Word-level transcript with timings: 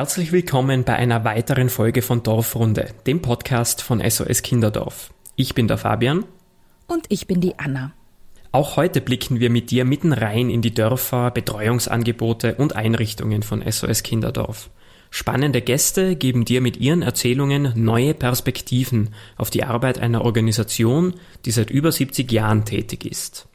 Herzlich 0.00 0.32
willkommen 0.32 0.84
bei 0.84 0.96
einer 0.96 1.24
weiteren 1.24 1.68
Folge 1.68 2.00
von 2.00 2.22
Dorfrunde, 2.22 2.94
dem 3.06 3.20
Podcast 3.20 3.82
von 3.82 4.00
SOS 4.00 4.40
Kinderdorf. 4.40 5.12
Ich 5.36 5.54
bin 5.54 5.68
der 5.68 5.76
Fabian. 5.76 6.24
Und 6.86 7.04
ich 7.10 7.26
bin 7.26 7.42
die 7.42 7.58
Anna. 7.58 7.92
Auch 8.50 8.78
heute 8.78 9.02
blicken 9.02 9.40
wir 9.40 9.50
mit 9.50 9.70
dir 9.70 9.84
mitten 9.84 10.14
rein 10.14 10.48
in 10.48 10.62
die 10.62 10.72
Dörfer, 10.72 11.30
Betreuungsangebote 11.30 12.54
und 12.54 12.76
Einrichtungen 12.76 13.42
von 13.42 13.62
SOS 13.70 14.02
Kinderdorf. 14.02 14.70
Spannende 15.10 15.60
Gäste 15.60 16.16
geben 16.16 16.46
dir 16.46 16.62
mit 16.62 16.78
ihren 16.78 17.02
Erzählungen 17.02 17.74
neue 17.76 18.14
Perspektiven 18.14 19.10
auf 19.36 19.50
die 19.50 19.64
Arbeit 19.64 19.98
einer 19.98 20.24
Organisation, 20.24 21.12
die 21.44 21.50
seit 21.50 21.68
über 21.68 21.92
70 21.92 22.32
Jahren 22.32 22.64
tätig 22.64 23.04
ist. 23.04 23.48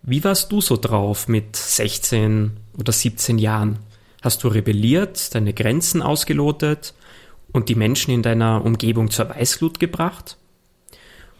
Wie 0.00 0.24
warst 0.24 0.50
du 0.50 0.62
so 0.62 0.78
drauf 0.78 1.28
mit 1.28 1.56
16 1.56 2.52
oder 2.78 2.92
17 2.92 3.36
Jahren? 3.36 3.80
Hast 4.28 4.44
du 4.44 4.48
rebelliert, 4.48 5.34
deine 5.34 5.54
Grenzen 5.54 6.02
ausgelotet 6.02 6.92
und 7.50 7.70
die 7.70 7.74
Menschen 7.74 8.12
in 8.12 8.22
deiner 8.22 8.62
Umgebung 8.62 9.10
zur 9.10 9.30
Weißglut 9.30 9.80
gebracht? 9.80 10.36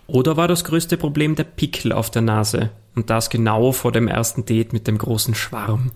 Oder 0.06 0.38
war 0.38 0.48
das 0.48 0.64
größte 0.64 0.96
Problem 0.96 1.34
der 1.34 1.44
Pickel 1.44 1.92
auf 1.92 2.10
der 2.10 2.22
Nase 2.22 2.70
und 2.94 3.10
das 3.10 3.28
genau 3.28 3.72
vor 3.72 3.92
dem 3.92 4.08
ersten 4.08 4.46
Date 4.46 4.72
mit 4.72 4.86
dem 4.86 4.96
großen 4.96 5.34
Schwarm? 5.34 5.90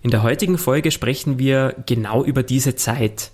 In 0.00 0.10
der 0.10 0.22
heutigen 0.22 0.56
Folge 0.56 0.90
sprechen 0.92 1.38
wir 1.38 1.76
genau 1.84 2.24
über 2.24 2.42
diese 2.42 2.74
Zeit, 2.74 3.30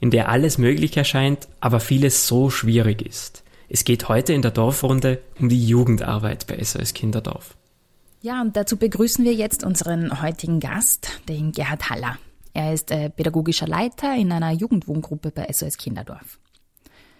in 0.00 0.10
der 0.10 0.30
alles 0.30 0.56
möglich 0.56 0.96
erscheint, 0.96 1.46
aber 1.60 1.78
vieles 1.78 2.26
so 2.26 2.48
schwierig 2.48 3.02
ist. 3.02 3.44
Es 3.68 3.84
geht 3.84 4.08
heute 4.08 4.32
in 4.32 4.40
der 4.40 4.52
Dorfrunde 4.52 5.20
um 5.38 5.50
die 5.50 5.68
Jugendarbeit 5.68 6.46
bei 6.46 6.56
SOS 6.64 6.94
Kinderdorf. 6.94 7.57
Ja, 8.20 8.40
und 8.40 8.56
dazu 8.56 8.76
begrüßen 8.76 9.24
wir 9.24 9.32
jetzt 9.32 9.64
unseren 9.64 10.20
heutigen 10.20 10.58
Gast, 10.58 11.20
den 11.28 11.52
Gerhard 11.52 11.88
Haller. 11.88 12.18
Er 12.52 12.74
ist 12.74 12.90
äh, 12.90 13.10
pädagogischer 13.10 13.68
Leiter 13.68 14.16
in 14.16 14.32
einer 14.32 14.50
Jugendwohngruppe 14.50 15.30
bei 15.30 15.46
SOS 15.52 15.76
Kinderdorf. 15.76 16.40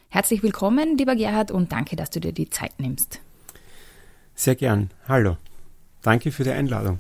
Herzlich 0.09 0.43
willkommen, 0.43 0.99
lieber 0.99 1.15
Gerhard, 1.15 1.53
und 1.53 1.71
danke, 1.71 1.95
dass 1.95 2.11
du 2.11 2.19
dir 2.19 2.33
die 2.33 2.51
Zeit 2.51 2.81
nimmst. 2.81 3.21
Sehr 4.35 4.57
gern. 4.57 4.91
Hallo. 5.07 5.37
Danke 6.03 6.33
für 6.33 6.43
die 6.43 6.51
Einladung. 6.51 6.99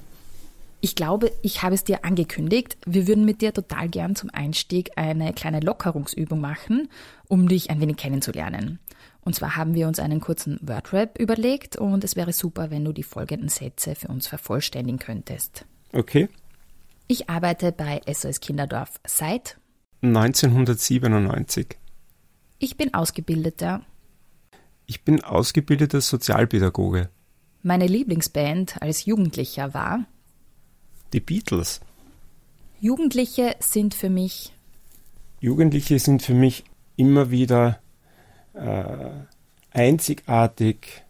Ich 0.80 0.94
glaube, 0.94 1.32
ich 1.42 1.62
habe 1.62 1.74
es 1.74 1.82
dir 1.82 2.04
angekündigt. 2.04 2.78
Wir 2.86 3.08
würden 3.08 3.24
mit 3.24 3.40
dir 3.40 3.52
total 3.52 3.88
gern 3.88 4.14
zum 4.14 4.30
Einstieg 4.30 4.92
eine 4.96 5.32
kleine 5.32 5.60
Lockerungsübung 5.60 6.40
machen, 6.40 6.88
um 7.26 7.48
dich 7.48 7.70
ein 7.70 7.80
wenig 7.80 7.96
kennenzulernen. 7.96 8.78
Und 9.22 9.34
zwar 9.34 9.56
haben 9.56 9.74
wir 9.74 9.88
uns 9.88 9.98
einen 9.98 10.20
kurzen 10.20 10.58
Wordrap 10.62 11.18
überlegt 11.18 11.76
und 11.76 12.04
es 12.04 12.14
wäre 12.14 12.32
super, 12.32 12.70
wenn 12.70 12.84
du 12.84 12.92
die 12.92 13.02
folgenden 13.02 13.48
Sätze 13.48 13.96
für 13.96 14.08
uns 14.08 14.28
vervollständigen 14.28 15.00
könntest. 15.00 15.66
Okay. 15.92 16.28
Ich 17.08 17.28
arbeite 17.28 17.72
bei 17.72 18.00
SOS 18.06 18.40
Kinderdorf 18.40 19.00
seit 19.04 19.58
1997. 20.02 21.76
Ich 22.60 22.76
bin 22.76 22.94
ausgebildeter. 22.94 23.82
Ich 24.86 25.04
bin 25.04 25.24
ausgebildeter 25.24 26.00
Sozialpädagoge. 26.00 27.10
Meine 27.62 27.86
Lieblingsband 27.86 28.80
als 28.80 29.04
Jugendlicher 29.04 29.74
war 29.74 30.06
Die 31.12 31.20
Beatles. 31.20 31.80
Jugendliche 32.80 33.56
sind 33.60 33.94
für 33.94 34.10
mich 34.10 34.52
Jugendliche 35.40 35.98
sind 35.98 36.22
für 36.22 36.34
mich 36.34 36.64
immer 36.96 37.30
wieder 37.30 37.78
äh, 38.54 39.10
einzigartig, 39.70 41.04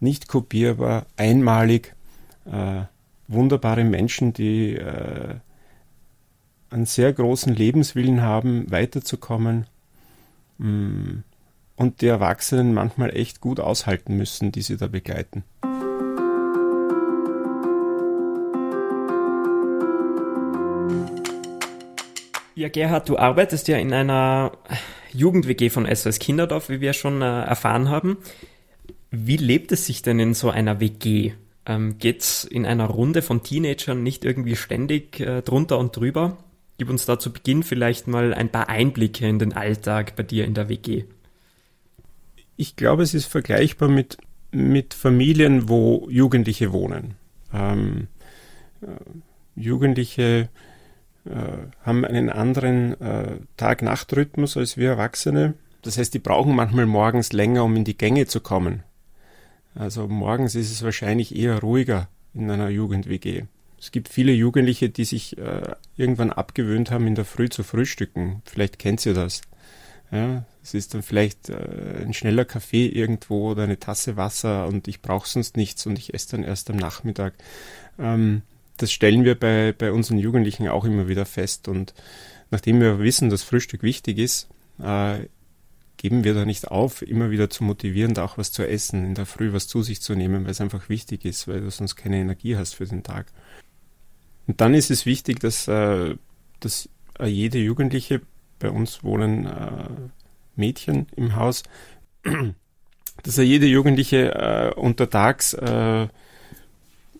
nicht 0.00 0.26
kopierbar, 0.28 1.06
einmalig, 1.16 1.94
äh, 2.44 2.82
wunderbare 3.28 3.84
Menschen, 3.84 4.32
die 4.32 4.74
äh, 4.74 5.36
einen 6.70 6.86
sehr 6.86 7.12
großen 7.12 7.54
Lebenswillen 7.54 8.20
haben, 8.22 8.70
weiterzukommen 8.70 9.66
mh, 10.58 10.68
mm, 10.68 11.24
und 11.76 12.00
die 12.00 12.06
Erwachsenen 12.06 12.74
manchmal 12.74 13.14
echt 13.14 13.40
gut 13.40 13.60
aushalten 13.60 14.16
müssen, 14.16 14.50
die 14.50 14.62
sie 14.62 14.76
da 14.76 14.88
begleiten. 14.88 15.44
Ja, 22.56 22.70
Gerhard, 22.70 23.10
du 23.10 23.18
arbeitest 23.18 23.68
ja 23.68 23.76
in 23.76 23.92
einer 23.92 24.52
Jugend-WG 25.12 25.68
von 25.68 25.86
SOS 25.94 26.18
Kinderdorf, 26.18 26.70
wie 26.70 26.80
wir 26.80 26.94
schon 26.94 27.20
äh, 27.20 27.42
erfahren 27.42 27.90
haben. 27.90 28.16
Wie 29.10 29.36
lebt 29.36 29.72
es 29.72 29.84
sich 29.84 30.00
denn 30.00 30.18
in 30.18 30.32
so 30.32 30.48
einer 30.48 30.80
WG? 30.80 31.32
Ähm, 31.66 31.98
geht's 31.98 32.44
in 32.44 32.64
einer 32.64 32.86
Runde 32.86 33.20
von 33.20 33.42
Teenagern 33.42 34.02
nicht 34.02 34.24
irgendwie 34.24 34.56
ständig 34.56 35.20
äh, 35.20 35.42
drunter 35.42 35.76
und 35.76 35.94
drüber? 35.94 36.38
Gib 36.78 36.88
uns 36.88 37.04
da 37.04 37.18
zu 37.18 37.30
Beginn 37.30 37.62
vielleicht 37.62 38.06
mal 38.06 38.32
ein 38.32 38.48
paar 38.48 38.70
Einblicke 38.70 39.28
in 39.28 39.38
den 39.38 39.52
Alltag 39.52 40.16
bei 40.16 40.22
dir 40.22 40.46
in 40.46 40.54
der 40.54 40.70
WG. 40.70 41.04
Ich 42.56 42.74
glaube, 42.74 43.02
es 43.02 43.12
ist 43.12 43.26
vergleichbar 43.26 43.90
mit, 43.90 44.16
mit 44.50 44.94
Familien, 44.94 45.68
wo 45.68 46.08
Jugendliche 46.08 46.72
wohnen. 46.72 47.16
Ähm, 47.52 48.08
äh, 48.80 48.86
Jugendliche 49.60 50.48
haben 51.82 52.04
einen 52.04 52.30
anderen 52.30 53.00
äh, 53.00 53.38
Tag-Nacht-Rhythmus 53.56 54.56
als 54.56 54.76
wir 54.76 54.90
Erwachsene. 54.90 55.54
Das 55.82 55.98
heißt, 55.98 56.14
die 56.14 56.18
brauchen 56.18 56.54
manchmal 56.54 56.86
morgens 56.86 57.32
länger, 57.32 57.64
um 57.64 57.76
in 57.76 57.84
die 57.84 57.96
Gänge 57.96 58.26
zu 58.26 58.40
kommen. 58.40 58.82
Also 59.74 60.08
morgens 60.08 60.54
ist 60.54 60.72
es 60.72 60.82
wahrscheinlich 60.82 61.36
eher 61.36 61.60
ruhiger 61.60 62.08
in 62.34 62.50
einer 62.50 62.70
Jugend-WG. 62.70 63.44
Es 63.78 63.92
gibt 63.92 64.08
viele 64.08 64.32
Jugendliche, 64.32 64.88
die 64.88 65.04
sich 65.04 65.36
äh, 65.38 65.74
irgendwann 65.96 66.32
abgewöhnt 66.32 66.90
haben, 66.90 67.06
in 67.06 67.14
der 67.14 67.24
Früh 67.24 67.48
zu 67.48 67.62
frühstücken. 67.62 68.42
Vielleicht 68.46 68.78
kennt 68.78 69.04
ihr 69.04 69.14
das. 69.14 69.42
Ja, 70.10 70.44
es 70.62 70.74
ist 70.74 70.94
dann 70.94 71.02
vielleicht 71.02 71.50
äh, 71.50 72.02
ein 72.02 72.14
schneller 72.14 72.44
Kaffee 72.44 72.86
irgendwo 72.86 73.50
oder 73.50 73.64
eine 73.64 73.78
Tasse 73.78 74.16
Wasser 74.16 74.66
und 74.66 74.88
ich 74.88 75.02
brauche 75.02 75.28
sonst 75.28 75.56
nichts 75.56 75.84
und 75.86 75.98
ich 75.98 76.14
esse 76.14 76.32
dann 76.32 76.44
erst 76.44 76.70
am 76.70 76.76
Nachmittag. 76.76 77.34
Ähm, 77.98 78.42
das 78.76 78.92
stellen 78.92 79.24
wir 79.24 79.38
bei, 79.38 79.74
bei 79.76 79.92
unseren 79.92 80.18
Jugendlichen 80.18 80.68
auch 80.68 80.84
immer 80.84 81.08
wieder 81.08 81.26
fest. 81.26 81.68
Und 81.68 81.94
nachdem 82.50 82.80
wir 82.80 82.98
wissen, 82.98 83.30
dass 83.30 83.42
Frühstück 83.42 83.82
wichtig 83.82 84.18
ist, 84.18 84.48
äh, 84.78 85.20
geben 85.96 86.24
wir 86.24 86.34
da 86.34 86.44
nicht 86.44 86.68
auf, 86.68 87.02
immer 87.02 87.30
wieder 87.30 87.48
zu 87.48 87.64
motivieren, 87.64 88.14
da 88.14 88.24
auch 88.24 88.38
was 88.38 88.52
zu 88.52 88.66
essen, 88.66 89.04
in 89.04 89.14
der 89.14 89.26
Früh 89.26 89.52
was 89.52 89.66
zu 89.66 89.82
sich 89.82 90.02
zu 90.02 90.14
nehmen, 90.14 90.44
weil 90.44 90.50
es 90.50 90.60
einfach 90.60 90.88
wichtig 90.88 91.24
ist, 91.24 91.48
weil 91.48 91.60
du 91.60 91.70
sonst 91.70 91.96
keine 91.96 92.18
Energie 92.18 92.56
hast 92.56 92.74
für 92.74 92.84
den 92.84 93.02
Tag. 93.02 93.26
Und 94.46 94.60
dann 94.60 94.74
ist 94.74 94.90
es 94.90 95.06
wichtig, 95.06 95.40
dass, 95.40 95.66
äh, 95.68 96.14
dass 96.60 96.88
jede 97.24 97.58
Jugendliche, 97.58 98.20
bei 98.58 98.70
uns 98.70 99.02
wohnen 99.02 99.46
äh, 99.46 99.88
Mädchen 100.54 101.06
im 101.16 101.36
Haus, 101.36 101.62
dass 103.22 103.38
er 103.38 103.44
jede 103.44 103.66
Jugendliche 103.66 104.34
äh, 104.34 104.74
untertags 104.74 105.54
äh, 105.54 106.08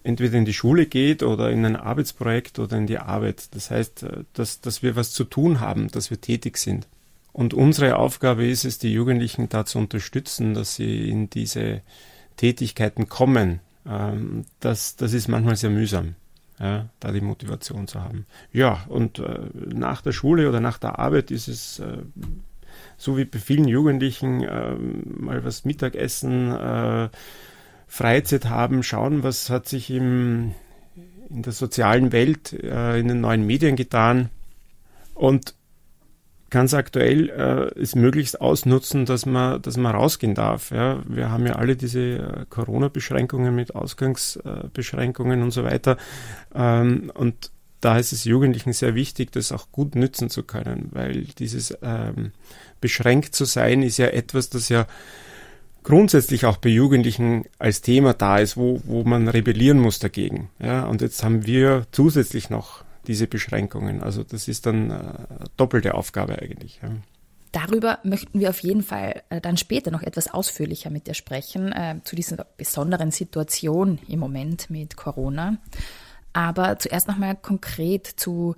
entweder 0.07 0.39
in 0.39 0.45
die 0.45 0.55
Schule 0.55 0.87
geht 0.87 1.23
oder 1.23 1.51
in 1.51 1.65
ein 1.65 1.77
Arbeitsprojekt 1.77 2.59
oder 2.59 2.77
in 2.79 2.87
die 2.87 2.99
Arbeit. 2.99 3.55
Das 3.55 3.71
heißt, 3.71 4.05
äh, 4.05 4.25
dass, 4.33 4.61
dass 4.61 4.83
wir 4.83 4.97
was 4.97 5.13
zu 5.13 5.25
tun 5.25 5.61
haben, 5.61 5.89
dass 5.89 6.11
wir 6.11 6.21
tätig 6.21 6.59
sind. 6.59 6.87
Und 7.33 7.53
unsere 7.53 7.97
Aufgabe 7.97 8.47
ist 8.47 8.65
es, 8.65 8.79
die 8.79 8.93
Jugendlichen 8.93 9.49
da 9.49 9.67
zu 9.67 9.79
unterstützen, 9.79 10.55
dass 10.55 10.77
sie 10.77 11.11
in 11.11 11.29
diese 11.29 11.83
Tätigkeiten 12.37 13.09
kommen. 13.09 13.61
Ähm, 13.87 14.47
das, 14.61 14.97
das 14.97 15.13
ist 15.13 15.29
manchmal 15.29 15.57
sehr 15.57 15.71
mühsam, 15.71 16.15
ja, 16.59 16.89
da 17.01 17.13
die 17.13 17.21
Motivation 17.21 17.89
zu 17.89 18.01
haben. 18.01 18.27
Ja, 18.53 18.85
und 18.89 19.19
äh, 19.19 19.41
nach 19.55 20.01
der 20.03 20.13
Schule 20.13 20.49
oder 20.49 20.61
nach 20.61 20.79
der 20.79 20.99
Arbeit 20.99 21.31
ist 21.31 21.49
es 21.49 21.81
äh, 21.81 21.99
so 22.97 23.19
wie 23.19 23.25
bei 23.25 23.39
vielen 23.39 23.69
Jugendlichen 23.69 24.43
äh, 24.43 24.75
mal 25.05 25.45
was 25.45 25.65
Mittagessen, 25.65 27.11
Freizeit 27.87 28.47
haben, 28.47 28.83
schauen, 28.83 29.23
was 29.23 29.51
hat 29.51 29.69
sich 29.69 29.91
im, 29.91 30.53
in 31.31 31.43
der 31.43 31.53
sozialen 31.53 32.13
Welt, 32.13 32.53
äh, 32.53 32.99
in 32.99 33.09
den 33.09 33.21
neuen 33.21 33.47
Medien 33.47 33.77
getan 33.77 34.31
und 35.15 35.55
ganz 36.51 36.75
aktuell 36.75 37.29
äh, 37.31 37.81
es 37.81 37.95
möglichst 37.95 38.41
ausnutzen, 38.41 39.05
dass 39.05 39.27
man, 39.27 39.61
dass 39.63 39.77
man 39.77 39.95
rausgehen 39.95 40.35
darf. 40.35 40.71
Ja. 40.71 41.03
Wir 41.07 41.31
haben 41.31 41.47
ja 41.47 41.55
alle 41.55 41.77
diese 41.77 42.01
äh, 42.01 42.47
Corona-Beschränkungen 42.49 43.55
mit 43.55 43.75
Ausgangsbeschränkungen 43.75 45.43
und 45.43 45.51
so 45.51 45.65
weiter. 45.65 45.97
Ähm, 46.55 47.11
und 47.15 47.51
da 47.81 47.99
ist 47.99 48.13
es 48.13 48.25
Jugendlichen 48.25 48.73
sehr 48.73 48.95
wichtig, 48.95 49.33
das 49.33 49.53
auch 49.53 49.71
gut 49.71 49.95
nützen 49.95 50.31
zu 50.31 50.45
können, 50.45 50.89
weil 50.93 51.25
dieses 51.39 51.77
ähm, 51.83 52.33
beschränkt 52.81 53.35
zu 53.35 53.45
sein 53.45 53.83
ist 53.83 53.99
ja 53.99 54.07
etwas, 54.07 54.49
das 54.49 54.69
ja 54.69 54.87
grundsätzlich 55.87 56.47
auch 56.47 56.57
bei 56.57 56.69
Jugendlichen 56.69 57.45
als 57.61 57.81
Thema 57.81 58.13
da 58.13 58.39
ist, 58.39 58.57
wo, 58.57 58.81
wo 58.85 59.05
man 59.05 59.29
rebellieren 59.29 59.79
muss 59.79 60.01
dagegen. 60.01 60.51
Ja, 60.59 60.85
und 60.85 61.01
jetzt 61.01 61.23
haben 61.23 61.47
wir 61.47 61.87
zusätzlich 61.93 62.51
noch 62.51 62.83
diese 63.07 63.29
Beschränkungen. 63.29 64.03
Also 64.03 64.25
das 64.25 64.49
ist 64.49 64.67
dann 64.67 64.91
äh, 64.91 65.45
doppelte 65.57 65.95
Aufgabe 65.95 66.43
eigentlich. 66.43 66.81
Ja. 66.83 66.91
Darüber 67.53 68.01
möchten 68.03 68.41
wir 68.41 68.51
auf 68.51 68.59
jeden 68.65 68.83
Fall 68.83 69.23
äh, 69.31 69.41
dann 69.41 69.57
später 69.57 69.93
noch 69.93 70.03
etwas 70.03 70.27
ausführlicher 70.27 70.91
mit 70.91 71.07
dir 71.07 71.15
sprechen, 71.15 71.71
äh, 71.71 72.01
zu 72.03 72.17
dieser 72.17 72.45
besonderen 72.57 73.13
Situation 73.13 74.01
im 74.09 74.19
Moment 74.19 74.69
mit 74.71 74.97
Corona. 74.97 75.59
Aber 76.33 76.81
zuerst 76.81 77.07
nochmal 77.07 77.37
konkret 77.37 78.09
zu 78.09 78.57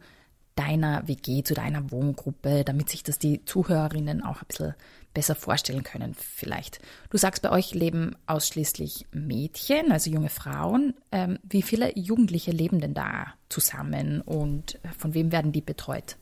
deiner 0.55 1.07
WG, 1.07 1.43
zu 1.43 1.53
deiner 1.53 1.91
Wohngruppe, 1.91 2.65
damit 2.65 2.89
sich 2.89 3.03
das 3.03 3.19
die 3.19 3.45
Zuhörerinnen 3.45 4.25
auch 4.25 4.41
ein 4.41 4.49
bisschen 4.49 4.75
besser 5.19 5.35
vorstellen 5.35 5.83
können 5.83 6.15
vielleicht. 6.15 6.79
Du 7.11 7.19
sagst, 7.19 7.43
bei 7.43 7.51
euch 7.51 7.75
leben 7.75 8.15
ausschließlich 8.29 9.07
Mädchen, 9.11 9.91
also 9.91 10.13
junge 10.13 10.29
Frauen. 10.29 10.95
Ähm, 11.11 11.41
wie 11.43 11.63
viele 11.63 11.99
Jugendliche 11.99 12.53
leben 12.53 12.81
denn 12.81 12.95
da 12.95 13.35
zusammen 13.49 14.21
und 14.21 14.79
von 14.97 15.15
wem 15.15 15.33
werden 15.33 15.51
die 15.51 15.61
betreut? 15.61 16.17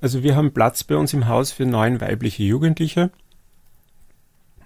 Also 0.00 0.24
wir 0.24 0.34
haben 0.34 0.52
Platz 0.52 0.82
bei 0.82 0.96
uns 0.96 1.12
im 1.12 1.28
Haus 1.28 1.52
für 1.52 1.64
neun 1.64 2.00
weibliche 2.00 2.42
Jugendliche. 2.42 3.12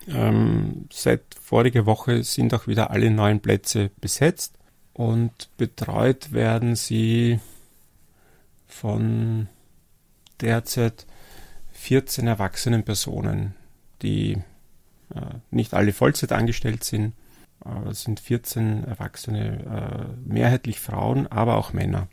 Ähm, 0.08 0.88
seit 0.90 1.20
voriger 1.38 1.84
Woche 1.84 2.24
sind 2.24 2.54
auch 2.54 2.66
wieder 2.66 2.90
alle 2.90 3.10
neun 3.10 3.40
Plätze 3.40 3.90
besetzt 4.00 4.54
und 4.94 5.50
betreut 5.58 6.32
werden 6.32 6.74
sie 6.74 7.38
von 8.66 9.48
derzeit 10.40 11.06
14 11.82 12.28
erwachsenen 12.28 12.84
Personen, 12.84 13.56
die 14.02 14.34
äh, 15.14 15.20
nicht 15.50 15.74
alle 15.74 15.92
Vollzeit 15.92 16.30
angestellt 16.30 16.84
sind, 16.84 17.12
aber 17.58 17.90
es 17.90 18.02
sind 18.02 18.20
14 18.20 18.84
Erwachsene, 18.84 20.14
äh, 20.14 20.16
mehrheitlich 20.24 20.78
Frauen, 20.78 21.26
aber 21.26 21.56
auch 21.56 21.72
Männer. 21.72 22.06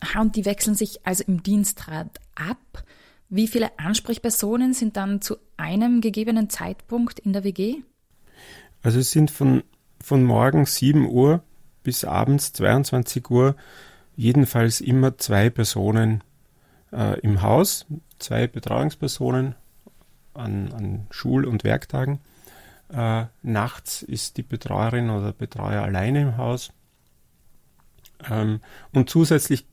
Aha, 0.00 0.20
und 0.20 0.36
die 0.36 0.44
wechseln 0.44 0.74
sich 0.74 1.06
also 1.06 1.24
im 1.26 1.42
Dienstrat 1.42 2.20
ab. 2.34 2.84
Wie 3.30 3.48
viele 3.48 3.78
Ansprechpersonen 3.78 4.74
sind 4.74 4.98
dann 4.98 5.22
zu 5.22 5.36
einem 5.56 6.02
gegebenen 6.02 6.50
Zeitpunkt 6.50 7.20
in 7.20 7.32
der 7.32 7.42
WG? 7.42 7.76
Also 8.82 8.98
es 8.98 9.10
sind 9.12 9.30
von, 9.30 9.62
von 10.02 10.24
morgens 10.24 10.76
7 10.76 11.08
Uhr 11.08 11.42
bis 11.82 12.04
abends 12.04 12.52
22 12.52 13.30
Uhr 13.30 13.56
jedenfalls 14.14 14.82
immer 14.82 15.16
zwei 15.16 15.48
Personen 15.48 16.22
äh, 16.92 17.18
im 17.20 17.40
Haus, 17.40 17.86
zwei 18.20 18.46
Betreuungspersonen 18.46 19.54
an, 20.34 20.72
an 20.72 21.06
Schul- 21.10 21.44
und 21.44 21.64
Werktagen. 21.64 22.20
Äh, 22.92 23.24
nachts 23.42 24.02
ist 24.02 24.36
die 24.36 24.42
Betreuerin 24.42 25.10
oder 25.10 25.32
Betreuer 25.32 25.82
alleine 25.82 26.22
im 26.22 26.36
Haus. 26.36 26.72
Ähm, 28.28 28.60
und 28.92 29.10
zusätzlich 29.10 29.66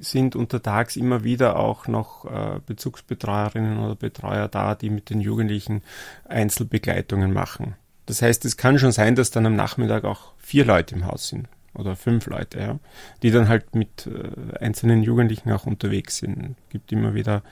sind 0.00 0.36
untertags 0.36 0.96
immer 0.96 1.24
wieder 1.24 1.56
auch 1.56 1.88
noch 1.88 2.24
äh, 2.24 2.60
Bezugsbetreuerinnen 2.64 3.78
oder 3.78 3.96
Betreuer 3.96 4.48
da, 4.48 4.74
die 4.74 4.90
mit 4.90 5.10
den 5.10 5.20
Jugendlichen 5.20 5.82
Einzelbegleitungen 6.28 7.32
machen. 7.32 7.74
Das 8.06 8.22
heißt, 8.22 8.44
es 8.44 8.56
kann 8.56 8.78
schon 8.78 8.92
sein, 8.92 9.16
dass 9.16 9.30
dann 9.30 9.46
am 9.46 9.56
Nachmittag 9.56 10.04
auch 10.04 10.32
vier 10.38 10.64
Leute 10.64 10.94
im 10.94 11.04
Haus 11.04 11.28
sind 11.28 11.48
oder 11.78 11.96
fünf 11.96 12.26
Leute, 12.26 12.58
ja, 12.58 12.78
die 13.22 13.30
dann 13.30 13.48
halt 13.48 13.74
mit 13.74 14.06
äh, 14.06 14.58
einzelnen 14.58 15.02
Jugendlichen 15.02 15.50
auch 15.52 15.66
unterwegs 15.66 16.18
sind. 16.18 16.56
Es 16.66 16.70
gibt 16.70 16.92
immer 16.92 17.14
wieder 17.14 17.42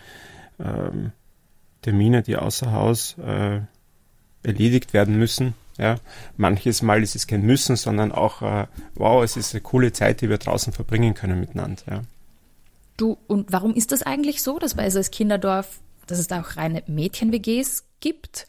ähm, 0.58 1.12
Termine, 1.82 2.22
die 2.22 2.36
außer 2.36 2.72
Haus 2.72 3.16
äh, 3.18 3.60
erledigt 4.42 4.92
werden 4.92 5.18
müssen. 5.18 5.54
Ja, 5.78 5.96
manches 6.36 6.80
Mal 6.80 7.02
ist 7.02 7.16
es 7.16 7.26
kein 7.26 7.42
Müssen, 7.42 7.76
sondern 7.76 8.10
auch, 8.10 8.40
äh, 8.40 8.66
wow, 8.94 9.22
es 9.22 9.36
ist 9.36 9.54
eine 9.54 9.60
coole 9.60 9.92
Zeit, 9.92 10.22
die 10.22 10.30
wir 10.30 10.38
draußen 10.38 10.72
verbringen 10.72 11.12
können 11.14 11.38
miteinander. 11.38 11.82
Ja. 11.88 12.02
Du, 12.96 13.18
und 13.26 13.52
warum 13.52 13.74
ist 13.74 13.92
das 13.92 14.02
eigentlich 14.02 14.42
so, 14.42 14.58
dass 14.58 14.74
bei 14.74 14.88
SOS 14.88 15.10
Kinderdorf, 15.10 15.80
dass 16.06 16.18
es 16.18 16.28
da 16.28 16.40
auch 16.40 16.56
reine 16.56 16.82
Mädchen-WGs 16.86 17.84
gibt? 18.00 18.46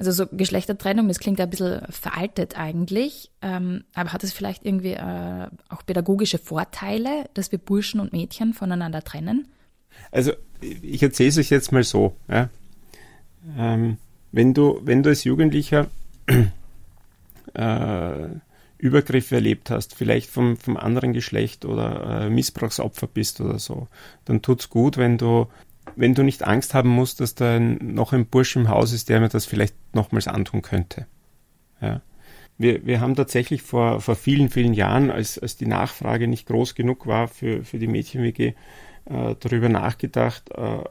Also 0.00 0.12
so 0.12 0.26
Geschlechtertrennung, 0.32 1.08
das 1.08 1.18
klingt 1.18 1.38
ein 1.42 1.50
bisschen 1.50 1.82
veraltet 1.90 2.58
eigentlich, 2.58 3.30
ähm, 3.42 3.84
aber 3.92 4.14
hat 4.14 4.24
es 4.24 4.32
vielleicht 4.32 4.64
irgendwie 4.64 4.94
äh, 4.94 5.46
auch 5.68 5.84
pädagogische 5.84 6.38
Vorteile, 6.38 7.28
dass 7.34 7.52
wir 7.52 7.58
Burschen 7.58 8.00
und 8.00 8.10
Mädchen 8.10 8.54
voneinander 8.54 9.02
trennen? 9.02 9.48
Also 10.10 10.32
ich 10.62 11.02
erzähle 11.02 11.28
es 11.28 11.36
euch 11.36 11.50
jetzt 11.50 11.70
mal 11.70 11.84
so. 11.84 12.16
Ja. 12.30 12.48
Ähm, 13.58 13.98
wenn, 14.32 14.54
du, 14.54 14.80
wenn 14.82 15.02
du 15.02 15.10
als 15.10 15.24
Jugendlicher 15.24 15.88
äh, 17.52 18.28
Übergriffe 18.78 19.34
erlebt 19.34 19.68
hast, 19.68 19.94
vielleicht 19.94 20.30
vom, 20.30 20.56
vom 20.56 20.78
anderen 20.78 21.12
Geschlecht 21.12 21.66
oder 21.66 22.22
äh, 22.22 22.30
Missbrauchsopfer 22.30 23.06
bist 23.06 23.42
oder 23.42 23.58
so, 23.58 23.86
dann 24.24 24.40
tut's 24.40 24.70
gut, 24.70 24.96
wenn 24.96 25.18
du 25.18 25.46
wenn 26.00 26.14
du 26.14 26.22
nicht 26.22 26.42
Angst 26.44 26.74
haben 26.74 26.88
musst, 26.88 27.20
dass 27.20 27.34
da 27.34 27.60
noch 27.60 28.12
ein 28.12 28.26
Bursch 28.26 28.56
im 28.56 28.68
Haus 28.68 28.92
ist, 28.92 29.08
der 29.08 29.20
mir 29.20 29.28
das 29.28 29.44
vielleicht 29.44 29.74
nochmals 29.94 30.28
antun 30.28 30.62
könnte. 30.62 31.06
Ja. 31.80 32.00
Wir, 32.56 32.84
wir 32.86 33.00
haben 33.00 33.14
tatsächlich 33.14 33.62
vor, 33.62 34.00
vor 34.00 34.16
vielen, 34.16 34.48
vielen 34.50 34.74
Jahren, 34.74 35.10
als, 35.10 35.38
als 35.38 35.56
die 35.56 35.66
Nachfrage 35.66 36.26
nicht 36.26 36.46
groß 36.46 36.74
genug 36.74 37.06
war 37.06 37.28
für, 37.28 37.64
für 37.64 37.78
die 37.78 37.86
Mädchen-WG, 37.86 38.54
äh, 39.06 39.34
darüber 39.40 39.68
nachgedacht, 39.68 40.50
äh, 40.50 40.84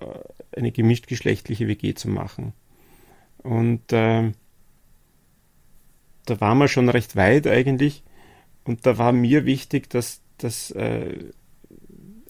eine 0.56 0.72
gemischtgeschlechtliche 0.72 1.68
WG 1.68 1.94
zu 1.94 2.10
machen. 2.10 2.54
Und 3.38 3.92
äh, 3.92 4.32
da 6.26 6.42
waren 6.42 6.58
wir 6.58 6.68
schon 6.68 6.90
recht 6.90 7.16
weit 7.16 7.48
eigentlich. 7.48 8.04
Und 8.64 8.86
da 8.86 8.98
war 8.98 9.12
mir 9.12 9.46
wichtig, 9.46 9.90
dass, 9.90 10.22
dass 10.38 10.72
äh, 10.72 11.32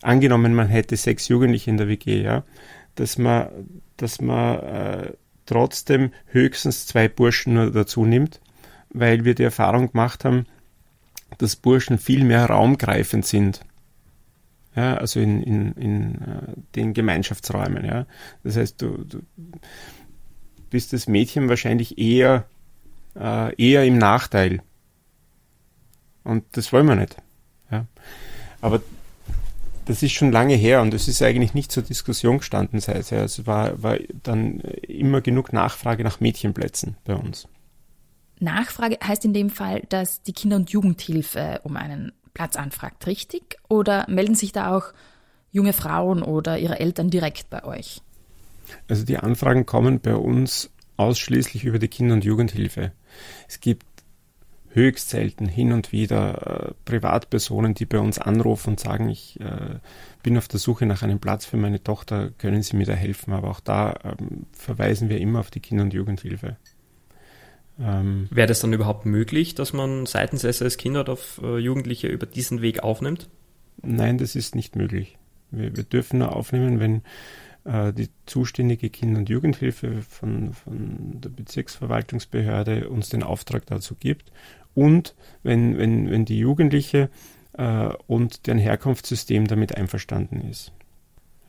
angenommen, 0.02 0.54
man 0.54 0.68
hätte 0.68 0.96
sechs 0.98 1.28
Jugendliche 1.28 1.70
in 1.70 1.78
der 1.78 1.88
WG, 1.88 2.22
ja, 2.22 2.44
dass 2.96 3.18
man, 3.18 3.50
dass 3.98 4.22
man 4.22 4.60
äh, 4.60 5.14
trotzdem 5.46 6.12
höchstens 6.28 6.86
zwei 6.86 7.08
Burschen 7.08 7.56
nur 7.56 7.72
dazu 7.72 8.06
nimmt, 8.06 8.40
weil 8.90 9.26
wir 9.26 9.36
die 9.36 9.44
Erfahrung 9.44 9.92
gemacht 9.92 10.26
haben, 10.26 10.46
dass 11.38 11.56
Burschen 11.56 11.98
viel 11.98 12.24
mehr 12.24 12.46
raumgreifend 12.46 13.26
sind. 13.26 13.62
Ja, 14.76 14.96
also 14.96 15.20
in, 15.20 15.42
in, 15.44 15.72
in 15.74 16.16
äh, 16.22 16.54
den 16.76 16.94
Gemeinschaftsräumen. 16.94 17.86
Ja. 17.86 18.06
Das 18.44 18.56
heißt, 18.56 18.82
du, 18.82 19.04
du 19.04 19.22
bist 20.70 20.94
das 20.94 21.08
Mädchen 21.08 21.50
wahrscheinlich 21.50 21.98
eher, 21.98 22.46
äh, 23.16 23.56
eher 23.56 23.84
im 23.86 23.98
Nachteil. 23.98 24.62
Und 26.24 26.46
das 26.52 26.72
wollen 26.72 26.86
wir 26.86 26.96
nicht. 26.96 27.18
Ja. 27.72 27.86
Aber 28.62 28.82
das 29.90 30.04
ist 30.04 30.12
schon 30.12 30.32
lange 30.32 30.54
her 30.54 30.84
und 30.84 30.94
es 30.94 31.08
ist 31.08 31.20
eigentlich 31.24 31.56
nicht 31.56 31.72
zur 31.72 31.82
Diskussion 31.82 32.38
gestanden 32.38 32.80
seither. 32.80 33.24
Es 33.24 33.48
war, 33.48 33.82
war 33.82 33.98
dann 34.22 34.60
immer 34.60 35.20
genug 35.22 35.52
Nachfrage 35.52 36.04
nach 36.04 36.20
Mädchenplätzen 36.20 36.96
bei 37.06 37.16
uns. 37.16 37.48
Nachfrage 38.40 39.00
heißt 39.04 39.26
in 39.26 39.34
dem 39.34 39.50
Fall, 39.50 39.82
dass 39.90 40.22
die 40.22 40.34
Kinder- 40.34 40.58
und 40.58 40.70
Jugendhilfe 40.70 41.62
um 41.64 41.76
einen 41.76 42.12
Platz 42.36 42.56
anfragt, 42.56 43.08
richtig? 43.08 43.58
Oder 43.68 44.06
melden 44.08 44.36
sich 44.36 44.52
da 44.52 44.78
auch 44.78 44.94
junge 45.52 45.74
Frauen 45.74 46.22
oder 46.22 46.60
ihre 46.60 46.80
Eltern 46.80 47.10
direkt 47.10 47.50
bei 47.50 47.64
euch? 47.64 48.04
Also 48.88 49.04
die 49.06 49.18
Anfragen 49.18 49.66
kommen 49.66 50.02
bei 50.02 50.16
uns 50.16 50.70
ausschließlich 50.98 51.64
über 51.64 51.80
die 51.80 51.88
Kinder- 51.88 52.14
und 52.14 52.24
Jugendhilfe. 52.24 52.92
Es 53.48 53.60
gibt 53.60 53.89
höchst 54.72 55.10
selten 55.10 55.48
hin 55.48 55.72
und 55.72 55.92
wieder 55.92 56.70
äh, 56.70 56.74
Privatpersonen, 56.86 57.74
die 57.74 57.86
bei 57.86 58.00
uns 58.00 58.20
anrufen 58.20 58.72
und 58.72 58.80
sagen, 58.80 59.10
ich 59.10 59.40
äh, 59.40 59.80
bin 60.24 60.38
auf 60.38 60.48
der 60.48 60.60
Suche 60.60 60.86
nach 60.86 61.02
einem 61.02 61.20
Platz 61.20 61.46
für 61.46 61.58
meine 61.58 61.84
Tochter, 61.84 62.32
können 62.38 62.62
Sie 62.62 62.78
mir 62.78 62.86
da 62.86 62.94
helfen? 62.94 63.34
Aber 63.34 63.50
auch 63.50 63.60
da 63.60 63.96
ähm, 64.04 64.46
verweisen 64.52 65.10
wir 65.10 65.20
immer 65.20 65.40
auf 65.40 65.52
die 65.52 65.60
Kinder- 65.60 65.84
und 65.84 65.94
Jugendhilfe. 65.94 66.58
Ähm, 67.80 68.28
Wäre 68.30 68.48
das 68.48 68.60
dann 68.60 68.74
überhaupt 68.74 69.06
möglich, 69.06 69.56
dass 69.56 69.74
man 69.74 70.06
seitens 70.06 70.44
SS 70.44 70.78
Kinderdorf 70.78 71.40
äh, 71.44 71.58
Jugendliche 71.58 72.08
über 72.08 72.26
diesen 72.26 72.62
Weg 72.62 72.84
aufnimmt? 72.84 73.30
Nein, 73.82 74.18
das 74.18 74.36
ist 74.36 74.56
nicht 74.56 74.76
möglich. 74.76 75.18
Wir, 75.52 75.76
wir 75.76 75.84
dürfen 75.84 76.20
nur 76.20 76.36
aufnehmen, 76.36 76.80
wenn 76.80 77.02
die 77.66 78.10
zuständige 78.26 78.90
Kinder- 78.90 79.20
und 79.20 79.30
Jugendhilfe 79.30 80.02
von, 80.02 80.54
von 80.54 81.22
der 81.22 81.30
Bezirksverwaltungsbehörde 81.30 82.90
uns 82.90 83.10
den 83.10 83.22
Auftrag 83.22 83.66
dazu 83.68 83.96
gibt 83.96 84.32
und 84.74 85.16
wenn, 85.44 85.78
wenn, 85.78 86.10
wenn 86.10 86.26
die 86.26 86.40
Jugendliche 86.40 87.10
äh, 87.54 87.90
und 88.08 88.48
deren 88.48 88.60
Herkunftssystem 88.60 89.48
damit 89.48 89.76
einverstanden 89.76 90.42
ist. 90.50 90.72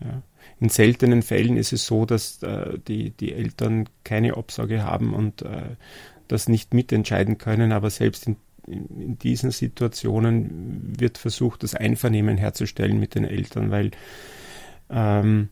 Ja. 0.00 0.22
In 0.58 0.68
seltenen 0.68 1.22
Fällen 1.22 1.56
ist 1.56 1.72
es 1.72 1.86
so, 1.86 2.06
dass 2.06 2.42
äh, 2.42 2.78
die, 2.88 3.10
die 3.10 3.32
Eltern 3.32 3.88
keine 4.04 4.36
Obsorge 4.36 4.82
haben 4.82 5.14
und 5.14 5.42
äh, 5.42 5.76
das 6.28 6.48
nicht 6.48 6.74
mitentscheiden 6.74 7.38
können, 7.38 7.72
aber 7.72 7.90
selbst 7.90 8.26
in, 8.26 8.36
in, 8.66 8.86
in, 9.00 9.18
diesen 9.18 9.50
Situationen 9.50 10.98
wird 10.98 11.18
versucht, 11.18 11.62
das 11.62 11.74
Einvernehmen 11.74 12.38
herzustellen 12.38 12.98
mit 12.98 13.14
den 13.14 13.24
Eltern, 13.24 13.70
weil 13.70 13.90
ähm, 14.88 15.50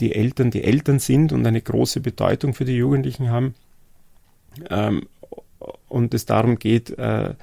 die 0.00 0.14
Eltern 0.14 0.50
die 0.50 0.64
Eltern 0.64 0.98
sind 0.98 1.32
und 1.32 1.46
eine 1.46 1.60
große 1.60 2.00
Bedeutung 2.00 2.54
für 2.54 2.64
die 2.64 2.76
Jugendlichen 2.76 3.30
haben. 3.30 3.54
Ähm, 4.68 5.08
und 5.88 6.14
es 6.14 6.26
darum 6.26 6.58
geht, 6.58 6.90
äh, 6.98 7.34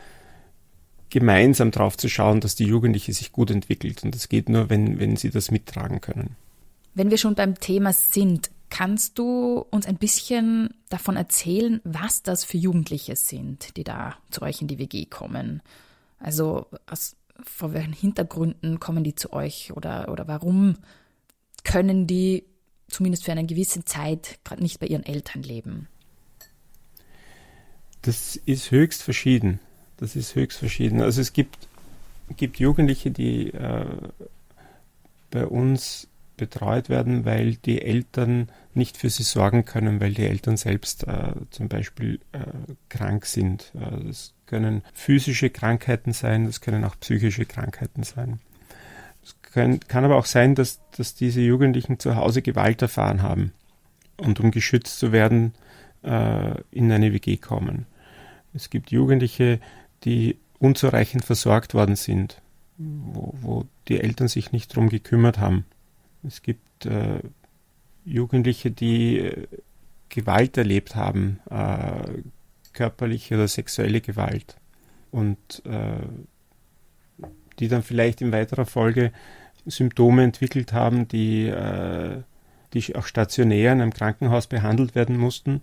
gemeinsam 1.10 1.72
darauf 1.72 1.98
zu 1.98 2.10
schauen, 2.10 2.42
dass 2.42 2.56
die 2.56 2.66
Jugendliche 2.66 3.14
sich 3.14 3.32
gut 3.32 3.52
entwickelt. 3.52 4.04
Und 4.04 4.14
das 4.14 4.30
geht 4.30 4.50
nur, 4.50 4.70
wenn, 4.70 5.00
wenn 5.00 5.16
sie 5.16 5.30
das 5.30 5.52
mittragen 5.52 6.02
können. 6.02 6.36
Wenn 6.94 7.12
wir 7.12 7.18
schon 7.18 7.36
beim 7.36 7.60
Thema 7.60 7.94
sind, 7.94 8.50
kannst 8.70 9.18
du 9.18 9.66
uns 9.70 9.86
ein 9.86 9.98
bisschen 9.98 10.74
davon 10.90 11.16
erzählen, 11.16 11.80
was 11.84 12.24
das 12.24 12.44
für 12.44 12.58
Jugendliche 12.58 13.16
sind, 13.16 13.78
die 13.78 13.84
da 13.84 14.16
zu 14.32 14.42
euch 14.42 14.62
in 14.62 14.68
die 14.68 14.80
WG 14.80 15.06
kommen? 15.06 15.62
Also 16.20 16.66
aus 16.88 17.16
vor 17.44 17.74
welchen 17.74 17.94
Hintergründen 17.94 18.80
kommen 18.80 19.04
die 19.04 19.16
zu 19.16 19.32
euch 19.32 19.72
oder, 19.76 20.10
oder 20.12 20.28
warum 20.28 20.76
können 21.68 22.08
die 22.08 22.46
zumindest 22.88 23.26
für 23.26 23.34
eine 23.34 23.46
gewisse 23.46 23.84
Zeit 23.84 24.40
gerade 24.46 24.64
nicht 24.64 24.80
bei 24.80 24.88
ihren 24.88 25.06
Eltern 25.06 25.44
leben? 25.44 25.88
Das 28.02 28.38
ist 28.38 28.72
höchst 28.72 29.04
verschieden. 29.04 29.60
Das 29.98 30.16
ist 30.16 30.34
höchst 30.36 30.58
verschieden. 30.58 31.02
Also 31.02 31.20
es 31.20 31.34
gibt, 31.34 31.68
gibt 32.38 32.58
Jugendliche, 32.58 33.12
die 33.12 33.50
äh, 33.50 33.86
bei 35.30 35.46
uns 35.46 36.08
betreut 36.38 36.88
werden, 36.88 37.26
weil 37.26 37.56
die 37.56 37.82
Eltern 37.82 38.50
nicht 38.74 38.96
für 38.96 39.10
sie 39.10 39.24
sorgen 39.24 39.66
können, 39.66 40.00
weil 40.00 40.14
die 40.14 40.26
Eltern 40.26 40.56
selbst 40.56 41.06
äh, 41.06 41.34
zum 41.50 41.68
Beispiel 41.68 42.20
äh, 42.32 42.40
krank 42.90 43.26
sind. 43.26 43.74
Äh, 43.76 44.06
das 44.06 44.34
können 44.46 44.84
physische 44.94 45.50
Krankheiten 45.50 46.14
sein, 46.14 46.46
das 46.46 46.62
können 46.62 46.86
auch 46.86 46.98
psychische 47.00 47.46
Krankheiten 47.46 48.04
sein. 48.04 48.40
Kann, 49.58 49.80
kann 49.80 50.06
aber 50.06 50.18
auch 50.18 50.28
sein, 50.28 50.54
dass, 50.54 50.80
dass 50.96 51.16
diese 51.16 51.42
Jugendlichen 51.42 51.98
zu 51.98 52.16
Hause 52.16 52.44
Gewalt 52.44 52.80
erfahren 52.84 53.24
haben 53.24 53.54
und 54.18 54.40
um 54.40 54.52
geschützt 54.52 55.00
zu 55.00 55.12
werden, 55.12 55.56
äh, 56.04 56.62
in 56.70 56.92
eine 56.92 57.12
WG 57.12 57.38
kommen. 57.38 57.88
Es 58.54 58.70
gibt 58.70 58.92
Jugendliche, 58.92 59.60
die 60.04 60.38
unzureichend 60.60 61.26
versorgt 61.26 61.74
worden 61.74 61.96
sind, 61.96 62.40
wo, 62.78 63.34
wo 63.42 63.66
die 63.88 64.00
Eltern 64.00 64.28
sich 64.28 64.52
nicht 64.52 64.74
darum 64.76 64.90
gekümmert 64.90 65.40
haben. 65.40 65.66
Es 66.22 66.44
gibt 66.44 66.86
äh, 66.86 67.18
Jugendliche, 68.06 68.70
die 68.70 69.18
äh, 69.18 69.48
Gewalt 70.10 70.56
erlebt 70.56 70.96
haben, 70.96 71.40
äh, 71.50 72.22
körperliche 72.74 73.34
oder 73.34 73.48
sexuelle 73.48 74.02
Gewalt. 74.02 74.56
Und 75.10 75.64
äh, 75.66 76.06
die 77.58 77.70
dann 77.70 77.82
vielleicht 77.82 78.22
in 78.22 78.32
weiterer 78.32 78.68
Folge 78.68 79.12
Symptome 79.68 80.24
entwickelt 80.24 80.74
haben, 80.74 81.08
die, 81.08 81.48
äh, 81.48 82.22
die 82.74 82.96
auch 82.96 83.06
stationär 83.06 83.74
in 83.74 83.82
einem 83.82 83.94
Krankenhaus 83.94 84.48
behandelt 84.48 84.96
werden 84.96 85.18
mussten, 85.18 85.62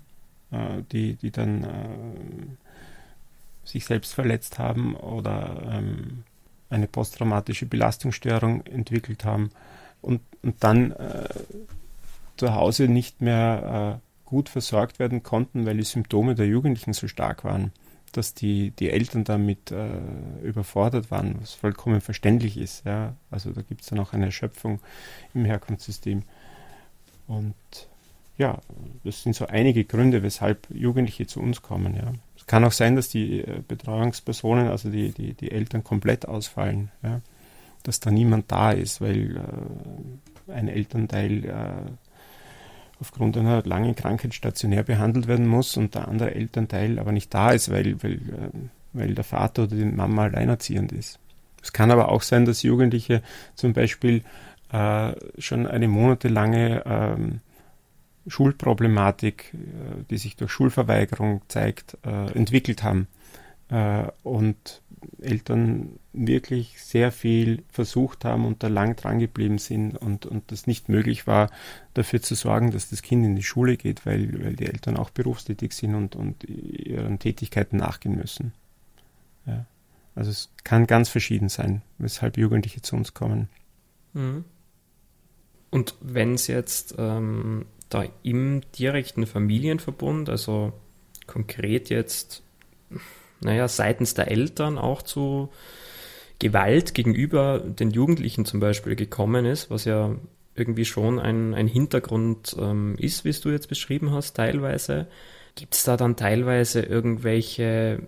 äh, 0.50 0.82
die, 0.92 1.14
die 1.14 1.30
dann 1.30 1.66
sich 3.64 3.86
selbst 3.86 4.14
verletzt 4.14 4.58
haben 4.58 4.94
oder 4.94 5.62
ähm, 5.70 6.24
eine 6.70 6.86
posttraumatische 6.86 7.66
Belastungsstörung 7.66 8.66
entwickelt 8.66 9.24
haben 9.24 9.50
und, 10.02 10.20
und 10.42 10.62
dann 10.62 10.92
äh, 10.92 11.28
zu 12.36 12.54
Hause 12.54 12.88
nicht 12.88 13.20
mehr 13.20 14.00
äh, 14.00 14.28
gut 14.28 14.48
versorgt 14.48 14.98
werden 14.98 15.22
konnten, 15.22 15.66
weil 15.66 15.76
die 15.76 15.84
Symptome 15.84 16.34
der 16.34 16.46
Jugendlichen 16.46 16.92
so 16.92 17.08
stark 17.08 17.44
waren, 17.44 17.72
dass 18.16 18.34
die, 18.34 18.70
die 18.70 18.90
Eltern 18.90 19.24
damit 19.24 19.70
äh, 19.70 19.88
überfordert 20.42 21.10
waren, 21.10 21.36
was 21.40 21.54
vollkommen 21.54 22.00
verständlich 22.00 22.56
ist. 22.56 22.84
Ja? 22.84 23.14
Also 23.30 23.50
da 23.52 23.62
gibt 23.62 23.82
es 23.82 23.88
dann 23.88 23.98
auch 23.98 24.12
eine 24.12 24.26
Erschöpfung 24.26 24.80
im 25.34 25.44
Herkunftssystem. 25.44 26.22
Und 27.26 27.54
ja, 28.36 28.58
das 29.04 29.22
sind 29.22 29.34
so 29.34 29.46
einige 29.46 29.84
Gründe, 29.84 30.22
weshalb 30.22 30.66
Jugendliche 30.70 31.26
zu 31.26 31.40
uns 31.40 31.62
kommen. 31.62 31.94
Ja. 31.94 32.12
Es 32.36 32.46
kann 32.46 32.64
auch 32.64 32.72
sein, 32.72 32.96
dass 32.96 33.08
die 33.08 33.40
äh, 33.40 33.62
Betreuungspersonen, 33.66 34.68
also 34.68 34.90
die, 34.90 35.12
die, 35.12 35.34
die 35.34 35.50
Eltern 35.50 35.84
komplett 35.84 36.26
ausfallen, 36.26 36.90
ja. 37.02 37.20
dass 37.82 38.00
da 38.00 38.10
niemand 38.10 38.50
da 38.50 38.72
ist, 38.72 39.00
weil 39.00 39.36
äh, 39.36 40.52
ein 40.52 40.68
Elternteil 40.68 41.44
äh, 41.44 41.90
aufgrund 43.04 43.36
einer 43.36 43.62
langen 43.64 43.94
Krankheit 43.94 44.32
stationär 44.32 44.82
behandelt 44.82 45.28
werden 45.28 45.46
muss 45.46 45.76
und 45.76 45.94
der 45.94 46.08
andere 46.08 46.34
Elternteil 46.34 46.98
aber 46.98 47.12
nicht 47.12 47.32
da 47.34 47.50
ist, 47.50 47.70
weil, 47.70 48.02
weil, 48.02 48.14
äh, 48.14 48.50
weil 48.94 49.14
der 49.14 49.24
Vater 49.24 49.64
oder 49.64 49.76
die 49.76 49.84
Mama 49.84 50.22
alleinerziehend 50.24 50.90
ist. 50.92 51.18
Es 51.62 51.74
kann 51.74 51.90
aber 51.90 52.08
auch 52.08 52.22
sein, 52.22 52.46
dass 52.46 52.62
Jugendliche 52.62 53.22
zum 53.54 53.74
Beispiel 53.74 54.22
äh, 54.72 55.12
schon 55.38 55.66
eine 55.66 55.88
monatelange 55.88 56.82
ähm, 56.86 57.40
Schulproblematik, 58.26 59.52
äh, 59.52 60.04
die 60.08 60.18
sich 60.18 60.36
durch 60.36 60.50
Schulverweigerung 60.50 61.42
zeigt, 61.48 61.98
äh, 62.06 62.32
entwickelt 62.32 62.82
haben. 62.82 63.06
Äh, 63.68 64.04
und 64.22 64.82
Eltern 65.20 65.98
wirklich 66.14 66.80
sehr 66.80 67.12
viel 67.12 67.62
versucht 67.68 68.24
haben 68.24 68.46
und 68.46 68.62
da 68.62 68.68
lang 68.68 68.96
dran 68.96 69.18
geblieben 69.18 69.58
sind 69.58 69.96
und, 69.96 70.26
und 70.26 70.50
das 70.50 70.66
nicht 70.66 70.88
möglich 70.88 71.26
war, 71.26 71.50
dafür 71.92 72.22
zu 72.22 72.34
sorgen, 72.34 72.70
dass 72.70 72.88
das 72.88 73.02
Kind 73.02 73.24
in 73.24 73.36
die 73.36 73.42
Schule 73.42 73.76
geht, 73.76 74.06
weil, 74.06 74.42
weil 74.42 74.54
die 74.54 74.66
Eltern 74.66 74.96
auch 74.96 75.10
berufstätig 75.10 75.72
sind 75.72 75.94
und, 75.94 76.16
und 76.16 76.44
ihren 76.44 77.18
Tätigkeiten 77.18 77.78
nachgehen 77.78 78.16
müssen. 78.16 78.52
Ja. 79.46 79.66
Also 80.14 80.30
es 80.30 80.50
kann 80.62 80.86
ganz 80.86 81.08
verschieden 81.08 81.48
sein, 81.48 81.82
weshalb 81.98 82.38
Jugendliche 82.38 82.80
zu 82.80 82.94
uns 82.96 83.14
kommen. 83.14 83.48
Mhm. 84.12 84.44
Und 85.70 85.96
wenn 86.00 86.34
es 86.34 86.46
jetzt 86.46 86.94
ähm, 86.98 87.66
da 87.88 88.04
im 88.22 88.62
direkten 88.78 89.26
Familienverbund, 89.26 90.28
also 90.28 90.72
konkret 91.26 91.90
jetzt, 91.90 92.42
naja, 93.40 93.66
seitens 93.66 94.14
der 94.14 94.30
Eltern 94.30 94.78
auch 94.78 95.02
zu 95.02 95.50
Gewalt 96.38 96.94
gegenüber 96.94 97.58
den 97.60 97.90
Jugendlichen 97.90 98.44
zum 98.44 98.60
Beispiel 98.60 98.96
gekommen 98.96 99.44
ist, 99.44 99.70
was 99.70 99.84
ja 99.84 100.14
irgendwie 100.54 100.84
schon 100.84 101.18
ein, 101.18 101.54
ein 101.54 101.66
Hintergrund 101.66 102.56
ähm, 102.58 102.96
ist, 102.98 103.24
wie 103.24 103.30
es 103.30 103.40
du 103.40 103.50
jetzt 103.50 103.68
beschrieben 103.68 104.12
hast, 104.12 104.34
teilweise. 104.34 105.06
Gibt 105.56 105.74
es 105.74 105.84
da 105.84 105.96
dann 105.96 106.16
teilweise 106.16 106.82
irgendwelche, 106.82 108.02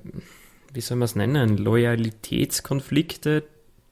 wie 0.72 0.80
soll 0.80 0.96
man 0.96 1.06
es 1.06 1.14
nennen, 1.14 1.56
Loyalitätskonflikte, 1.56 3.44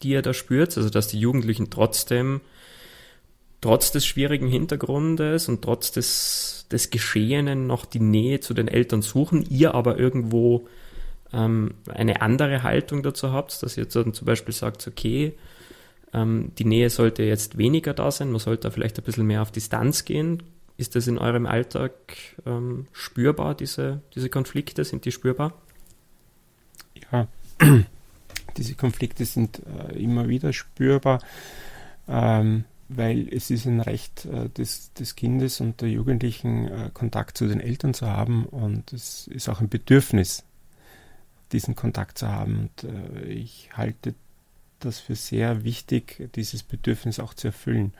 die 0.02 0.10
ihr 0.10 0.22
da 0.22 0.34
spürt? 0.34 0.76
Also 0.76 0.90
dass 0.90 1.08
die 1.08 1.20
Jugendlichen 1.20 1.70
trotzdem 1.70 2.40
trotz 3.60 3.92
des 3.92 4.04
schwierigen 4.04 4.46
Hintergrundes 4.46 5.48
und 5.48 5.62
trotz 5.62 5.90
des, 5.90 6.66
des 6.70 6.90
Geschehenen 6.90 7.66
noch 7.66 7.86
die 7.86 8.00
Nähe 8.00 8.40
zu 8.40 8.52
den 8.52 8.68
Eltern 8.68 9.00
suchen, 9.00 9.42
ihr 9.48 9.74
aber 9.74 9.98
irgendwo 9.98 10.68
ähm, 11.32 11.74
eine 11.88 12.22
andere 12.22 12.62
Haltung 12.62 13.02
dazu 13.02 13.32
habt, 13.32 13.62
dass 13.62 13.76
ihr 13.76 13.86
dann 13.86 14.14
zum 14.14 14.26
Beispiel 14.26 14.54
sagt, 14.54 14.86
okay, 14.86 15.34
ähm, 16.12 16.52
die 16.58 16.64
Nähe 16.64 16.90
sollte 16.90 17.22
jetzt 17.22 17.58
weniger 17.58 17.94
da 17.94 18.10
sein, 18.10 18.30
man 18.30 18.40
sollte 18.40 18.70
vielleicht 18.70 18.98
ein 18.98 19.04
bisschen 19.04 19.26
mehr 19.26 19.42
auf 19.42 19.50
Distanz 19.50 20.04
gehen. 20.04 20.42
Ist 20.76 20.96
das 20.96 21.06
in 21.06 21.18
eurem 21.18 21.46
Alltag 21.46 21.92
ähm, 22.46 22.86
spürbar, 22.92 23.54
diese, 23.54 24.00
diese 24.14 24.28
Konflikte? 24.28 24.84
Sind 24.84 25.04
die 25.04 25.12
spürbar? 25.12 25.54
Ja, 27.12 27.28
diese 28.56 28.74
Konflikte 28.74 29.24
sind 29.24 29.60
äh, 29.66 29.96
immer 29.96 30.28
wieder 30.28 30.52
spürbar. 30.52 31.20
Ähm, 32.08 32.64
weil 32.88 33.28
es 33.32 33.50
ist 33.50 33.66
ein 33.66 33.80
Recht 33.80 34.26
äh, 34.26 34.48
des, 34.50 34.92
des 34.92 35.16
Kindes 35.16 35.60
und 35.60 35.80
der 35.80 35.88
Jugendlichen, 35.88 36.68
äh, 36.68 36.90
Kontakt 36.92 37.38
zu 37.38 37.46
den 37.46 37.60
Eltern 37.60 37.94
zu 37.94 38.06
haben 38.06 38.46
und 38.46 38.92
es 38.92 39.26
ist 39.28 39.48
auch 39.48 39.60
ein 39.60 39.68
Bedürfnis, 39.68 40.44
diesen 41.54 41.74
Kontakt 41.74 42.18
zu 42.18 42.28
haben. 42.28 42.58
Und 42.58 42.90
äh, 42.90 43.24
ich 43.24 43.70
halte 43.72 44.14
das 44.80 45.00
für 45.00 45.14
sehr 45.14 45.64
wichtig, 45.64 46.30
dieses 46.34 46.62
Bedürfnis 46.62 47.20
auch 47.20 47.34
zu 47.34 47.48
erfüllen. 47.48 47.94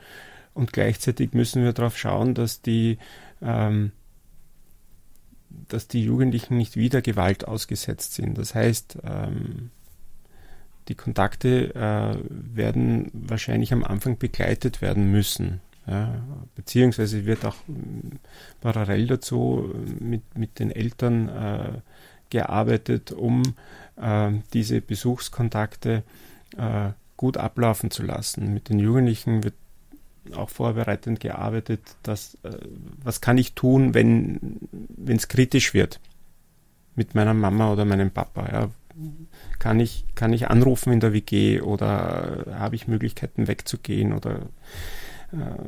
Und 0.53 0.71
gleichzeitig 0.71 1.33
müssen 1.33 1.63
wir 1.63 1.73
darauf 1.73 1.97
schauen, 1.97 2.33
dass 2.33 2.61
die, 2.61 2.97
ähm, 3.41 3.91
dass 5.67 5.87
die 5.87 6.03
Jugendlichen 6.03 6.57
nicht 6.57 6.77
wieder 6.77 7.01
Gewalt 7.01 7.47
ausgesetzt 7.47 8.13
sind. 8.13 8.37
Das 8.37 8.55
heißt, 8.55 8.99
ähm, 9.03 9.71
die 10.87 10.95
Kontakte 10.95 11.73
äh, 11.73 12.17
werden 12.29 13.09
wahrscheinlich 13.13 13.73
am 13.73 13.83
Anfang 13.83 14.17
begleitet 14.17 14.81
werden 14.81 15.11
müssen. 15.11 15.61
Ja, 15.87 16.23
beziehungsweise 16.55 17.25
wird 17.25 17.45
auch 17.45 17.55
äh, 17.67 18.15
parallel 18.61 19.07
dazu 19.07 19.71
äh, 19.73 20.03
mit, 20.03 20.37
mit 20.37 20.59
den 20.59 20.71
Eltern 20.71 21.29
äh, 21.29 21.81
gearbeitet, 22.35 23.11
um 23.11 23.41
äh, 23.95 24.31
diese 24.53 24.81
Besuchskontakte 24.81 26.03
äh, 26.57 26.89
gut 27.17 27.37
ablaufen 27.37 27.91
zu 27.91 28.03
lassen. 28.03 28.53
Mit 28.53 28.69
den 28.69 28.79
Jugendlichen 28.79 29.43
wird 29.43 29.55
auch 30.35 30.49
vorbereitend 30.49 31.19
gearbeitet, 31.19 31.81
dass, 32.01 32.35
was 33.03 33.21
kann 33.21 33.37
ich 33.37 33.53
tun, 33.53 33.93
wenn 33.93 34.59
es 35.05 35.27
kritisch 35.27 35.75
wird 35.75 35.99
mit 36.95 37.13
meiner 37.13 37.35
Mama 37.35 37.71
oder 37.71 37.85
meinem 37.85 38.09
Papa. 38.09 38.49
Ja? 38.51 38.69
kann 39.59 39.79
ich, 39.79 40.05
kann 40.15 40.33
ich 40.33 40.49
anrufen 40.49 40.93
in 40.93 40.99
der 40.99 41.13
WG 41.13 41.61
oder 41.61 42.45
habe 42.57 42.75
ich 42.75 42.87
Möglichkeiten 42.87 43.47
wegzugehen 43.47 44.13
oder 44.13 44.41
äh, 45.31 45.65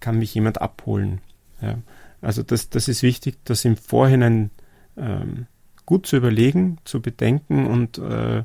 kann 0.00 0.18
mich 0.18 0.34
jemand 0.34 0.60
abholen. 0.60 1.20
Ja. 1.60 1.78
Also 2.20 2.42
das, 2.42 2.70
das 2.70 2.88
ist 2.88 3.02
wichtig, 3.02 3.38
das 3.44 3.64
im 3.64 3.76
Vorhinein 3.76 4.50
ähm, 4.96 5.46
gut 5.92 6.06
zu 6.06 6.16
überlegen, 6.16 6.78
zu 6.84 7.02
bedenken 7.02 7.66
und 7.66 7.98
äh, 7.98 8.44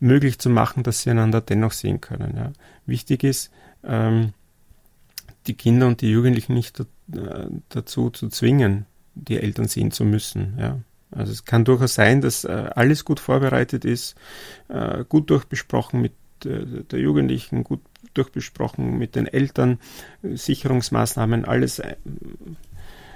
möglich 0.00 0.40
zu 0.40 0.50
machen, 0.50 0.82
dass 0.82 1.02
sie 1.02 1.10
einander 1.10 1.40
dennoch 1.40 1.70
sehen 1.70 2.00
können. 2.00 2.36
Ja. 2.36 2.52
Wichtig 2.84 3.22
ist, 3.22 3.52
ähm, 3.84 4.32
die 5.46 5.54
Kinder 5.54 5.86
und 5.86 6.00
die 6.00 6.10
Jugendlichen 6.10 6.52
nicht 6.52 6.84
dazu 7.68 8.10
zu 8.10 8.28
zwingen, 8.28 8.86
die 9.14 9.38
Eltern 9.38 9.68
sehen 9.68 9.92
zu 9.92 10.04
müssen. 10.04 10.56
Ja. 10.58 10.80
Also 11.12 11.30
es 11.30 11.44
kann 11.44 11.64
durchaus 11.64 11.94
sein, 11.94 12.22
dass 12.22 12.42
äh, 12.42 12.70
alles 12.74 13.04
gut 13.04 13.20
vorbereitet 13.20 13.84
ist, 13.84 14.16
äh, 14.66 15.04
gut 15.08 15.30
durchbesprochen 15.30 16.00
mit 16.00 16.14
der, 16.42 16.64
der 16.64 16.98
Jugendlichen 16.98 17.62
gut 17.62 17.82
durchbesprochen 18.14 18.98
mit 18.98 19.14
den 19.14 19.28
Eltern, 19.28 19.78
Sicherungsmaßnahmen, 20.24 21.44
alles 21.44 21.78
äh, 21.78 21.94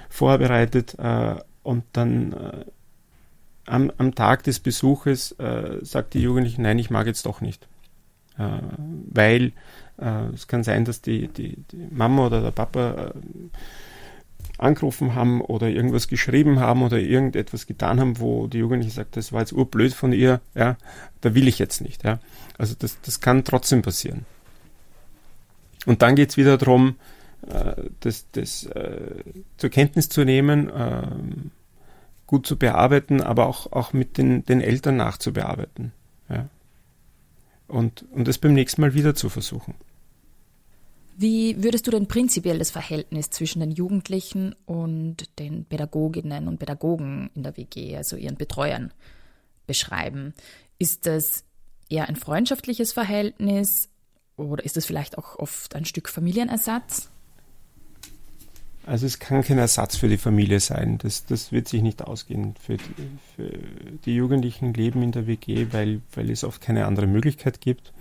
vorbereitet 0.07 0.95
äh, 0.97 1.35
und 1.63 1.83
dann 1.91 2.31
äh, 2.31 2.65
am, 3.65 3.91
am, 3.97 4.15
Tag 4.15 4.43
des 4.43 4.59
Besuches 4.59 5.31
äh, 5.33 5.79
sagt 5.83 6.13
die 6.13 6.21
Jugendliche, 6.21 6.61
nein, 6.61 6.79
ich 6.79 6.89
mag 6.89 7.07
jetzt 7.07 7.25
doch 7.25 7.41
nicht. 7.41 7.67
Äh, 8.37 8.59
weil 9.11 9.53
äh, 9.97 10.25
es 10.33 10.47
kann 10.47 10.63
sein, 10.63 10.85
dass 10.85 11.01
die, 11.01 11.27
die, 11.27 11.57
die, 11.71 11.87
Mama 11.91 12.27
oder 12.27 12.41
der 12.41 12.51
Papa 12.51 13.13
angerufen 14.57 15.15
haben 15.15 15.41
oder 15.41 15.67
irgendwas 15.67 16.07
geschrieben 16.07 16.59
haben 16.59 16.81
oder 16.83 16.99
irgendetwas 16.99 17.67
getan 17.67 17.99
haben, 17.99 18.19
wo 18.19 18.47
die 18.47 18.59
Jugendliche 18.59 18.93
sagt, 18.93 19.17
das 19.17 19.33
war 19.33 19.41
jetzt 19.41 19.53
urblöd 19.53 19.93
von 19.93 20.13
ihr, 20.13 20.39
ja, 20.53 20.77
da 21.21 21.35
will 21.35 21.47
ich 21.47 21.59
jetzt 21.59 21.81
nicht. 21.81 22.03
Ja. 22.03 22.19
Also 22.57 22.75
das, 22.77 22.99
das 23.01 23.19
kann 23.19 23.43
trotzdem 23.43 23.81
passieren. 23.81 24.25
Und 25.85 26.01
dann 26.01 26.15
geht 26.15 26.29
es 26.29 26.37
wieder 26.37 26.57
darum, 26.57 26.95
äh, 27.47 27.75
das, 27.99 28.25
das 28.31 28.65
äh, 28.65 29.23
zur 29.57 29.69
Kenntnis 29.69 30.09
zu 30.09 30.23
nehmen, 30.23 30.69
äh, 30.69 31.07
gut 32.27 32.47
zu 32.47 32.57
bearbeiten, 32.57 33.21
aber 33.21 33.47
auch, 33.47 33.71
auch 33.71 33.93
mit 33.93 34.17
den, 34.17 34.43
den 34.45 34.61
Eltern 34.61 34.97
nachzubearbeiten. 34.97 35.91
Ja. 36.29 36.49
Und, 37.67 38.05
und 38.11 38.27
das 38.27 38.37
beim 38.37 38.53
nächsten 38.53 38.81
Mal 38.81 38.93
wieder 38.93 39.15
zu 39.15 39.29
versuchen. 39.29 39.75
Wie 41.17 41.63
würdest 41.63 41.87
du 41.87 41.91
denn 41.91 42.07
prinzipiell 42.07 42.59
das 42.59 42.71
Verhältnis 42.71 43.29
zwischen 43.29 43.61
den 43.61 43.71
Jugendlichen 43.71 44.53
und 44.65 45.39
den 45.39 45.63
Pädagoginnen 45.63 46.47
und 46.47 46.59
Pädagogen 46.59 47.29
in 47.35 47.43
der 47.43 47.55
WG, 47.55 47.95
also 47.95 48.17
ihren 48.17 48.35
Betreuern, 48.35 48.91
beschreiben? 49.65 50.33
Ist 50.77 51.05
das 51.05 51.45
eher 51.89 52.09
ein 52.09 52.17
freundschaftliches 52.17 52.91
Verhältnis 52.91 53.89
oder 54.35 54.65
ist 54.65 54.75
das 54.75 54.85
vielleicht 54.85 55.17
auch 55.17 55.39
oft 55.39 55.73
ein 55.75 55.85
Stück 55.85 56.09
Familienersatz? 56.09 57.09
Also 58.85 59.07
es 59.07 59.17
kann 59.17 59.41
kein 59.41 59.57
Ersatz 59.57 59.95
für 59.95 60.07
die 60.07 60.17
Familie 60.17 60.59
sein. 60.59 60.99
Das, 60.99 61.25
das 61.25 61.51
wird 61.51 61.67
sich 61.67 61.81
nicht 61.81 62.03
ausgehen. 62.03 62.53
Für 62.59 62.77
die, 62.77 63.09
für 63.35 63.49
die 64.05 64.15
Jugendlichen 64.15 64.73
leben 64.73 65.01
in 65.01 65.11
der 65.11 65.25
WG, 65.25 65.67
weil, 65.71 66.01
weil 66.13 66.29
es 66.29 66.43
oft 66.43 66.61
keine 66.61 66.85
andere 66.85 67.07
Möglichkeit 67.07 67.61
gibt. 67.61 67.93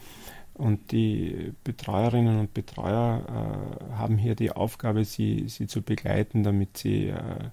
Und 0.52 0.92
die 0.92 1.52
Betreuerinnen 1.64 2.38
und 2.38 2.54
Betreuer 2.54 3.24
äh, 3.26 3.94
haben 3.94 4.18
hier 4.18 4.34
die 4.34 4.52
Aufgabe, 4.52 5.04
sie, 5.04 5.48
sie 5.48 5.66
zu 5.66 5.82
begleiten, 5.82 6.44
damit 6.44 6.76
sie 6.76 7.08
äh, 7.08 7.48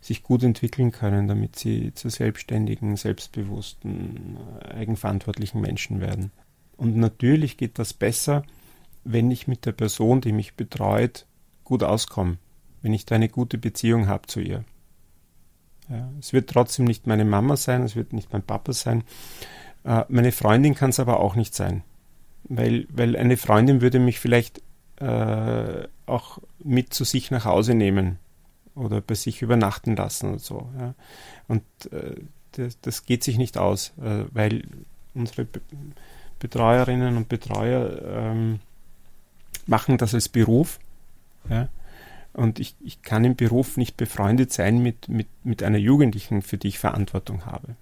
sich 0.00 0.22
gut 0.22 0.42
entwickeln 0.42 0.90
können, 0.90 1.28
damit 1.28 1.56
sie 1.56 1.94
zu 1.94 2.08
selbstständigen, 2.08 2.96
selbstbewussten, 2.96 4.38
äh, 4.62 4.74
eigenverantwortlichen 4.74 5.60
Menschen 5.60 6.00
werden. 6.00 6.32
Und 6.76 6.96
natürlich 6.96 7.56
geht 7.56 7.78
das 7.78 7.92
besser, 7.92 8.42
wenn 9.04 9.30
ich 9.30 9.46
mit 9.46 9.64
der 9.66 9.72
Person, 9.72 10.20
die 10.20 10.32
mich 10.32 10.54
betreut, 10.54 11.26
gut 11.62 11.82
auskomme, 11.82 12.38
wenn 12.84 12.92
ich 12.92 13.04
da 13.04 13.16
eine 13.16 13.28
gute 13.28 13.58
Beziehung 13.58 14.06
habe 14.06 14.28
zu 14.28 14.38
ihr. 14.38 14.64
Ja, 15.88 16.08
es 16.20 16.32
wird 16.32 16.48
trotzdem 16.48 16.84
nicht 16.84 17.08
meine 17.08 17.24
Mama 17.24 17.56
sein, 17.56 17.82
es 17.82 17.96
wird 17.96 18.12
nicht 18.12 18.32
mein 18.32 18.42
Papa 18.42 18.72
sein. 18.72 19.02
Äh, 19.82 20.04
meine 20.08 20.30
Freundin 20.30 20.76
kann 20.76 20.90
es 20.90 21.00
aber 21.00 21.18
auch 21.18 21.34
nicht 21.34 21.54
sein 21.56 21.82
weil, 22.44 22.86
weil 22.90 23.16
eine 23.16 23.36
Freundin 23.36 23.80
würde 23.80 23.98
mich 23.98 24.20
vielleicht 24.20 24.62
äh, 24.96 25.88
auch 26.06 26.38
mit 26.62 26.94
zu 26.94 27.04
sich 27.04 27.30
nach 27.30 27.44
Hause 27.44 27.74
nehmen 27.74 28.18
oder 28.74 29.00
bei 29.00 29.14
sich 29.14 29.42
übernachten 29.42 29.96
lassen 29.96 30.32
und 30.32 30.40
so. 30.40 30.68
Ja. 30.78 30.94
Und 31.48 31.62
äh, 31.92 32.16
das, 32.52 32.80
das, 32.80 33.04
geht 33.04 33.24
sich 33.24 33.38
nicht 33.38 33.58
aus, 33.58 33.92
äh, 34.00 34.24
weil 34.32 34.64
unsere 35.14 35.44
Be 35.44 35.60
Betreuerinnen 36.40 37.16
und 37.16 37.28
Betreuer 37.28 38.02
ähm, 38.04 38.60
machen 39.66 39.96
das 39.96 40.12
als 40.12 40.28
Beruf. 40.28 40.78
Ja. 41.48 41.68
Und 42.34 42.58
ich, 42.58 42.74
ich 42.80 43.02
kann 43.02 43.24
im 43.24 43.36
Beruf 43.36 43.76
nicht 43.76 43.96
befreundet 43.96 44.52
sein 44.52 44.82
mit, 44.82 45.08
mit, 45.08 45.28
mit 45.44 45.62
einer 45.62 45.78
Jugendlichen, 45.78 46.42
für 46.42 46.58
die 46.58 46.68
ich 46.68 46.78
Verantwortung 46.78 47.46
habe. 47.46 47.76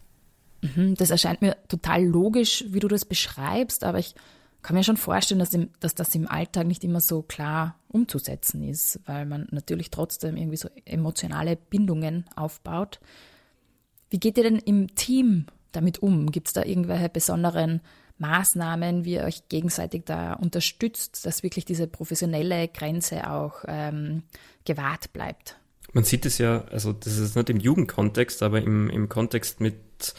Mhm, 0.61 0.95
das 0.95 1.11
erscheint 1.11 1.43
mir 1.43 1.57
total 1.69 2.05
logisch, 2.05 2.65
wie 2.69 2.81
du 2.81 2.89
das 2.89 3.05
beschreibst, 3.05 3.83
aber 3.83 3.99
ich 3.99 4.15
kann 4.63 4.77
mir 4.77 4.85
schon 4.85 4.97
vorstellen, 4.97 5.41
dass, 5.41 5.55
im, 5.55 5.71
dass 5.81 5.95
das 5.95 6.15
im 6.15 6.29
Alltag 6.29 6.67
nicht 6.67 6.85
immer 6.85 7.01
so 7.01 7.23
klar 7.23 7.77
umzusetzen 7.89 8.63
ist, 8.63 9.01
weil 9.07 9.27
man 9.27 9.49
natürlich 9.51 9.91
trotzdem 9.91 10.37
irgendwie 10.37 10.57
so 10.57 10.69
emotionale 10.85 11.57
Bindungen 11.57 12.27
aufbaut. 12.37 13.01
Wie 14.11 14.21
geht 14.21 14.37
ihr 14.37 14.45
denn 14.45 14.59
im 14.59 14.95
Team 14.95 15.47
damit 15.73 16.01
um? 16.01 16.31
Gibt 16.31 16.49
es 16.49 16.55
da 16.55 16.63
irgendwelche 16.65 17.09
besonderen 17.09 17.81
Maßnahmen, 18.23 19.05
wie 19.05 19.15
ihr 19.15 19.25
euch 19.25 19.49
gegenseitig 19.49 20.05
da 20.07 20.33
unterstützt, 20.33 21.27
dass 21.27 21.43
wirklich 21.43 21.67
diese 21.67 21.87
professionelle 21.87 22.69
Grenze 22.69 23.31
auch 23.31 23.65
ähm, 23.69 24.23
gewahrt 24.65 25.13
bleibt? 25.13 25.59
Man 25.93 26.05
sieht 26.05 26.25
es 26.25 26.39
ja, 26.39 26.65
also 26.71 26.95
das 26.95 27.19
ist 27.19 27.37
nicht 27.37 27.51
im 27.51 27.59
Jugendkontext, 27.59 28.43
aber 28.43 28.63
im, 28.63 28.89
im 28.89 29.11
Kontext 29.11 29.61
mit 29.61 30.15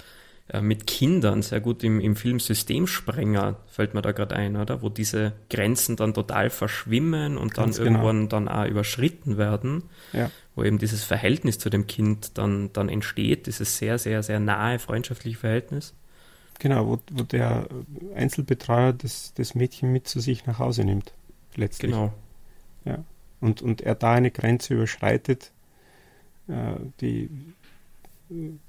äh, 0.50 0.62
mit 0.62 0.88
Kindern 0.88 1.42
sehr 1.42 1.62
gut 1.62 1.84
im, 1.84 2.02
im 2.02 2.16
Film 2.18 2.40
Systemsprenger, 2.40 3.58
fällt 3.68 3.94
mir 3.94 4.02
da 4.02 4.12
gerade 4.12 4.36
ein, 4.36 4.58
oder? 4.58 4.82
Wo 4.82 4.90
diese 4.90 5.34
Grenzen 5.50 5.96
dann 5.96 6.14
total 6.14 6.50
verschwimmen 6.50 7.38
und 7.38 7.54
Ganz 7.54 7.78
dann 7.78 7.86
genau. 7.86 8.00
irgendwann 8.00 8.30
dann 8.30 8.48
auch 8.50 8.66
überschritten 8.66 9.38
werden. 9.38 9.84
Ja. 10.12 10.30
Wo 10.56 10.64
eben 10.64 10.80
dieses 10.80 11.04
Verhältnis 11.04 11.60
zu 11.60 11.70
dem 11.70 11.88
Kind 11.88 12.38
dann, 12.38 12.72
dann 12.74 12.90
entsteht, 12.90 13.48
dieses 13.48 13.78
sehr, 13.78 13.98
sehr, 13.98 14.22
sehr 14.22 14.40
nahe 14.40 14.80
freundschaftliche 14.80 15.38
Verhältnis. 15.38 15.94
Genau, 16.60 16.88
wo, 16.88 17.00
wo 17.12 17.24
der 17.24 17.68
Einzelbetreuer 18.16 18.94
das, 18.94 19.34
das 19.36 19.56
Mädchen 19.56 19.92
mit 19.92 20.08
zu 20.08 20.20
sich 20.20 20.46
nach 20.46 20.60
Hause 20.60 20.84
nimmt, 20.86 21.14
letztlich. 21.56 21.92
Genau. 21.92 22.14
Ja. 22.86 23.04
Und, 23.42 23.62
und 23.62 23.82
er 23.82 23.96
da 23.96 24.14
eine 24.14 24.32
Grenze 24.32 24.74
überschreitet, 24.76 25.52
äh, 26.48 26.76
die, 27.02 27.30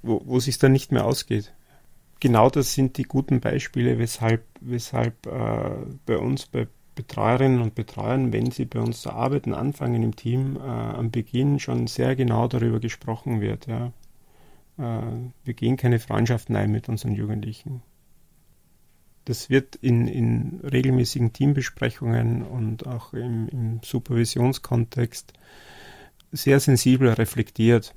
wo, 0.03 0.23
wo 0.25 0.41
sich 0.41 0.59
dann 0.59 0.73
nicht 0.73 0.93
mehr 0.93 1.05
ausgeht 1.05 1.53
genau 2.25 2.49
das 2.49 2.73
sind 2.73 2.97
die 2.97 3.03
guten 3.03 3.41
Beispiele, 3.41 3.99
weshalb, 3.99 4.43
weshalb 4.63 5.27
äh, 5.27 5.77
bei 6.07 6.17
uns, 6.17 6.47
bei 6.47 6.67
Betreuerinnen 6.95 7.61
und 7.61 7.75
Betreuern, 7.75 8.33
wenn 8.33 8.51
sie 8.51 8.65
bei 8.65 8.81
uns 8.81 9.03
zu 9.03 9.11
arbeiten 9.11 9.53
anfangen 9.53 10.03
im 10.03 10.17
Team, 10.17 10.57
äh, 10.57 10.61
am 10.61 11.11
Beginn 11.11 11.59
schon 11.59 11.87
sehr 11.87 12.17
genau 12.17 12.49
darüber 12.49 12.81
gesprochen 12.81 13.43
wird. 13.43 13.67
Ja. 13.67 13.93
Äh, 14.79 14.83
wir 15.45 15.55
gehen 15.55 15.77
keine 15.77 15.99
Freundschaften 15.99 16.57
ein 16.57 16.71
mit 16.71 16.89
unseren 16.89 17.15
Jugendlichen. 17.15 17.83
Das 19.25 19.49
wird 19.49 19.77
in, 19.77 20.07
in 20.07 20.61
regelmäßigen 20.61 21.33
Teambesprechungen 21.33 22.43
und 22.43 22.87
auch 22.87 23.15
im, 23.15 23.49
im 23.49 23.81
Supervisionskontext 23.83 25.33
sehr 26.31 26.61
sensibel 26.61 27.09
reflektiert. 27.09 27.95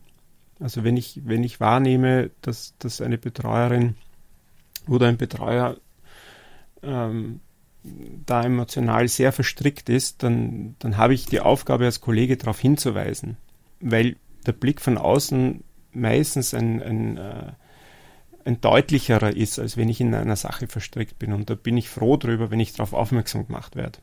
Also 0.59 0.83
wenn 0.83 0.95
ich, 0.95 1.21
wenn 1.25 1.43
ich 1.43 1.59
wahrnehme, 1.59 2.31
dass, 2.41 2.75
dass 2.79 3.01
eine 3.01 3.17
Betreuerin 3.17 3.95
oder 4.87 5.07
ein 5.07 5.17
Betreuer 5.17 5.77
ähm, 6.81 7.41
da 8.25 8.43
emotional 8.43 9.07
sehr 9.07 9.31
verstrickt 9.31 9.89
ist, 9.89 10.23
dann, 10.23 10.75
dann 10.79 10.97
habe 10.97 11.13
ich 11.13 11.25
die 11.25 11.39
Aufgabe 11.39 11.85
als 11.85 12.01
Kollege 12.01 12.37
darauf 12.37 12.59
hinzuweisen, 12.59 13.37
weil 13.79 14.15
der 14.45 14.53
Blick 14.53 14.81
von 14.81 14.97
außen 14.97 15.63
meistens 15.97 16.53
ein, 16.53 16.81
ein, 16.81 17.17
äh, 17.17 17.51
ein 18.45 18.62
deutlicherer 18.62 19.36
ist, 19.36 19.60
als 19.60 19.77
wenn 19.77 19.89
ich 19.89 19.99
in 19.99 20.13
einer 20.13 20.36
Sache 20.36 20.67
verstrickt 20.67 21.19
bin. 21.19 21.33
Und 21.33 21.49
da 21.49 21.55
bin 21.55 21.77
ich 21.77 21.89
froh 21.89 22.17
drüber, 22.17 22.51
wenn 22.51 22.60
ich 22.60 22.73
darauf 22.73 22.93
aufmerksam 22.93 23.47
gemacht 23.47 23.75
werde. 23.75 23.99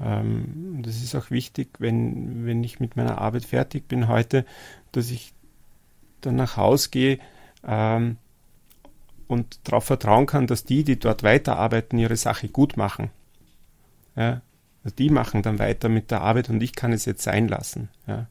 Ähm, 0.00 0.82
das 0.82 0.96
ist 0.96 1.14
auch 1.14 1.30
wichtig, 1.30 1.68
wenn, 1.78 2.46
wenn 2.46 2.62
ich 2.62 2.80
mit 2.80 2.96
meiner 2.96 3.18
Arbeit 3.18 3.44
fertig 3.44 3.88
bin 3.88 4.08
heute, 4.08 4.44
dass 4.92 5.10
ich 5.10 5.32
dann 6.20 6.36
nach 6.36 6.56
Hause 6.56 6.90
gehe 6.90 7.18
ähm, 7.66 8.16
und 9.26 9.58
darauf 9.64 9.84
vertrauen 9.84 10.26
kann, 10.26 10.46
dass 10.46 10.64
die, 10.64 10.84
die 10.84 10.98
dort 10.98 11.22
weiterarbeiten, 11.22 11.98
ihre 11.98 12.16
Sache 12.16 12.48
gut 12.48 12.76
machen. 12.76 13.10
Ja, 14.16 14.42
also 14.84 14.94
die 14.96 15.10
machen 15.10 15.42
dann 15.42 15.58
weiter 15.58 15.88
mit 15.88 16.10
der 16.10 16.22
Arbeit 16.22 16.48
und 16.48 16.62
ich 16.62 16.74
kann 16.74 16.92
es 16.92 17.04
jetzt 17.04 17.22
sein 17.22 17.48
lassen. 17.48 17.88
Ja. 18.06 18.28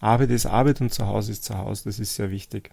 Arbeit 0.00 0.30
ist 0.30 0.46
Arbeit 0.46 0.80
und 0.80 0.92
zu 0.92 1.06
Hause 1.06 1.32
ist 1.32 1.44
zu 1.44 1.58
Hause, 1.58 1.84
das 1.84 1.98
ist 1.98 2.14
sehr 2.14 2.30
wichtig. 2.30 2.70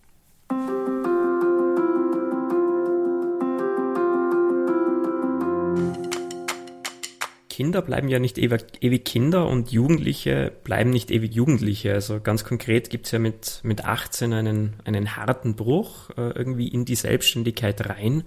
Kinder 7.50 7.82
bleiben 7.82 8.08
ja 8.08 8.20
nicht 8.20 8.38
ewig, 8.38 9.04
Kinder 9.04 9.48
und 9.48 9.72
Jugendliche 9.72 10.54
bleiben 10.64 10.92
nicht 10.92 11.10
ewig 11.10 11.34
Jugendliche. 11.34 11.94
Also 11.94 12.22
ganz 12.22 12.44
konkret 12.44 12.92
gibt 12.92 13.08
es 13.08 13.12
ja 13.12 13.20
mit, 13.20 13.62
mit 13.64 13.84
18 13.84 14.32
einen, 14.32 14.74
einen 14.86 15.18
harten 15.18 15.56
Bruch 15.56 16.12
äh, 16.12 16.30
irgendwie 16.30 16.68
in 16.68 16.86
die 16.86 16.96
Selbstständigkeit 16.96 17.90
rein. 17.90 18.24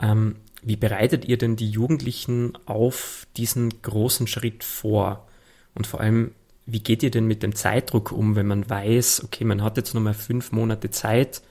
Ähm, 0.00 0.36
wie 0.62 0.76
bereitet 0.76 1.24
ihr 1.24 1.36
denn 1.36 1.56
die 1.56 1.68
Jugendlichen 1.68 2.56
auf 2.64 3.26
diesen 3.36 3.82
großen 3.82 4.28
Schritt 4.28 4.62
vor? 4.62 5.26
Und 5.74 5.88
vor 5.88 6.00
allem, 6.00 6.30
wie 6.66 6.80
geht 6.80 7.02
ihr 7.02 7.10
denn 7.10 7.26
mit 7.26 7.42
dem 7.42 7.54
Zeitdruck 7.54 8.12
um, 8.12 8.36
wenn 8.36 8.46
man 8.46 8.68
weiß, 8.68 9.24
okay, 9.24 9.44
man 9.44 9.62
hat 9.62 9.76
jetzt 9.76 9.94
nochmal 9.94 10.14
fünf 10.14 10.52
Monate 10.52 10.90
Zeit, 10.90 11.42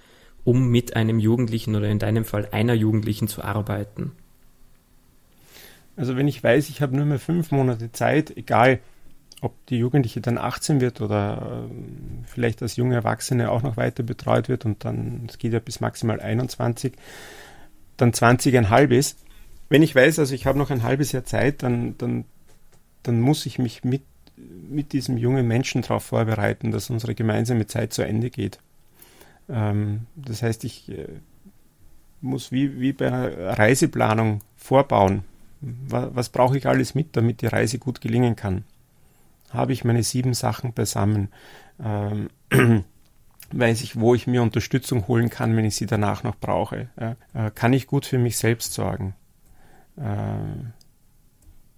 um 0.43 0.69
mit 0.69 0.95
einem 0.95 1.19
Jugendlichen 1.19 1.76
oder 1.76 1.88
in 1.88 1.99
deinem 1.99 2.26
Fall 2.26 2.49
einer 2.52 2.73
Jugendlichen 2.73 3.28
zu 3.28 3.43
arbeiten? 3.43 4.13
Also 5.95 6.17
wenn 6.17 6.28
ich 6.28 6.43
weiß, 6.43 6.69
ich 6.69 6.82
habe 6.82 6.95
nur 6.95 7.06
mehr 7.06 7.19
fünf 7.19 7.52
Monate 7.52 7.91
Zeit, 7.91 8.36
egal 8.36 8.80
ob 9.41 9.65
die 9.67 9.78
Jugendliche 9.78 10.21
dann 10.21 10.38
18 10.38 10.82
wird 10.82 11.02
oder 11.02 11.67
äh, 11.69 12.26
vielleicht 12.26 12.62
als 12.62 12.78
junge 12.78 12.95
Erwachsene 12.95 13.52
auch 13.52 13.62
noch 13.62 13.78
weiter 13.78 14.02
betreut 14.02 14.49
wird 14.49 14.65
und 14.65 14.86
dann, 14.86 15.28
es 15.28 15.38
geht 15.38 15.54
ja 15.54 15.60
bis 15.60 15.82
maximal 15.82 16.19
21, 16.19 16.93
dann 17.97 18.12
20,5 18.12 18.89
ist. 18.89 19.19
Wenn 19.69 19.84
ich 19.84 19.93
weiß, 19.93 20.19
also 20.19 20.34
ich 20.34 20.45
habe 20.45 20.58
noch 20.58 20.71
ein 20.71 20.84
halbes 20.84 21.12
Jahr 21.12 21.26
Zeit, 21.26 21.62
dann, 21.62 21.97
dann, 21.97 22.26
dann 23.04 23.19
muss 23.19 23.45
ich 23.45 23.60
mich 23.60 23.84
mit, 23.84 24.04
mit 24.74 24.94
diesem 24.94 25.18
jungen 25.18 25.48
Menschen 25.48 25.82
darauf 25.82 26.04
vorbereiten, 26.04 26.72
dass 26.72 26.90
unsere 26.90 27.16
gemeinsame 27.16 27.68
Zeit 27.68 27.94
zu 27.94 28.02
Ende 28.02 28.30
geht. 28.30 28.60
Ähm, 29.50 30.08
das 30.16 30.42
heißt, 30.42 30.64
ich 30.64 30.90
äh, 30.90 31.08
muss 32.22 32.52
wie, 32.52 32.80
wie 32.80 32.94
bei 32.94 33.08
einer 33.08 33.58
Reiseplanung 33.58 34.42
vorbauen. 34.56 35.24
Was, 35.62 36.16
was 36.16 36.30
brauche 36.30 36.58
ich 36.58 36.68
alles 36.68 36.96
mit, 36.96 37.16
damit 37.16 37.42
die 37.42 37.48
Reise 37.48 37.80
gut 37.80 38.02
gelingen 38.02 38.36
kann? 38.36 38.66
habe 39.54 39.74
ich 39.74 39.84
meine 39.84 40.04
sieben 40.04 40.34
Sachen 40.34 40.74
beisammen. 40.74 41.30
Ähm, 41.82 42.30
weiß 43.52 43.82
ich, 43.82 44.00
wo 44.00 44.16
ich 44.16 44.26
mir 44.26 44.42
Unterstützung 44.42 45.08
holen 45.08 45.30
kann, 45.30 45.56
wenn 45.56 45.66
ich 45.66 45.76
sie 45.76 45.86
danach 45.86 46.24
noch 46.24 46.36
brauche. 46.36 46.90
Äh, 46.96 47.52
kann 47.52 47.74
ich 47.74 47.88
gut 47.88 48.06
für 48.06 48.18
mich 48.18 48.38
selbst 48.38 48.74
sorgen? 48.74 49.14
Äh, 49.96 50.02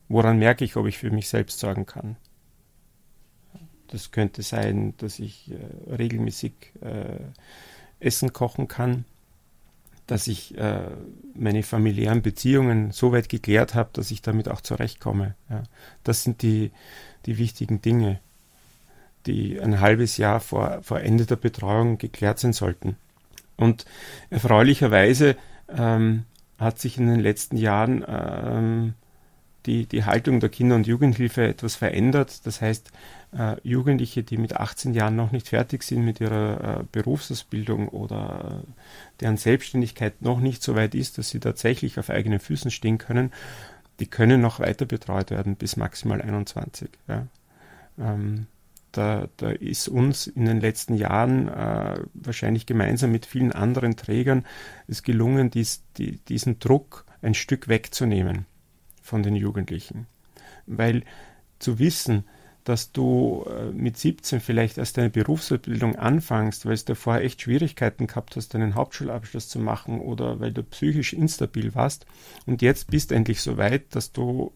woran 0.08 0.40
merke 0.40 0.64
ich, 0.64 0.78
ob 0.78 0.88
ich 0.88 0.98
für 0.98 1.12
mich 1.12 1.28
selbst 1.28 1.60
sorgen 1.60 1.86
kann? 1.86 2.16
Das 3.88 4.12
könnte 4.12 4.42
sein, 4.42 4.94
dass 4.98 5.20
ich 5.20 5.52
äh, 5.52 5.94
regelmäßig 5.94 6.54
äh, 6.82 7.20
Essen 8.00 8.34
kochen 8.34 8.68
kann, 8.68 9.06
dass 10.08 10.28
ich 10.28 10.58
äh, 10.58 10.90
meine 11.34 11.64
familiären 11.64 12.22
Beziehungen 12.22 12.92
so 12.92 13.12
weit 13.12 13.30
geklärt 13.30 13.74
habe, 13.74 13.90
dass 13.94 14.12
ich 14.12 14.22
damit 14.22 14.50
auch 14.50 14.62
zurechtkomme. 14.62 15.36
Ja. 15.50 15.64
Das 16.04 16.24
sind 16.24 16.42
die, 16.42 16.72
die 17.26 17.38
wichtigen 17.38 17.82
Dinge, 17.82 18.20
die 19.26 19.60
ein 19.60 19.80
halbes 19.80 20.18
Jahr 20.18 20.40
vor, 20.40 20.82
vor 20.84 21.02
Ende 21.02 21.26
der 21.26 21.38
Betreuung 21.38 21.98
geklärt 21.98 22.40
sein 22.40 22.54
sollten. 22.54 22.98
Und 23.58 23.86
erfreulicherweise 24.30 25.38
ähm, 25.70 26.26
hat 26.60 26.80
sich 26.80 26.98
in 26.98 27.08
den 27.08 27.20
letzten 27.20 27.58
Jahren 27.58 28.04
ähm, 28.08 28.94
die, 29.66 29.86
die 29.86 30.06
Haltung 30.06 30.40
der 30.40 30.50
Kinder- 30.50 30.76
und 30.76 30.88
Jugendhilfe 30.88 31.48
etwas 31.48 31.76
verändert. 31.76 32.46
Das 32.46 32.62
heißt, 32.62 32.92
äh, 33.38 33.56
Jugendliche, 33.64 34.24
die 34.24 34.38
mit 34.38 34.56
18 34.56 34.94
Jahren 34.94 35.16
noch 35.16 35.32
nicht 35.32 35.50
fertig 35.50 35.84
sind 35.84 36.06
mit 36.06 36.22
ihrer 36.22 36.80
äh, 36.80 36.84
Berufsausbildung 36.92 37.90
oder 37.90 38.64
äh, 38.64 38.72
deren 39.22 39.38
Selbstständigkeit 39.38 40.22
noch 40.22 40.40
nicht 40.40 40.64
so 40.64 40.76
weit 40.76 40.96
ist, 40.96 41.18
dass 41.18 41.30
sie 41.30 41.40
tatsächlich 41.40 42.00
auf 42.00 42.10
eigenen 42.10 42.40
Füßen 42.40 42.72
stehen 42.72 42.98
können, 42.98 43.32
die 44.00 44.08
können 44.08 44.42
noch 44.42 44.60
weiter 44.60 44.86
betreut 44.86 45.32
werden 45.32 45.56
bis 45.56 45.78
maximal 45.78 46.22
21. 46.22 46.90
Ja. 47.08 47.28
Ähm, 47.98 48.48
da, 48.92 49.28
da, 49.38 49.50
ist 49.50 49.90
uns 49.90 50.28
in 50.28 50.46
den 50.46 50.62
letzten 50.62 50.96
Jahren 50.96 51.50
äh, 51.50 52.00
wahrscheinlich 52.14 52.66
gemeinsam 52.66 53.12
mit 53.12 53.26
vielen 53.26 53.52
anderen 53.52 53.98
Trägern 53.98 54.46
es 54.88 55.04
gelungen, 55.04 55.50
dies, 55.50 55.84
die, 55.98 56.18
diesen 56.30 56.60
Druck 56.60 57.06
ein 57.22 57.34
Stück 57.34 57.68
wegzunehmen 57.68 58.46
von 59.06 59.24
den 59.24 59.36
Jugendlichen. 59.36 60.08
Weil 60.66 61.04
zu 61.60 61.80
wissen, 61.80 62.26
dass 62.66 62.92
du 62.92 63.46
äh, 63.48 63.72
mit 63.72 63.98
17 63.98 64.42
vielleicht 64.42 64.80
erst 64.80 64.98
deine 64.98 65.12
Berufsausbildung 65.12 65.96
anfängst, 65.96 66.66
weil 66.66 66.76
du 66.76 66.86
davor 66.86 67.18
echt 67.18 67.42
Schwierigkeiten 67.42 68.08
gehabt 68.08 68.36
hast, 68.36 68.54
deinen 68.56 68.74
Hauptschulabschluss 68.74 69.48
zu 69.48 69.60
machen 69.60 70.02
oder 70.02 70.40
weil 70.40 70.52
du 70.52 70.64
psychisch 70.64 71.14
instabil 71.14 71.76
warst 71.76 72.08
und 72.48 72.64
jetzt 72.64 72.90
bist 72.90 73.12
endlich 73.12 73.42
so 73.42 73.58
weit, 73.58 73.96
dass 73.96 74.12
du 74.12 74.52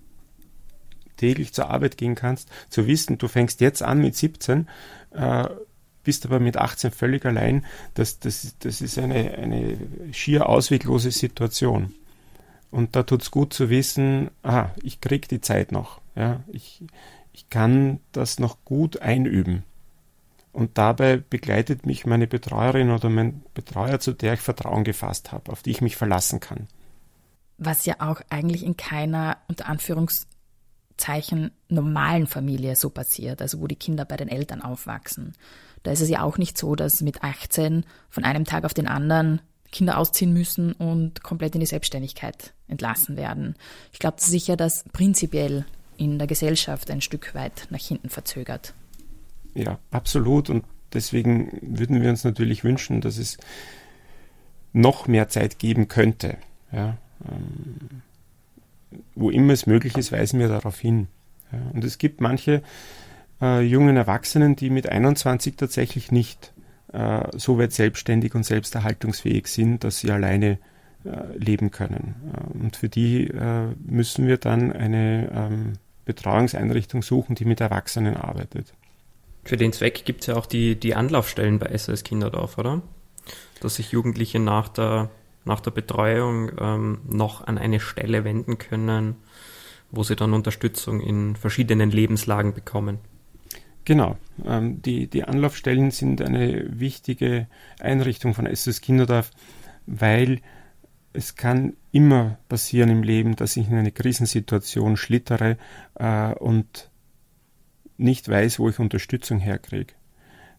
täglich 1.17 1.53
zur 1.53 1.69
Arbeit 1.69 1.97
gehen 1.97 2.15
kannst, 2.15 2.49
zu 2.69 2.87
wissen, 2.87 3.19
du 3.19 3.27
fängst 3.27 3.61
jetzt 3.61 3.83
an 3.83 3.99
mit 3.99 4.15
17, 4.15 4.67
äh, 5.11 5.47
bist 6.03 6.25
aber 6.25 6.39
mit 6.39 6.57
18 6.57 6.91
völlig 6.91 7.25
allein, 7.25 7.63
das, 7.93 8.19
das, 8.19 8.55
das 8.59 8.81
ist 8.81 8.97
eine, 8.97 9.35
eine 9.35 9.77
schier 10.11 10.49
ausweglose 10.49 11.11
Situation. 11.11 11.93
Und 12.71 12.95
da 12.95 13.03
tut 13.03 13.23
es 13.23 13.31
gut 13.31 13.53
zu 13.53 13.69
wissen, 13.69 14.29
ah, 14.43 14.69
ich 14.83 15.01
krieg 15.01 15.27
die 15.27 15.41
Zeit 15.41 15.71
noch. 15.71 16.01
Ja, 16.15 16.41
ich, 16.47 16.83
ich 17.33 17.49
kann 17.49 17.99
das 18.11 18.39
noch 18.39 18.63
gut 18.63 19.01
einüben. 19.01 19.63
Und 20.51 20.77
dabei 20.77 21.17
begleitet 21.17 21.85
mich 21.85 22.05
meine 22.05 22.27
Betreuerin 22.27 22.91
oder 22.91 23.09
mein 23.09 23.43
Betreuer, 23.53 23.99
zu 23.99 24.13
der 24.13 24.33
ich 24.33 24.39
Vertrauen 24.39 24.83
gefasst 24.83 25.31
habe, 25.31 25.51
auf 25.51 25.61
die 25.61 25.71
ich 25.71 25.81
mich 25.81 25.95
verlassen 25.95 26.39
kann. 26.39 26.67
Was 27.57 27.85
ja 27.85 27.95
auch 27.99 28.21
eigentlich 28.29 28.63
in 28.63 28.77
keiner, 28.77 29.37
unter 29.47 29.67
Anführungszeichen, 29.67 31.51
normalen 31.67 32.27
Familie 32.27 32.75
so 32.75 32.89
passiert, 32.89 33.41
also 33.41 33.61
wo 33.61 33.67
die 33.67 33.75
Kinder 33.75 34.05
bei 34.05 34.17
den 34.17 34.29
Eltern 34.29 34.61
aufwachsen. 34.61 35.33
Da 35.83 35.91
ist 35.91 36.01
es 36.01 36.09
ja 36.09 36.23
auch 36.23 36.37
nicht 36.37 36.57
so, 36.57 36.75
dass 36.75 37.01
mit 37.01 37.23
18 37.23 37.85
von 38.09 38.23
einem 38.23 38.45
Tag 38.45 38.65
auf 38.65 38.73
den 38.73 38.87
anderen 38.87 39.41
Kinder 39.71 39.97
ausziehen 39.97 40.33
müssen 40.33 40.73
und 40.73 41.23
komplett 41.23 41.55
in 41.55 41.59
die 41.59 41.67
Selbstständigkeit 41.67 42.53
entlassen 42.67 43.17
werden. 43.17 43.55
Ich 43.91 43.99
glaube 43.99 44.19
sicher, 44.19 44.57
dass 44.57 44.83
prinzipiell 44.91 45.65
in 45.97 46.17
der 46.17 46.27
Gesellschaft 46.27 46.89
ein 46.91 47.01
Stück 47.01 47.35
weit 47.35 47.67
nach 47.69 47.79
hinten 47.79 48.09
verzögert. 48.09 48.73
Ja, 49.53 49.79
absolut. 49.91 50.49
Und 50.49 50.63
deswegen 50.93 51.59
würden 51.61 52.01
wir 52.01 52.09
uns 52.09 52.23
natürlich 52.23 52.63
wünschen, 52.63 53.01
dass 53.01 53.17
es 53.17 53.37
noch 54.71 55.07
mehr 55.07 55.29
Zeit 55.29 55.59
geben 55.59 55.87
könnte. 55.87 56.37
Ja, 56.71 56.97
ähm, 57.29 58.01
wo 59.15 59.29
immer 59.29 59.53
es 59.53 59.65
möglich 59.67 59.97
ist, 59.97 60.11
weisen 60.11 60.39
wir 60.39 60.47
darauf 60.47 60.79
hin. 60.79 61.07
Ja, 61.51 61.59
und 61.73 61.83
es 61.83 61.97
gibt 61.97 62.21
manche 62.21 62.63
äh, 63.41 63.61
jungen 63.61 63.97
Erwachsenen, 63.97 64.55
die 64.55 64.69
mit 64.69 64.87
21 64.87 65.55
tatsächlich 65.55 66.11
nicht 66.11 66.53
äh, 66.93 67.37
so 67.37 67.57
weit 67.57 67.73
selbstständig 67.73 68.35
und 68.35 68.43
selbsterhaltungsfähig 68.43 69.47
sind, 69.47 69.83
dass 69.83 69.99
sie 69.99 70.11
alleine 70.11 70.59
äh, 71.05 71.37
leben 71.37 71.71
können. 71.71 72.15
Äh, 72.33 72.59
und 72.59 72.75
für 72.75 72.89
die 72.89 73.27
äh, 73.27 73.67
müssen 73.85 74.27
wir 74.27 74.37
dann 74.37 74.71
eine 74.71 75.31
ähm, 75.33 75.73
Betreuungseinrichtung 76.05 77.03
suchen, 77.03 77.35
die 77.35 77.45
mit 77.45 77.61
Erwachsenen 77.61 78.17
arbeitet. 78.17 78.73
Für 79.45 79.57
den 79.57 79.71
Zweck 79.71 80.03
gibt 80.05 80.21
es 80.21 80.27
ja 80.27 80.35
auch 80.35 80.45
die, 80.45 80.77
die 80.77 80.95
Anlaufstellen 80.95 81.59
bei 81.59 81.75
SOS 81.77 82.03
Kinderdorf, 82.03 82.57
oder? 82.57 82.81
Dass 83.61 83.75
sich 83.75 83.91
Jugendliche 83.91 84.39
nach 84.39 84.67
der, 84.67 85.09
nach 85.45 85.61
der 85.61 85.71
Betreuung 85.71 86.51
ähm, 86.59 86.99
noch 87.07 87.47
an 87.47 87.57
eine 87.57 87.79
Stelle 87.79 88.23
wenden 88.23 88.57
können, 88.57 89.15
wo 89.91 90.03
sie 90.03 90.15
dann 90.15 90.33
Unterstützung 90.33 90.99
in 90.99 91.35
verschiedenen 91.35 91.91
Lebenslagen 91.91 92.53
bekommen. 92.53 92.99
Genau. 93.85 94.17
Ähm, 94.45 94.81
die, 94.81 95.07
die 95.07 95.23
Anlaufstellen 95.23 95.91
sind 95.91 96.21
eine 96.21 96.79
wichtige 96.79 97.47
Einrichtung 97.79 98.33
von 98.33 98.47
SOS 98.53 98.81
Kinderdorf, 98.81 99.31
weil 99.85 100.41
es 101.13 101.35
kann 101.35 101.73
immer 101.91 102.37
passieren 102.49 102.89
im 102.89 103.03
Leben, 103.03 103.35
dass 103.35 103.57
ich 103.57 103.67
in 103.67 103.75
eine 103.75 103.91
Krisensituation 103.91 104.95
schlittere 104.95 105.57
äh, 105.95 106.33
und 106.35 106.91
nicht 107.97 108.29
weiß, 108.29 108.59
wo 108.59 108.69
ich 108.69 108.79
Unterstützung 108.79 109.39
herkriege. 109.39 109.93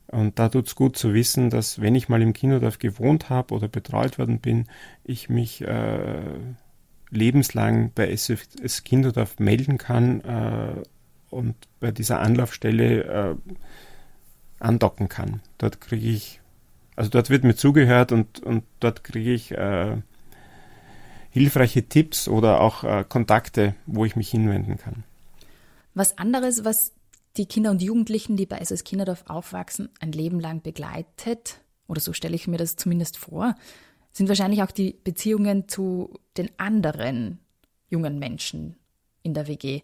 Und 0.09 0.40
da 0.40 0.48
tut 0.48 0.66
es 0.66 0.74
gut 0.74 0.96
zu 0.96 1.14
wissen, 1.14 1.50
dass 1.50 1.80
wenn 1.80 1.94
ich 1.94 2.09
mal 2.09 2.20
im 2.20 2.33
Kinderdorf 2.33 2.78
gewohnt 2.78 3.30
habe 3.30 3.54
oder 3.54 3.68
betreut 3.68 4.18
worden 4.18 4.40
bin, 4.40 4.66
ich 5.04 5.28
mich 5.28 5.62
äh, 5.62 6.20
lebenslang 7.11 7.92
bei 7.94 8.11
SS 8.11 8.83
Kinderdorf 8.83 9.38
melden 9.38 9.78
kann 9.78 10.20
äh, 10.22 10.83
und 11.31 11.55
bei 11.79 11.90
dieser 11.90 12.21
Anlaufstelle 12.21 13.05
äh, 13.05 13.53
andocken 14.59 15.09
kann. 15.09 15.40
Dort 15.59 15.81
kriege 15.81 16.09
ich, 16.09 16.40
also 16.97 17.11
dort 17.11 17.31
wird 17.31 17.45
mir 17.45 17.57
zugehört 17.57 18.12
und, 18.12 18.40
und 18.40 18.64
dort 18.81 19.05
kriege 19.05 19.33
ich 19.33 19.53
äh, 19.53 19.97
hilfreiche 21.31 21.88
Tipps 21.88 22.29
oder 22.29 22.61
auch 22.61 22.85
äh, 22.85 23.05
Kontakte, 23.09 23.75
wo 23.87 24.05
ich 24.05 24.16
mich 24.16 24.31
hinwenden 24.31 24.77
kann. 24.77 25.05
Was 25.95 26.19
anderes, 26.19 26.64
was 26.64 26.93
die 27.37 27.47
Kinder 27.47 27.71
und 27.71 27.83
Jugendlichen, 27.83 28.37
die 28.37 28.47
bei 28.47 28.62
SOS 28.62 28.85
Kinderdorf 28.85 29.25
aufwachsen, 29.27 29.88
ein 30.01 30.12
Leben 30.12 30.40
lang 30.40 30.62
begleitet, 30.62 31.61
oder 31.87 32.01
so 32.01 32.12
stelle 32.12 32.35
ich 32.35 32.49
mir 32.49 32.57
das 32.57 32.77
zumindest 32.77 33.16
vor, 33.16 33.55
sind 34.12 34.29
wahrscheinlich 34.29 34.62
auch 34.62 34.71
die 34.71 34.99
Beziehungen 35.05 35.69
zu 35.69 36.19
den 36.37 36.51
anderen 36.59 37.38
jungen 37.88 38.19
Menschen 38.19 38.77
in 39.23 39.35
der 39.35 39.47
WG. 39.47 39.83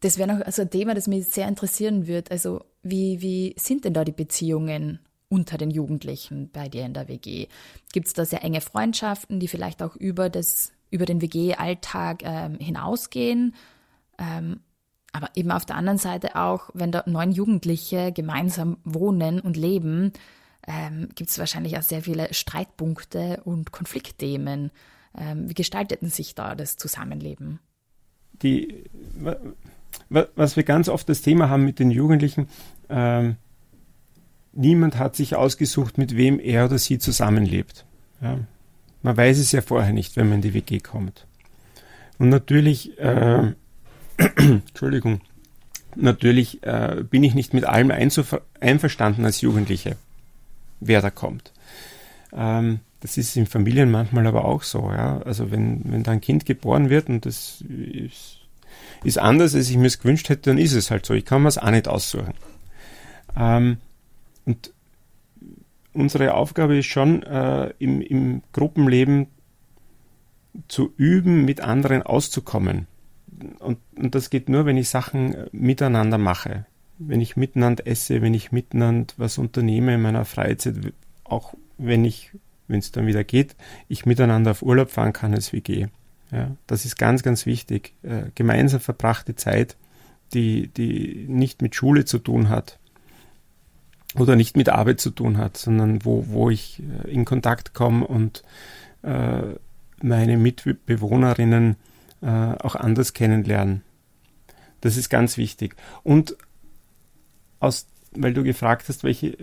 Das 0.00 0.18
wäre 0.18 0.32
noch 0.32 0.44
also 0.44 0.62
ein 0.62 0.70
Thema, 0.70 0.94
das 0.94 1.06
mich 1.06 1.26
sehr 1.26 1.48
interessieren 1.48 2.06
würde. 2.06 2.30
Also 2.30 2.64
wie, 2.82 3.20
wie 3.20 3.54
sind 3.58 3.84
denn 3.84 3.94
da 3.94 4.04
die 4.04 4.12
Beziehungen 4.12 5.00
unter 5.28 5.58
den 5.58 5.70
Jugendlichen 5.70 6.50
bei 6.50 6.68
dir 6.68 6.84
in 6.84 6.94
der 6.94 7.08
WG? 7.08 7.48
Gibt 7.92 8.06
es 8.06 8.12
da 8.12 8.24
sehr 8.24 8.44
enge 8.44 8.60
Freundschaften, 8.60 9.40
die 9.40 9.48
vielleicht 9.48 9.82
auch 9.82 9.96
über, 9.96 10.30
das, 10.30 10.72
über 10.90 11.04
den 11.04 11.20
WG-Alltag 11.20 12.22
ähm, 12.22 12.58
hinausgehen? 12.58 13.54
Ähm, 14.18 14.60
aber 15.12 15.30
eben 15.34 15.50
auf 15.50 15.66
der 15.66 15.76
anderen 15.76 15.98
Seite 15.98 16.36
auch, 16.36 16.70
wenn 16.74 16.92
da 16.92 17.02
neun 17.06 17.32
Jugendliche 17.32 18.12
gemeinsam 18.12 18.76
wohnen 18.84 19.40
und 19.40 19.56
leben, 19.56 20.12
ähm, 20.66 21.08
gibt 21.14 21.30
es 21.30 21.38
wahrscheinlich 21.38 21.76
auch 21.76 21.82
sehr 21.82 22.02
viele 22.02 22.32
Streitpunkte 22.32 23.40
und 23.44 23.72
Konfliktthemen. 23.72 24.70
Ähm, 25.16 25.48
wie 25.48 25.54
gestalteten 25.54 26.10
sich 26.10 26.34
da 26.34 26.54
das 26.54 26.76
Zusammenleben? 26.76 27.58
die, 28.42 28.84
was 30.08 30.56
wir 30.56 30.62
ganz 30.62 30.88
oft 30.88 31.08
das 31.08 31.22
Thema 31.22 31.48
haben 31.48 31.64
mit 31.64 31.78
den 31.78 31.90
Jugendlichen, 31.90 32.48
ähm, 32.88 33.36
niemand 34.52 34.98
hat 34.98 35.16
sich 35.16 35.36
ausgesucht, 35.36 35.98
mit 35.98 36.16
wem 36.16 36.40
er 36.40 36.64
oder 36.66 36.78
sie 36.78 36.98
zusammenlebt. 36.98 37.84
Ja. 38.20 38.38
Man 39.02 39.16
weiß 39.16 39.38
es 39.38 39.52
ja 39.52 39.60
vorher 39.60 39.92
nicht, 39.92 40.16
wenn 40.16 40.28
man 40.28 40.36
in 40.36 40.42
die 40.42 40.54
WG 40.54 40.80
kommt. 40.80 41.26
Und 42.18 42.30
natürlich, 42.30 42.98
äh, 42.98 43.52
Entschuldigung, 44.36 45.20
natürlich 45.94 46.62
äh, 46.64 47.04
bin 47.08 47.22
ich 47.22 47.34
nicht 47.34 47.54
mit 47.54 47.64
allem 47.64 47.90
einverstanden 47.90 49.24
als 49.24 49.40
Jugendliche, 49.40 49.96
wer 50.80 51.00
da 51.00 51.10
kommt. 51.10 51.52
Ähm, 52.32 52.80
das 53.00 53.16
ist 53.16 53.36
in 53.36 53.46
Familien 53.46 53.90
manchmal 53.90 54.26
aber 54.26 54.44
auch 54.44 54.62
so. 54.62 54.90
Ja? 54.90 55.22
Also 55.22 55.50
wenn, 55.50 55.82
wenn 55.84 56.02
da 56.02 56.12
ein 56.12 56.20
Kind 56.20 56.46
geboren 56.46 56.90
wird 56.90 57.08
und 57.08 57.24
das 57.24 57.62
ist, 57.62 58.38
ist 59.04 59.18
anders, 59.18 59.54
als 59.54 59.70
ich 59.70 59.76
mir 59.76 59.86
es 59.86 59.98
gewünscht 59.98 60.28
hätte, 60.28 60.50
dann 60.50 60.58
ist 60.58 60.72
es 60.72 60.90
halt 60.90 61.06
so. 61.06 61.14
Ich 61.14 61.24
kann 61.24 61.42
mir 61.42 61.48
es 61.48 61.58
auch 61.58 61.70
nicht 61.70 61.88
aussuchen. 61.88 62.34
Ähm, 63.36 63.78
und 64.44 64.72
unsere 65.92 66.34
Aufgabe 66.34 66.78
ist 66.78 66.86
schon, 66.86 67.22
äh, 67.22 67.72
im, 67.78 68.00
im 68.00 68.42
Gruppenleben 68.52 69.28
zu 70.68 70.92
üben, 70.96 71.44
mit 71.44 71.60
anderen 71.60 72.02
auszukommen. 72.02 72.86
Und, 73.58 73.78
und 73.96 74.14
das 74.14 74.30
geht 74.30 74.48
nur, 74.48 74.66
wenn 74.66 74.76
ich 74.76 74.88
Sachen 74.88 75.36
miteinander 75.52 76.18
mache. 76.18 76.66
Wenn 76.98 77.20
ich 77.20 77.36
miteinander 77.36 77.86
esse, 77.86 78.22
wenn 78.22 78.34
ich 78.34 78.50
miteinander 78.50 79.14
was 79.16 79.38
unternehme 79.38 79.94
in 79.94 80.02
meiner 80.02 80.24
Freizeit, 80.24 80.74
auch 81.22 81.54
wenn 81.76 82.04
ich 82.04 82.32
wenn 82.68 82.78
es 82.78 82.92
dann 82.92 83.06
wieder 83.06 83.24
geht, 83.24 83.56
ich 83.88 84.06
miteinander 84.06 84.52
auf 84.52 84.62
Urlaub 84.62 84.90
fahren 84.90 85.12
kann 85.12 85.34
als 85.34 85.52
WG. 85.52 85.88
Ja, 86.30 86.56
das 86.66 86.84
ist 86.84 86.96
ganz, 86.96 87.22
ganz 87.22 87.46
wichtig. 87.46 87.94
Äh, 88.02 88.24
gemeinsam 88.34 88.80
verbrachte 88.80 89.34
Zeit, 89.34 89.76
die, 90.34 90.68
die 90.68 91.26
nicht 91.28 91.62
mit 91.62 91.74
Schule 91.74 92.04
zu 92.04 92.18
tun 92.18 92.48
hat 92.48 92.78
oder 94.14 94.36
nicht 94.36 94.56
mit 94.56 94.68
Arbeit 94.68 95.00
zu 95.00 95.10
tun 95.10 95.38
hat, 95.38 95.56
sondern 95.56 96.04
wo, 96.04 96.26
wo 96.28 96.50
ich 96.50 96.82
äh, 97.04 97.10
in 97.10 97.24
Kontakt 97.24 97.74
komme 97.74 98.06
und 98.06 98.42
äh, 99.02 99.42
meine 100.02 100.36
Mitbewohnerinnen 100.36 101.76
äh, 102.20 102.26
auch 102.26 102.74
anders 102.74 103.12
kennenlernen. 103.12 103.82
Das 104.80 104.96
ist 104.96 105.08
ganz 105.08 105.36
wichtig. 105.36 105.76
Und 106.04 106.36
aus, 107.58 107.86
weil 108.12 108.34
du 108.34 108.44
gefragt 108.44 108.88
hast, 108.88 109.02
welche, 109.02 109.36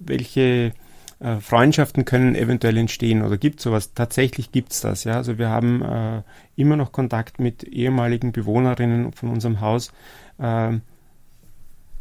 welche 0.00 0.72
äh, 1.20 1.38
Freundschaften 1.38 2.04
können 2.04 2.34
eventuell 2.34 2.76
entstehen 2.78 3.22
oder 3.22 3.36
gibt 3.36 3.60
sowas. 3.60 3.92
Tatsächlich 3.94 4.52
gibt 4.52 4.72
es 4.72 4.80
das. 4.80 5.04
Ja? 5.04 5.14
Also 5.16 5.38
wir 5.38 5.50
haben 5.50 5.82
äh, 5.82 6.22
immer 6.56 6.76
noch 6.76 6.92
Kontakt 6.92 7.38
mit 7.38 7.62
ehemaligen 7.62 8.32
Bewohnerinnen 8.32 9.12
von 9.12 9.28
unserem 9.28 9.60
Haus, 9.60 9.92
äh, 10.38 10.72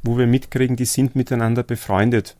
wo 0.04 0.18
wir 0.18 0.26
mitkriegen, 0.26 0.78
die 0.78 0.86
sind 0.86 1.16
miteinander 1.16 1.64
befreundet. 1.64 2.38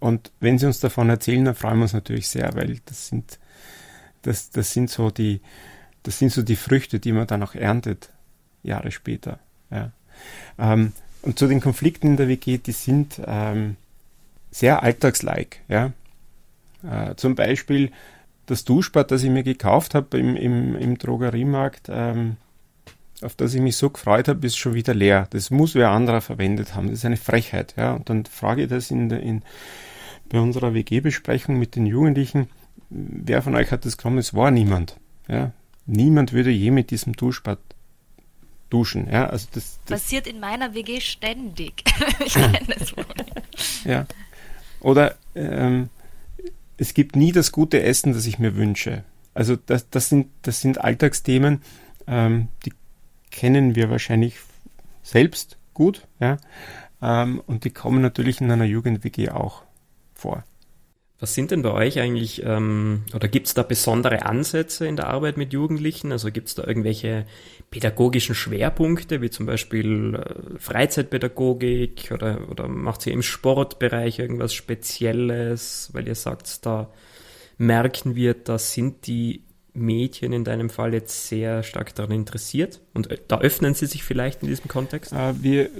Und 0.00 0.32
wenn 0.40 0.58
sie 0.58 0.66
uns 0.66 0.80
davon 0.80 1.08
erzählen, 1.08 1.44
dann 1.44 1.54
freuen 1.54 1.78
wir 1.78 1.82
uns 1.82 1.92
natürlich 1.92 2.28
sehr, 2.28 2.54
weil 2.54 2.80
das 2.84 3.08
sind, 3.08 3.38
das, 4.22 4.50
das 4.50 4.72
sind 4.72 4.90
so 4.90 5.10
die, 5.10 5.40
das 6.02 6.18
sind 6.18 6.32
so 6.32 6.42
die 6.42 6.56
Früchte, 6.56 6.98
die 6.98 7.12
man 7.12 7.26
dann 7.26 7.42
auch 7.42 7.54
erntet, 7.54 8.10
Jahre 8.62 8.90
später. 8.90 9.38
Ja. 9.70 9.92
Ähm, 10.58 10.92
und 11.22 11.38
zu 11.38 11.46
den 11.46 11.60
Konflikten 11.60 12.08
in 12.08 12.16
der 12.16 12.28
WG, 12.28 12.58
die 12.58 12.72
sind 12.72 13.20
ähm, 13.24 13.76
sehr 14.50 14.82
alltagslike. 14.82 15.58
Ja. 15.68 15.92
Äh, 16.82 17.14
zum 17.16 17.34
Beispiel 17.34 17.90
das 18.46 18.64
Duschbad, 18.64 19.10
das 19.10 19.22
ich 19.22 19.30
mir 19.30 19.42
gekauft 19.42 19.94
habe 19.94 20.18
im, 20.18 20.36
im, 20.36 20.76
im 20.76 20.98
Drogeriemarkt, 20.98 21.88
ähm, 21.90 22.36
auf 23.20 23.34
das 23.34 23.54
ich 23.54 23.60
mich 23.60 23.76
so 23.76 23.90
gefreut 23.90 24.28
habe, 24.28 24.46
ist 24.46 24.56
schon 24.56 24.74
wieder 24.74 24.94
leer. 24.94 25.26
Das 25.30 25.50
muss 25.50 25.74
wer 25.74 25.90
anderer 25.90 26.20
verwendet 26.20 26.74
haben. 26.74 26.88
Das 26.88 26.98
ist 26.98 27.04
eine 27.04 27.16
Frechheit. 27.16 27.74
Ja. 27.76 27.94
Und 27.94 28.08
dann 28.08 28.24
frage 28.26 28.62
ich 28.62 28.68
das 28.68 28.90
in, 28.90 29.10
in, 29.10 29.42
bei 30.28 30.40
unserer 30.40 30.72
WG-Besprechung 30.72 31.58
mit 31.58 31.74
den 31.74 31.86
Jugendlichen, 31.86 32.48
wer 32.90 33.42
von 33.42 33.54
euch 33.54 33.70
hat 33.70 33.84
das 33.84 33.96
gekommen? 33.96 34.18
Es 34.18 34.34
war 34.34 34.50
niemand. 34.50 34.96
Ja. 35.26 35.52
Niemand 35.86 36.32
würde 36.32 36.50
je 36.50 36.70
mit 36.70 36.90
diesem 36.90 37.14
Duschbad 37.14 37.58
duschen. 38.70 39.10
Ja. 39.10 39.26
Also 39.26 39.48
das, 39.52 39.80
das 39.86 40.02
Passiert 40.02 40.26
in 40.26 40.40
meiner 40.40 40.74
WG 40.74 41.00
ständig. 41.00 41.82
ich 42.24 42.34
kenne 42.34 42.60
es 42.76 42.96
wohl. 42.96 43.04
Ja. 43.84 44.06
Oder 44.80 45.16
ähm, 45.34 45.88
es 46.78 46.94
gibt 46.94 47.16
nie 47.16 47.32
das 47.32 47.52
gute 47.52 47.82
Essen, 47.82 48.12
das 48.12 48.26
ich 48.26 48.38
mir 48.38 48.56
wünsche. 48.56 49.04
Also 49.34 49.56
das, 49.56 49.90
das, 49.90 50.08
sind, 50.08 50.28
das 50.42 50.60
sind 50.60 50.80
Alltagsthemen, 50.80 51.62
ähm, 52.06 52.48
die 52.64 52.72
kennen 53.30 53.74
wir 53.74 53.90
wahrscheinlich 53.90 54.36
selbst 55.02 55.58
gut, 55.74 56.06
ja, 56.18 56.38
ähm, 57.02 57.42
und 57.46 57.64
die 57.64 57.70
kommen 57.70 58.00
natürlich 58.00 58.40
in 58.40 58.50
einer 58.50 58.64
Jugend-WG 58.64 59.30
auch 59.30 59.62
vor. 60.14 60.44
Was 61.20 61.34
sind 61.34 61.50
denn 61.50 61.62
bei 61.62 61.72
euch 61.72 61.98
eigentlich, 61.98 62.44
ähm, 62.44 63.02
oder 63.12 63.26
gibt 63.26 63.48
es 63.48 63.54
da 63.54 63.64
besondere 63.64 64.24
Ansätze 64.24 64.86
in 64.86 64.94
der 64.94 65.08
Arbeit 65.08 65.36
mit 65.36 65.52
Jugendlichen? 65.52 66.12
Also 66.12 66.30
gibt 66.30 66.46
es 66.46 66.54
da 66.54 66.64
irgendwelche 66.64 67.26
pädagogischen 67.70 68.36
Schwerpunkte, 68.36 69.20
wie 69.20 69.30
zum 69.30 69.46
Beispiel 69.46 70.14
äh, 70.14 70.58
Freizeitpädagogik 70.60 72.12
oder, 72.12 72.48
oder 72.50 72.68
macht 72.68 73.04
ihr 73.06 73.12
im 73.12 73.22
Sportbereich 73.22 74.20
irgendwas 74.20 74.54
Spezielles, 74.54 75.90
weil 75.92 76.06
ihr 76.06 76.14
sagt, 76.14 76.64
da 76.64 76.88
merken 77.56 78.14
wir, 78.14 78.34
da 78.34 78.56
sind 78.56 79.08
die 79.08 79.42
Mädchen 79.74 80.32
in 80.32 80.44
deinem 80.44 80.70
Fall 80.70 80.92
jetzt 80.92 81.28
sehr 81.28 81.64
stark 81.64 81.94
daran 81.96 82.12
interessiert 82.12 82.80
und 82.94 83.10
äh, 83.10 83.18
da 83.26 83.40
öffnen 83.40 83.74
sie 83.74 83.86
sich 83.86 84.04
vielleicht 84.04 84.42
in 84.42 84.48
diesem 84.48 84.68
Kontext? 84.68 85.12
Äh, 85.12 85.34
wir, 85.42 85.70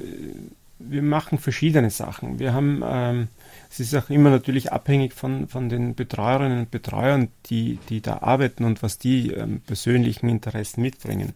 wir 0.90 1.02
machen 1.02 1.38
verschiedene 1.38 1.90
Sachen. 1.90 2.38
Wir 2.38 2.52
haben 2.52 2.82
ähm, 2.84 3.28
es 3.70 3.80
ist 3.80 3.94
auch 3.94 4.10
immer 4.10 4.30
natürlich 4.30 4.72
abhängig 4.72 5.12
von, 5.12 5.46
von 5.46 5.68
den 5.68 5.94
Betreuerinnen 5.94 6.60
und 6.60 6.70
Betreuern, 6.70 7.28
die, 7.46 7.78
die 7.88 8.00
da 8.00 8.18
arbeiten 8.18 8.64
und 8.64 8.82
was 8.82 8.98
die 8.98 9.32
ähm, 9.32 9.60
persönlichen 9.60 10.28
Interessen 10.28 10.80
mitbringen. 10.80 11.34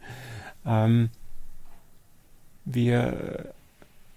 Ähm, 0.64 1.10
wir 2.64 3.52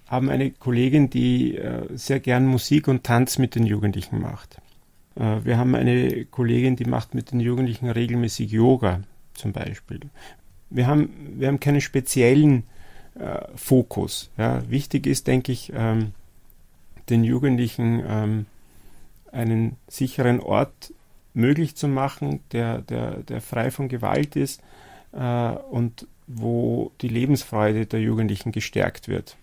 haben 0.07 0.29
eine 0.29 0.51
Kollegin, 0.51 1.09
die 1.09 1.57
äh, 1.57 1.87
sehr 1.95 2.19
gern 2.19 2.45
Musik 2.45 2.87
und 2.87 3.03
Tanz 3.03 3.37
mit 3.37 3.55
den 3.55 3.65
Jugendlichen 3.65 4.21
macht. 4.21 4.61
Äh, 5.15 5.43
wir 5.43 5.57
haben 5.57 5.75
eine 5.75 6.25
Kollegin, 6.25 6.75
die 6.75 6.85
macht 6.85 7.15
mit 7.15 7.31
den 7.31 7.39
Jugendlichen 7.39 7.89
regelmäßig 7.89 8.51
Yoga 8.51 9.01
zum 9.33 9.51
Beispiel. 9.51 9.99
Wir 10.69 10.87
haben, 10.87 11.09
wir 11.37 11.47
haben 11.47 11.59
keinen 11.59 11.81
speziellen 11.81 12.63
äh, 13.19 13.39
Fokus. 13.55 14.29
Ja. 14.37 14.69
Wichtig 14.69 15.07
ist, 15.07 15.27
denke 15.27 15.51
ich, 15.51 15.71
ähm, 15.73 16.11
den 17.09 17.23
Jugendlichen 17.23 18.03
ähm, 18.07 18.45
einen 19.31 19.77
sicheren 19.87 20.39
Ort 20.39 20.93
möglich 21.33 21.75
zu 21.75 21.87
machen, 21.87 22.39
der, 22.51 22.81
der, 22.81 23.17
der 23.23 23.41
frei 23.41 23.69
von 23.69 23.89
Gewalt 23.89 24.35
ist 24.35 24.61
äh, 25.11 25.49
und 25.49 26.07
wo 26.27 26.91
die 27.01 27.09
Lebensfreude 27.09 27.85
der 27.85 28.01
Jugendlichen 28.01 28.51
gestärkt 28.51 29.07
wird. 29.07 29.37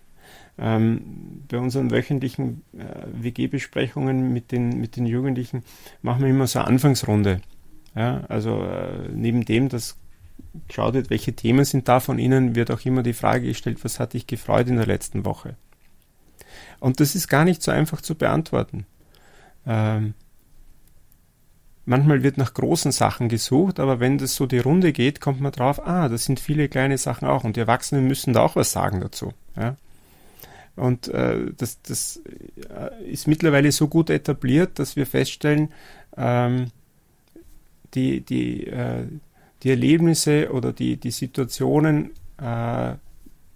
Ähm, 0.59 1.45
bei 1.49 1.59
unseren 1.59 1.91
wöchentlichen 1.91 2.63
äh, 2.77 3.07
WG-Besprechungen 3.13 4.33
mit 4.33 4.53
den, 4.53 4.81
mit 4.81 4.97
den 4.97 5.07
Jugendlichen 5.07 5.63
machen 6.03 6.23
wir 6.23 6.31
immer 6.31 6.47
so 6.47 6.59
eine 6.59 6.69
Anfangsrunde. 6.69 7.41
Ja, 7.95 8.25
also 8.29 8.63
äh, 8.63 9.09
neben 9.15 9.45
dem, 9.45 9.69
dass 9.69 9.97
geschaut 10.69 10.95
wird, 10.95 11.11
welche 11.11 11.33
Themen 11.33 11.65
sind 11.65 11.88
da 11.88 12.01
von 12.01 12.19
Ihnen, 12.19 12.55
wird 12.55 12.71
auch 12.71 12.85
immer 12.85 13.03
die 13.03 13.12
Frage 13.12 13.47
gestellt, 13.47 13.85
was 13.85 14.01
hat 14.01 14.12
dich 14.12 14.27
gefreut 14.27 14.69
in 14.69 14.77
der 14.77 14.87
letzten 14.87 15.25
Woche? 15.25 15.57
Und 16.81 17.01
das 17.01 17.15
ist 17.15 17.29
gar 17.29 17.45
nicht 17.45 17.62
so 17.62 17.71
einfach 17.71 18.01
zu 18.01 18.15
beantworten. 18.15 18.87
Ähm, 19.67 20.15
manchmal 21.85 22.23
wird 22.23 22.38
nach 22.38 22.55
großen 22.55 22.93
Sachen 22.93 23.29
gesucht, 23.29 23.81
aber 23.81 24.01
wenn 24.01 24.19
das 24.19 24.35
so 24.35 24.47
die 24.47 24.59
Runde 24.59 24.93
geht, 24.93 25.21
kommt 25.21 25.41
man 25.41 25.53
drauf, 25.53 25.87
ah, 25.87 26.09
das 26.09 26.25
sind 26.25 26.41
viele 26.41 26.69
kleine 26.69 26.99
Sachen 26.99 27.29
auch 27.29 27.45
und 27.45 27.57
die 27.57 27.61
Erwachsenen 27.61 28.07
müssen 28.07 28.33
da 28.33 28.41
auch 28.41 28.57
was 28.57 28.73
sagen 28.73 29.01
dazu. 29.01 29.33
Ja? 29.57 29.77
Und 30.75 31.09
äh, 31.09 31.53
das, 31.57 31.83
das 31.83 32.21
äh, 32.69 33.05
ist 33.05 33.27
mittlerweile 33.27 33.73
so 33.73 33.88
gut 33.88 34.11
etabliert, 34.11 34.79
dass 34.79 34.97
wir 34.97 35.07
feststellen, 35.07 35.73
ähm, 36.17 36.69
die, 37.95 38.23
die, 38.23 38.67
äh, 38.69 39.07
die 39.62 39.70
Erlebnisse 39.70 40.53
oder 40.53 40.72
die, 40.72 40.96
die 40.96 41.11
Situationen 41.11 42.11
äh, 42.38 42.94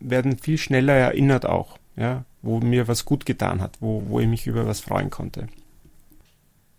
werden 0.00 0.38
viel 0.38 0.58
schneller 0.58 0.94
erinnert 0.94 1.46
auch. 1.46 1.78
Ja? 1.96 2.24
wo 2.46 2.60
mir 2.60 2.88
was 2.88 3.04
gut 3.04 3.26
getan 3.26 3.60
hat, 3.60 3.76
wo, 3.80 4.04
wo 4.08 4.20
ich 4.20 4.28
mich 4.28 4.46
über 4.46 4.66
was 4.66 4.80
freuen 4.80 5.10
konnte. 5.10 5.48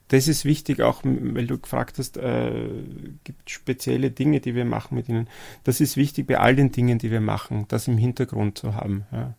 Das 0.07 0.29
ist 0.29 0.45
wichtig, 0.45 0.81
auch 0.81 1.01
weil 1.03 1.47
du 1.47 1.59
gefragt 1.59 1.97
hast, 1.97 2.15
äh, 2.15 2.69
gibt 3.25 3.49
spezielle 3.49 4.09
Dinge, 4.09 4.39
die 4.39 4.55
wir 4.55 4.63
machen 4.63 4.95
mit 4.95 5.09
ihnen. 5.09 5.27
Das 5.65 5.81
ist 5.81 5.97
wichtig 5.97 6.27
bei 6.27 6.39
all 6.39 6.55
den 6.55 6.71
Dingen, 6.71 6.97
die 6.97 7.11
wir 7.11 7.19
machen, 7.19 7.65
das 7.67 7.89
im 7.89 7.97
Hintergrund 7.97 8.57
zu 8.57 8.73
haben. 8.73 9.05
Ja. 9.11 9.35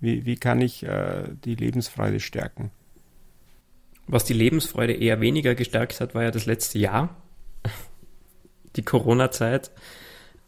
Wie, 0.00 0.26
wie 0.26 0.34
kann 0.34 0.60
ich 0.60 0.82
äh, 0.82 1.28
die 1.44 1.54
Lebensfreude 1.54 2.18
stärken? 2.18 2.72
Was 4.08 4.24
die 4.24 4.34
Lebensfreude 4.34 4.92
eher 4.92 5.20
weniger 5.20 5.54
gestärkt 5.54 6.00
hat, 6.00 6.14
war 6.14 6.24
ja 6.24 6.32
das 6.32 6.44
letzte 6.44 6.80
Jahr, 6.80 7.16
die 8.76 8.82
Corona-Zeit. 8.82 9.70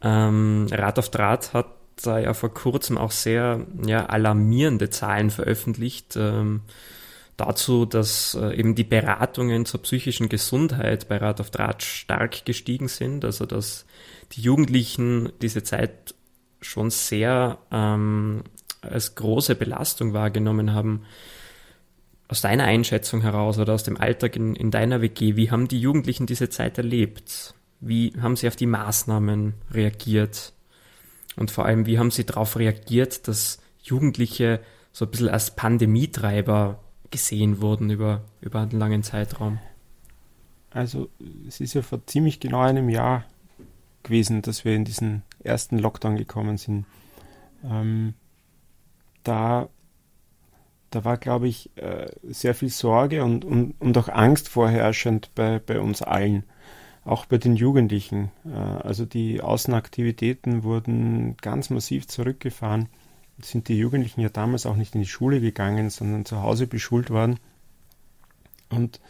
Ähm, 0.03 0.67
Rat 0.71 0.99
auf 0.99 1.11
Draht 1.11 1.53
hat 1.53 1.67
da 2.03 2.19
ja 2.19 2.35
vor 2.35 2.53
kurzem 2.53 2.99
auch 2.99 3.11
sehr 3.11 3.67
ja, 3.87 4.07
alarmierende 4.07 4.91
Zahlen 4.91 5.31
veröffentlicht. 5.31 6.17
Ähm, 6.17 6.63
dazu, 7.37 7.85
dass 7.85 8.35
äh, 8.35 8.55
eben 8.57 8.75
die 8.75 8.85
Beratungen 8.85 9.67
zur 9.67 9.83
psychischen 9.83 10.29
Gesundheit 10.29 11.09
bei 11.09 11.19
Rat 11.19 11.41
auf 11.41 11.51
Draht 11.51 11.83
stark 11.83 12.45
gestiegen 12.45 12.89
sind, 12.89 13.25
also 13.25 13.47
dass 13.47 13.87
die 14.33 14.41
Jugendlichen 14.41 15.33
diese 15.43 15.63
Zeit 15.63 16.15
schon 16.61 16.91
sehr 16.91 17.59
ähm, 17.71 18.43
als 18.81 19.15
große 19.15 19.55
Belastung 19.55 20.13
wahrgenommen 20.13 20.73
haben. 20.73 21.03
Aus 22.29 22.41
deiner 22.41 22.65
Einschätzung 22.65 23.21
heraus 23.21 23.59
oder 23.59 23.75
aus 23.75 23.85
dem 23.85 23.97
Alltag 23.97 24.35
in, 24.35 24.57
in 24.57 24.73
deiner 24.73 25.01
WG, 25.01 25.37
wie 25.37 25.51
haben 25.51 25.69
die 25.69 25.81
Jugendlichen 25.81 26.27
diese 26.27 26.49
Zeit 26.49 26.77
erlebt? 26.77 27.55
Wie 27.87 28.13
haben 28.21 28.37
sie 28.37 28.49
auf 28.49 28.57
die 28.57 28.67
Maßnahmen 28.67 29.55
reagiert? 29.71 30.53
Und 31.37 31.51
vor 31.51 31.67
allem, 31.67 31.87
wie 31.87 31.99
haben 31.99 32.11
sie 32.11 32.25
darauf 32.25 32.57
reagiert, 32.57 33.29
dass 33.29 33.59
Jugendliche 33.83 34.61
so 34.93 35.05
ein 35.05 35.11
bisschen 35.11 35.29
als 35.29 35.55
Pandemietreiber 35.55 36.81
gesehen 37.11 37.61
wurden 37.61 37.91
über, 37.91 38.25
über 38.41 38.61
einen 38.61 38.73
langen 38.73 39.03
Zeitraum? 39.03 39.59
Also 40.71 41.09
es 41.47 41.61
ist 41.61 41.75
ja 41.75 41.83
vor 41.83 42.05
ziemlich 42.07 42.41
genau 42.41 42.61
einem 42.61 42.89
Jahr 42.89 43.25
gewesen, 44.03 44.43
dass 44.43 44.65
wir 44.65 44.75
in 44.75 44.85
diesen 44.85 45.23
ersten 45.43 45.79
Lockdown 45.79 46.17
gekommen 46.17 46.57
sind. 46.57 46.87
Ähm, 47.65 48.15
da, 49.23 49.69
da 50.91 51.05
war, 51.05 51.19
glaube 51.19 51.49
ich, 51.49 51.71
äh, 51.77 52.09
sehr 52.25 52.55
viel 52.55 52.71
Sorge 52.71 53.23
und, 53.25 53.45
und, 53.45 53.75
und 53.81 53.99
auch 53.99 54.09
Angst 54.09 54.49
vorherrschend 54.49 55.31
bei, 55.35 55.59
bei 55.59 55.81
uns 55.81 56.03
allen, 56.03 56.45
auch 57.07 57.27
bei 57.27 57.39
den 57.39 57.57
Jugendlichen. 57.57 58.31
Äh, 58.45 58.51
also 58.51 59.05
die 59.05 59.41
Außenaktivitäten 59.41 60.65
wurden 60.65 61.37
ganz 61.39 61.71
massiv 61.71 62.07
zurückgefahren. 62.09 62.89
Sind 63.41 63.69
die 63.69 63.79
Jugendlichen 63.79 64.21
ja 64.21 64.29
damals 64.29 64.67
auch 64.67 64.77
nicht 64.77 64.95
in 64.95 65.03
die 65.03 65.07
Schule 65.07 65.41
gegangen, 65.41 65.91
sondern 65.91 66.25
zu 66.25 66.43
Hause 66.43 66.67
beschult 66.67 67.11
worden. 67.11 67.39
Und 68.71 69.01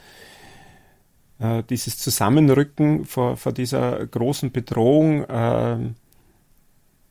äh, 1.38 1.62
dieses 1.64 1.98
Zusammenrücken 1.98 3.04
vor, 3.04 3.36
vor 3.36 3.52
dieser 3.52 4.06
großen 4.06 4.52
Bedrohung 4.52 5.24
äh, 5.24 5.78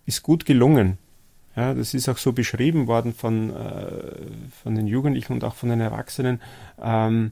ist 0.06 0.24
gut 0.24 0.46
gelungen. 0.46 0.98
Ja, 1.56 1.74
das 1.74 1.94
ist 1.94 2.10
auch 2.10 2.18
so 2.18 2.34
beschrieben 2.34 2.88
worden 2.88 3.14
von, 3.14 3.56
äh, 3.56 4.12
von 4.62 4.76
den 4.76 4.88
Jugendlichen 4.88 5.34
und 5.34 5.44
auch 5.46 5.56
von 5.56 5.70
den 5.70 5.80
Erwachsenen, 5.80 6.42
ähm, 6.82 7.32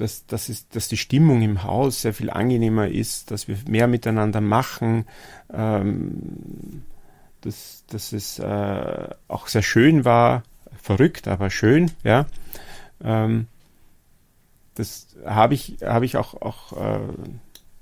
dass, 0.00 0.26
dass, 0.26 0.48
ist, 0.48 0.74
dass 0.74 0.88
die 0.88 0.96
Stimmung 0.96 1.42
im 1.42 1.62
Haus 1.62 2.02
sehr 2.02 2.14
viel 2.14 2.30
angenehmer 2.30 2.88
ist, 2.88 3.30
dass 3.30 3.48
wir 3.48 3.56
mehr 3.68 3.86
miteinander 3.86 4.40
machen, 4.40 5.04
ähm, 5.52 6.82
dass, 7.42 7.84
dass 7.88 8.12
es 8.12 8.38
äh, 8.38 9.08
auch 9.28 9.46
sehr 9.48 9.62
schön 9.62 10.04
war, 10.06 10.42
verrückt, 10.80 11.28
aber 11.28 11.50
schön, 11.50 11.90
ja. 12.02 12.26
Ähm, 13.04 13.46
das 14.74 15.08
habe 15.26 15.52
ich, 15.52 15.76
habe 15.84 16.06
ich 16.06 16.16
auch, 16.16 16.40
auch 16.40 16.72
äh, 16.72 17.00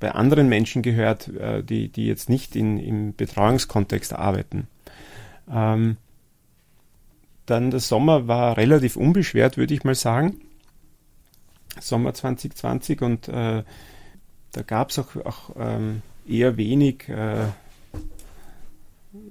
bei 0.01 0.11
anderen 0.11 0.49
Menschen 0.49 0.83
gehört, 0.83 1.29
äh, 1.29 1.63
die, 1.63 1.89
die 1.89 2.07
jetzt 2.07 2.29
nicht 2.29 2.57
in, 2.57 2.79
im 2.79 3.15
Betreuungskontext 3.15 4.13
arbeiten. 4.13 4.67
Ähm, 5.49 5.97
dann 7.47 7.71
der 7.71 7.81
Sommer 7.81 8.27
war 8.27 8.57
relativ 8.57 8.97
unbeschwert, 8.97 9.57
würde 9.57 9.75
ich 9.75 9.85
mal 9.85 9.95
sagen. 9.95 10.41
Sommer 11.81 12.15
2020 12.15 13.03
und 13.03 13.29
äh, 13.29 13.63
da 14.53 14.63
gab 14.63 14.91
es 14.91 14.99
auch, 14.99 15.17
auch 15.17 15.51
ähm, 15.59 16.03
eher 16.29 16.57
wenig, 16.57 17.09
äh, 17.09 17.47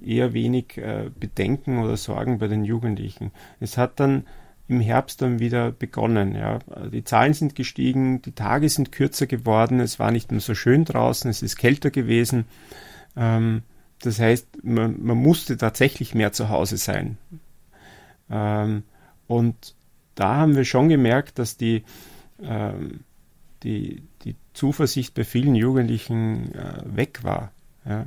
eher 0.04 0.32
wenig 0.32 0.76
äh, 0.78 1.10
Bedenken 1.18 1.78
oder 1.78 1.96
Sorgen 1.96 2.38
bei 2.38 2.48
den 2.48 2.64
Jugendlichen. 2.64 3.32
Es 3.60 3.76
hat 3.76 4.00
dann 4.00 4.24
im 4.68 4.80
Herbst 4.80 5.22
dann 5.22 5.38
wieder 5.38 5.72
begonnen. 5.72 6.34
Ja. 6.34 6.58
Die 6.92 7.02
Zahlen 7.02 7.32
sind 7.32 7.54
gestiegen, 7.54 8.20
die 8.22 8.32
Tage 8.32 8.68
sind 8.68 8.92
kürzer 8.92 9.26
geworden, 9.26 9.80
es 9.80 9.98
war 9.98 10.10
nicht 10.10 10.30
mehr 10.30 10.40
so 10.40 10.54
schön 10.54 10.84
draußen, 10.84 11.30
es 11.30 11.42
ist 11.42 11.56
kälter 11.56 11.90
gewesen. 11.90 12.44
Ähm, 13.16 13.62
das 14.00 14.20
heißt, 14.20 14.62
man, 14.62 15.02
man, 15.02 15.16
musste 15.16 15.56
tatsächlich 15.56 16.14
mehr 16.14 16.32
zu 16.32 16.50
Hause 16.50 16.76
sein. 16.76 17.18
Ähm, 18.30 18.84
und 19.26 19.74
da 20.14 20.36
haben 20.36 20.54
wir 20.54 20.64
schon 20.64 20.88
gemerkt, 20.88 21.38
dass 21.38 21.56
die, 21.56 21.82
ähm, 22.42 23.00
die, 23.62 24.02
die 24.22 24.36
Zuversicht 24.52 25.14
bei 25.14 25.24
vielen 25.24 25.54
Jugendlichen 25.54 26.54
äh, 26.54 26.82
weg 26.84 27.24
war. 27.24 27.52
Ja. 27.84 28.06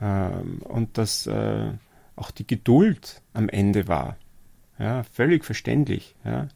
Ähm, 0.00 0.58
und 0.62 0.98
dass 0.98 1.26
äh, 1.26 1.70
auch 2.16 2.30
die 2.30 2.46
Geduld 2.46 3.22
am 3.32 3.48
Ende 3.48 3.88
war. 3.88 4.16
Ja, 4.78 5.02
völlig 5.02 5.44
verständlich. 5.44 6.14
Ja. 6.24 6.48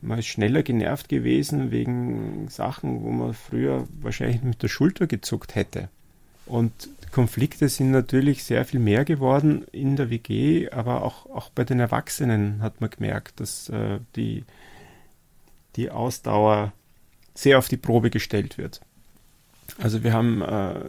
Man 0.00 0.18
ist 0.18 0.26
schneller 0.26 0.62
genervt 0.62 1.08
gewesen 1.08 1.70
wegen 1.70 2.48
Sachen, 2.48 3.02
wo 3.02 3.10
man 3.10 3.34
früher 3.34 3.88
wahrscheinlich 4.00 4.42
mit 4.42 4.62
der 4.62 4.68
Schulter 4.68 5.06
gezuckt 5.06 5.54
hätte. 5.54 5.88
Und 6.44 6.88
Konflikte 7.10 7.68
sind 7.68 7.90
natürlich 7.90 8.44
sehr 8.44 8.64
viel 8.64 8.78
mehr 8.78 9.04
geworden 9.04 9.64
in 9.72 9.96
der 9.96 10.10
WG, 10.10 10.70
aber 10.70 11.02
auch, 11.02 11.26
auch 11.26 11.50
bei 11.50 11.64
den 11.64 11.80
Erwachsenen 11.80 12.62
hat 12.62 12.80
man 12.80 12.90
gemerkt, 12.90 13.40
dass 13.40 13.68
äh, 13.68 13.98
die, 14.14 14.44
die 15.76 15.90
Ausdauer 15.90 16.72
sehr 17.34 17.58
auf 17.58 17.68
die 17.68 17.76
Probe 17.76 18.10
gestellt 18.10 18.58
wird. 18.58 18.80
Also 19.78 20.02
wir 20.02 20.12
haben 20.12 20.42
äh, 20.42 20.80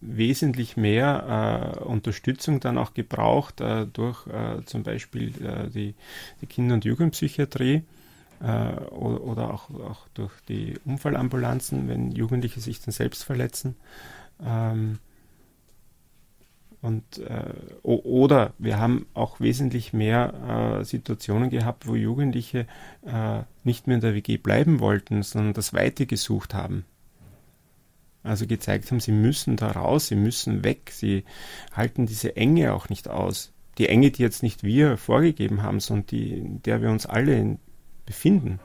wesentlich 0.00 0.76
mehr 0.76 1.74
äh, 1.78 1.84
Unterstützung 1.84 2.60
dann 2.60 2.78
auch 2.78 2.94
gebraucht 2.94 3.60
äh, 3.60 3.86
durch 3.86 4.26
äh, 4.26 4.64
zum 4.66 4.82
Beispiel 4.82 5.32
äh, 5.42 5.70
die, 5.70 5.94
die 6.40 6.46
Kinder- 6.46 6.74
und 6.74 6.84
Jugendpsychiatrie 6.84 7.82
äh, 8.40 8.72
oder, 8.90 9.20
oder 9.22 9.54
auch, 9.54 9.70
auch, 9.70 10.06
durch 10.14 10.32
die 10.48 10.74
Unfallambulanzen, 10.84 11.88
wenn 11.88 12.12
Jugendliche 12.12 12.60
sich 12.60 12.80
dann 12.80 12.92
selbst 12.92 13.24
verletzen. 13.24 13.76
Ähm, 14.44 14.98
und, 16.86 17.18
äh, 17.18 17.52
oder 17.82 18.54
wir 18.58 18.78
haben 18.78 19.06
auch 19.14 19.40
wesentlich 19.40 19.92
mehr 19.92 20.80
Situationen 20.82 21.50
gehabt, 21.50 21.86
wo 21.86 21.94
Jugendliche 21.94 22.66
nicht 23.64 23.86
mehr 23.86 23.96
in 23.96 24.00
der 24.00 24.14
WG 24.14 24.36
bleiben 24.36 24.80
wollten, 24.80 25.22
sondern 25.22 25.54
das 25.54 25.72
Weite 25.72 26.06
gesucht 26.06 26.54
haben 26.54 26.84
also 28.26 28.46
gezeigt 28.46 28.90
haben, 28.90 29.00
sie 29.00 29.12
müssen 29.12 29.56
da 29.56 29.70
raus, 29.70 30.08
sie 30.08 30.16
müssen 30.16 30.64
weg, 30.64 30.90
sie 30.92 31.24
halten 31.72 32.06
diese 32.06 32.36
Enge 32.36 32.74
auch 32.74 32.88
nicht 32.88 33.08
aus. 33.08 33.52
Die 33.78 33.88
Enge, 33.88 34.10
die 34.10 34.22
jetzt 34.22 34.42
nicht 34.42 34.62
wir 34.62 34.96
vorgegeben 34.96 35.62
haben, 35.62 35.80
sondern 35.80 36.06
die, 36.06 36.38
in 36.38 36.62
der 36.62 36.82
wir 36.82 36.90
uns 36.90 37.06
alle 37.06 37.58
befinden. 38.04 38.58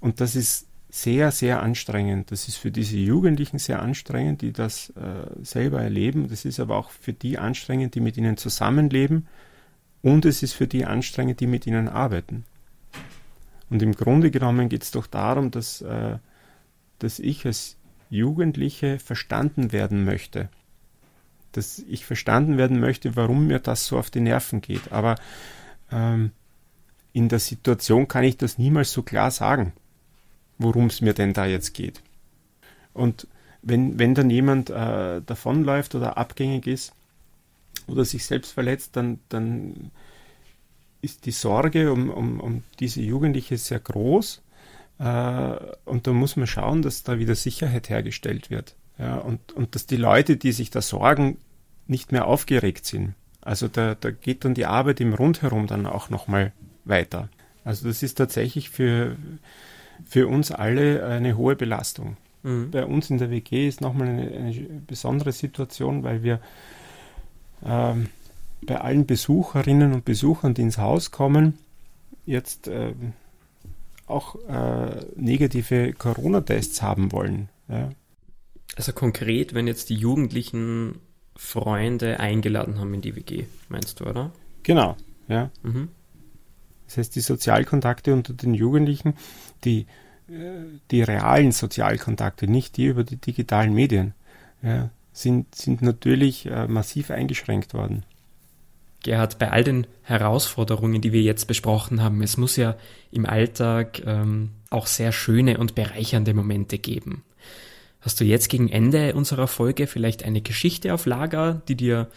Und 0.00 0.20
das 0.20 0.36
ist 0.36 0.67
sehr, 0.90 1.30
sehr 1.30 1.62
anstrengend. 1.62 2.30
Das 2.30 2.48
ist 2.48 2.56
für 2.56 2.70
diese 2.70 2.96
Jugendlichen 2.96 3.58
sehr 3.58 3.82
anstrengend, 3.82 4.40
die 4.40 4.52
das 4.52 4.90
äh, 4.90 5.26
selber 5.42 5.82
erleben. 5.82 6.28
Das 6.28 6.44
ist 6.44 6.60
aber 6.60 6.76
auch 6.76 6.90
für 6.90 7.12
die 7.12 7.38
anstrengend, 7.38 7.94
die 7.94 8.00
mit 8.00 8.16
ihnen 8.16 8.36
zusammenleben. 8.36 9.26
Und 10.00 10.24
es 10.24 10.42
ist 10.42 10.54
für 10.54 10.66
die 10.66 10.86
anstrengend, 10.86 11.40
die 11.40 11.46
mit 11.46 11.66
ihnen 11.66 11.88
arbeiten. 11.88 12.44
Und 13.68 13.82
im 13.82 13.92
Grunde 13.94 14.30
genommen 14.30 14.68
geht 14.70 14.82
es 14.82 14.90
doch 14.90 15.06
darum, 15.06 15.50
dass, 15.50 15.82
äh, 15.82 16.18
dass 16.98 17.18
ich 17.18 17.44
als 17.44 17.76
Jugendliche 18.08 18.98
verstanden 18.98 19.72
werden 19.72 20.04
möchte. 20.04 20.48
Dass 21.52 21.80
ich 21.80 22.06
verstanden 22.06 22.56
werden 22.56 22.80
möchte, 22.80 23.14
warum 23.16 23.46
mir 23.46 23.58
das 23.58 23.86
so 23.86 23.98
auf 23.98 24.10
die 24.10 24.20
Nerven 24.20 24.62
geht. 24.62 24.90
Aber 24.90 25.16
ähm, 25.92 26.30
in 27.12 27.28
der 27.28 27.40
Situation 27.40 28.08
kann 28.08 28.24
ich 28.24 28.38
das 28.38 28.56
niemals 28.56 28.92
so 28.92 29.02
klar 29.02 29.30
sagen, 29.30 29.74
worum 30.58 30.86
es 30.86 31.00
mir 31.00 31.14
denn 31.14 31.32
da 31.32 31.46
jetzt 31.46 31.74
geht. 31.74 32.02
Und 32.92 33.26
wenn, 33.62 33.98
wenn 33.98 34.14
dann 34.14 34.30
jemand 34.30 34.70
äh, 34.70 35.20
davonläuft 35.24 35.94
oder 35.94 36.18
abgängig 36.18 36.66
ist 36.66 36.92
oder 37.86 38.04
sich 38.04 38.24
selbst 38.24 38.52
verletzt, 38.52 38.96
dann, 38.96 39.20
dann 39.28 39.90
ist 41.00 41.26
die 41.26 41.32
Sorge 41.32 41.92
um, 41.92 42.10
um, 42.10 42.40
um 42.40 42.62
diese 42.78 43.00
Jugendliche 43.00 43.56
sehr 43.56 43.80
groß 43.80 44.42
äh, 44.98 45.56
und 45.84 46.06
da 46.06 46.12
muss 46.12 46.36
man 46.36 46.46
schauen, 46.46 46.82
dass 46.82 47.02
da 47.02 47.18
wieder 47.18 47.34
Sicherheit 47.34 47.88
hergestellt 47.88 48.50
wird. 48.50 48.74
Ja, 48.98 49.16
und, 49.16 49.52
und 49.52 49.74
dass 49.74 49.86
die 49.86 49.96
Leute, 49.96 50.36
die 50.36 50.52
sich 50.52 50.70
da 50.70 50.82
sorgen, 50.82 51.38
nicht 51.86 52.10
mehr 52.10 52.26
aufgeregt 52.26 52.84
sind. 52.84 53.14
Also 53.40 53.68
da, 53.68 53.94
da 53.94 54.10
geht 54.10 54.44
dann 54.44 54.54
die 54.54 54.66
Arbeit 54.66 55.00
im 55.00 55.14
Rundherum 55.14 55.68
dann 55.68 55.86
auch 55.86 56.10
nochmal 56.10 56.52
weiter. 56.84 57.28
Also 57.64 57.86
das 57.86 58.02
ist 58.02 58.14
tatsächlich 58.14 58.70
für, 58.70 59.16
für 60.06 60.28
uns 60.28 60.50
alle 60.50 61.04
eine 61.06 61.36
hohe 61.36 61.56
Belastung. 61.56 62.16
Mhm. 62.42 62.70
Bei 62.70 62.84
uns 62.84 63.10
in 63.10 63.18
der 63.18 63.30
WG 63.30 63.68
ist 63.68 63.80
nochmal 63.80 64.08
eine, 64.08 64.30
eine 64.30 64.52
besondere 64.86 65.32
Situation, 65.32 66.02
weil 66.02 66.22
wir 66.22 66.40
ähm, 67.64 68.08
bei 68.62 68.80
allen 68.80 69.06
Besucherinnen 69.06 69.92
und 69.92 70.04
Besuchern, 70.04 70.54
die 70.54 70.62
ins 70.62 70.78
Haus 70.78 71.10
kommen, 71.10 71.58
jetzt 72.26 72.68
äh, 72.68 72.92
auch 74.06 74.36
äh, 74.48 75.04
negative 75.16 75.92
Corona-Tests 75.92 76.82
haben 76.82 77.12
wollen. 77.12 77.48
Ja. 77.68 77.90
Also 78.76 78.92
konkret, 78.92 79.54
wenn 79.54 79.66
jetzt 79.66 79.90
die 79.90 79.96
Jugendlichen 79.96 81.00
Freunde 81.36 82.20
eingeladen 82.20 82.78
haben 82.78 82.94
in 82.94 83.00
die 83.00 83.14
WG, 83.16 83.44
meinst 83.68 84.00
du, 84.00 84.06
oder? 84.06 84.32
Genau, 84.62 84.96
ja. 85.28 85.50
Mhm. 85.62 85.88
Das 86.88 86.96
heißt, 86.96 87.14
die 87.14 87.20
Sozialkontakte 87.20 88.14
unter 88.14 88.32
den 88.32 88.54
Jugendlichen, 88.54 89.14
die, 89.64 89.86
äh, 90.28 90.64
die 90.90 91.02
realen 91.02 91.52
Sozialkontakte, 91.52 92.48
nicht 92.48 92.76
die 92.76 92.86
über 92.86 93.04
die 93.04 93.16
digitalen 93.16 93.74
Medien, 93.74 94.14
ja, 94.62 94.90
sind, 95.12 95.54
sind 95.54 95.82
natürlich 95.82 96.46
äh, 96.46 96.66
massiv 96.66 97.10
eingeschränkt 97.10 97.74
worden. 97.74 98.04
Gerhard, 99.02 99.38
bei 99.38 99.50
all 99.50 99.62
den 99.62 99.86
Herausforderungen, 100.02 101.00
die 101.00 101.12
wir 101.12 101.22
jetzt 101.22 101.46
besprochen 101.46 102.02
haben, 102.02 102.22
es 102.22 102.36
muss 102.36 102.56
ja 102.56 102.76
im 103.12 103.26
Alltag 103.26 104.02
ähm, 104.04 104.50
auch 104.70 104.86
sehr 104.86 105.12
schöne 105.12 105.58
und 105.58 105.74
bereichernde 105.74 106.34
Momente 106.34 106.78
geben. 106.78 107.22
Hast 108.00 108.20
du 108.20 108.24
jetzt 108.24 108.48
gegen 108.48 108.68
Ende 108.68 109.14
unserer 109.14 109.46
Folge 109.46 109.86
vielleicht 109.86 110.24
eine 110.24 110.40
Geschichte 110.40 110.94
auf 110.94 111.06
Lager, 111.06 111.62
die 111.68 111.74
dir 111.76 112.08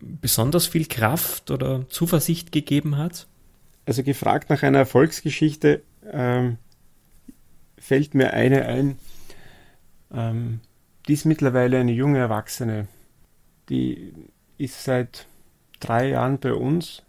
besonders 0.00 0.66
viel 0.66 0.86
Kraft 0.86 1.50
oder 1.50 1.88
Zuversicht 1.88 2.52
gegeben 2.52 2.96
hat? 2.96 3.26
Also 3.86 4.02
gefragt 4.02 4.50
nach 4.50 4.62
einer 4.62 4.78
Erfolgsgeschichte 4.78 5.82
ähm, 6.10 6.58
fällt 7.78 8.14
mir 8.14 8.32
eine 8.32 8.66
ein. 8.66 8.98
Ähm, 10.12 10.60
die 11.06 11.12
ist 11.12 11.24
mittlerweile 11.24 11.78
eine 11.78 11.92
junge 11.92 12.18
Erwachsene. 12.18 12.88
Die 13.68 14.12
ist 14.58 14.84
seit 14.84 15.26
drei 15.78 16.08
Jahren 16.10 16.38
bei 16.38 16.52
uns 16.52 17.02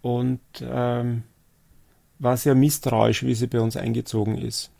und 0.00 0.40
ähm, 0.62 1.24
war 2.18 2.36
sehr 2.36 2.54
misstrauisch, 2.54 3.22
wie 3.24 3.34
sie 3.34 3.46
bei 3.46 3.60
uns 3.60 3.76
eingezogen 3.76 4.38
ist. 4.38 4.70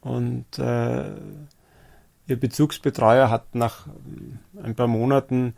Und 0.00 0.58
äh, 0.58 1.14
ihr 2.26 2.40
Bezugsbetreuer 2.40 3.28
hat 3.28 3.54
nach 3.54 3.86
ein 4.62 4.74
paar 4.74 4.86
Monaten 4.86 5.54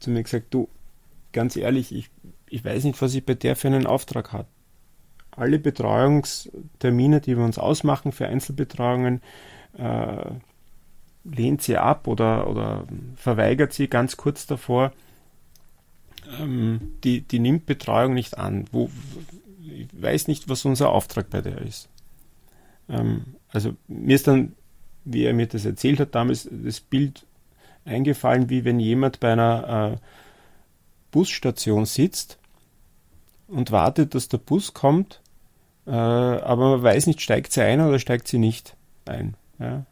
zu 0.00 0.10
mir 0.10 0.22
gesagt, 0.22 0.52
du, 0.54 0.68
ganz 1.32 1.56
ehrlich, 1.56 1.94
ich, 1.94 2.10
ich 2.50 2.64
weiß 2.64 2.84
nicht, 2.84 3.00
was 3.00 3.14
ich 3.14 3.24
bei 3.24 3.34
der 3.34 3.56
für 3.56 3.68
einen 3.68 3.86
Auftrag 3.86 4.32
habe. 4.32 4.48
Alle 5.30 5.58
Betreuungstermine, 5.58 7.20
die 7.20 7.36
wir 7.36 7.44
uns 7.44 7.58
ausmachen 7.58 8.12
für 8.12 8.26
Einzelbetreuungen, 8.26 9.22
äh, 9.78 10.32
lehnt 11.24 11.62
sie 11.62 11.76
ab 11.76 12.08
oder, 12.08 12.48
oder 12.48 12.84
verweigert 13.14 13.72
sie 13.72 13.88
ganz 13.88 14.16
kurz 14.16 14.46
davor. 14.46 14.92
Ähm, 16.40 16.94
die, 17.04 17.22
die 17.22 17.38
nimmt 17.38 17.66
Betreuung 17.66 18.14
nicht 18.14 18.36
an. 18.36 18.66
Wo, 18.72 18.90
ich 19.62 19.88
weiß 19.92 20.26
nicht, 20.26 20.48
was 20.48 20.64
unser 20.64 20.90
Auftrag 20.90 21.30
bei 21.30 21.40
der 21.40 21.62
ist. 21.62 21.88
Ähm, 22.88 23.36
also 23.48 23.76
mir 23.86 24.16
ist 24.16 24.26
dann, 24.26 24.56
wie 25.04 25.24
er 25.24 25.32
mir 25.32 25.46
das 25.46 25.64
erzählt 25.64 26.00
hat, 26.00 26.16
damals 26.16 26.48
das 26.50 26.80
Bild 26.80 27.24
eingefallen, 27.84 28.50
wie 28.50 28.64
wenn 28.64 28.80
jemand 28.80 29.20
bei 29.20 29.32
einer 29.32 29.94
äh, 29.94 30.06
Busstation 31.12 31.86
sitzt 31.86 32.39
und 33.50 33.70
wartet, 33.70 34.14
dass 34.14 34.28
der 34.28 34.38
Bus 34.38 34.74
kommt, 34.74 35.20
äh, 35.86 35.90
aber 35.90 36.70
man 36.70 36.82
weiß 36.82 37.06
nicht, 37.06 37.20
steigt 37.20 37.52
sie 37.52 37.62
ein 37.62 37.80
oder 37.80 37.98
steigt 37.98 38.28
sie 38.28 38.38
nicht 38.38 38.76
ein. 39.06 39.36
Ja? 39.58 39.86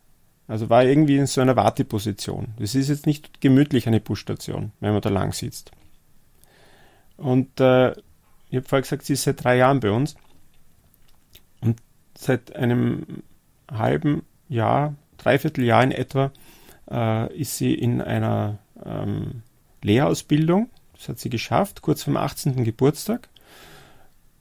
Also 0.46 0.70
war 0.70 0.84
irgendwie 0.84 1.18
in 1.18 1.26
so 1.26 1.40
einer 1.40 1.56
Warteposition. 1.56 2.54
Das 2.58 2.74
ist 2.74 2.88
jetzt 2.88 3.06
nicht 3.06 3.40
gemütlich 3.40 3.86
eine 3.86 4.00
Busstation, 4.00 4.72
wenn 4.80 4.92
man 4.92 5.02
da 5.02 5.10
lang 5.10 5.32
sitzt. 5.32 5.72
Und 7.16 7.60
äh, 7.60 7.90
ich 8.48 8.56
habe 8.56 8.66
vorher 8.66 8.82
gesagt, 8.82 9.04
sie 9.04 9.12
ist 9.12 9.24
seit 9.24 9.44
drei 9.44 9.56
Jahren 9.56 9.80
bei 9.80 9.90
uns. 9.90 10.16
Und 11.60 11.80
seit 12.16 12.56
einem 12.56 13.22
halben 13.70 14.22
Jahr, 14.48 14.94
dreiviertel 15.18 15.64
Jahr 15.64 15.82
in 15.82 15.92
etwa, 15.92 16.32
äh, 16.90 17.36
ist 17.36 17.58
sie 17.58 17.74
in 17.74 18.00
einer 18.00 18.58
ähm, 18.84 19.42
Lehrausbildung. 19.82 20.70
Das 20.94 21.08
hat 21.08 21.18
sie 21.18 21.30
geschafft, 21.30 21.82
kurz 21.82 22.02
vom 22.02 22.16
18. 22.16 22.64
Geburtstag. 22.64 23.28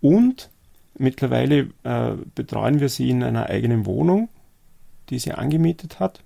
Und 0.01 0.49
mittlerweile 0.97 1.69
äh, 1.83 2.11
betreuen 2.35 2.79
wir 2.79 2.89
sie 2.89 3.09
in 3.09 3.23
einer 3.23 3.47
eigenen 3.47 3.85
Wohnung, 3.85 4.29
die 5.09 5.19
sie 5.19 5.33
angemietet 5.33 5.99
hat, 5.99 6.23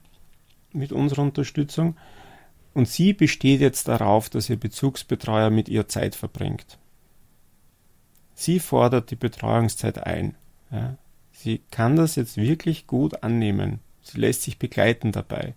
mit 0.73 0.91
unserer 0.91 1.21
Unterstützung. 1.23 1.95
Und 2.73 2.87
sie 2.87 3.13
besteht 3.13 3.61
jetzt 3.61 3.87
darauf, 3.87 4.29
dass 4.29 4.49
ihr 4.49 4.57
Bezugsbetreuer 4.57 5.49
mit 5.49 5.67
ihr 5.67 5.87
Zeit 5.87 6.15
verbringt. 6.15 6.77
Sie 8.33 8.59
fordert 8.59 9.11
die 9.11 9.15
Betreuungszeit 9.15 10.05
ein. 10.05 10.35
Ja. 10.71 10.97
Sie 11.31 11.61
kann 11.71 11.95
das 11.95 12.15
jetzt 12.15 12.37
wirklich 12.37 12.87
gut 12.87 13.23
annehmen. 13.23 13.79
Sie 14.01 14.19
lässt 14.19 14.43
sich 14.43 14.57
begleiten 14.57 15.11
dabei. 15.11 15.53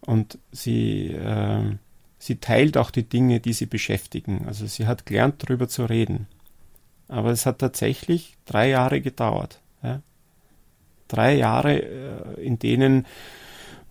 Und 0.00 0.38
sie, 0.52 1.08
äh, 1.08 1.76
sie 2.18 2.36
teilt 2.36 2.76
auch 2.76 2.90
die 2.90 3.08
Dinge, 3.08 3.40
die 3.40 3.52
sie 3.52 3.66
beschäftigen. 3.66 4.46
Also 4.46 4.66
sie 4.66 4.86
hat 4.86 5.06
gelernt, 5.06 5.42
darüber 5.42 5.68
zu 5.68 5.84
reden. 5.84 6.26
Aber 7.08 7.30
es 7.30 7.46
hat 7.46 7.58
tatsächlich 7.58 8.36
drei 8.44 8.68
Jahre 8.68 9.00
gedauert. 9.00 9.60
Ja. 9.82 10.00
Drei 11.08 11.34
Jahre, 11.34 11.82
äh, 11.82 12.44
in 12.44 12.58
denen 12.58 13.06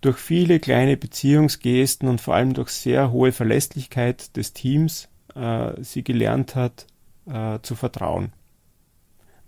durch 0.00 0.18
viele 0.18 0.60
kleine 0.60 0.96
Beziehungsgesten 0.96 2.08
und 2.08 2.20
vor 2.20 2.34
allem 2.34 2.54
durch 2.54 2.70
sehr 2.70 3.10
hohe 3.10 3.32
Verlässlichkeit 3.32 4.36
des 4.36 4.52
Teams 4.52 5.08
äh, 5.34 5.72
sie 5.82 6.04
gelernt 6.04 6.54
hat 6.54 6.86
äh, 7.26 7.58
zu 7.62 7.74
vertrauen. 7.74 8.32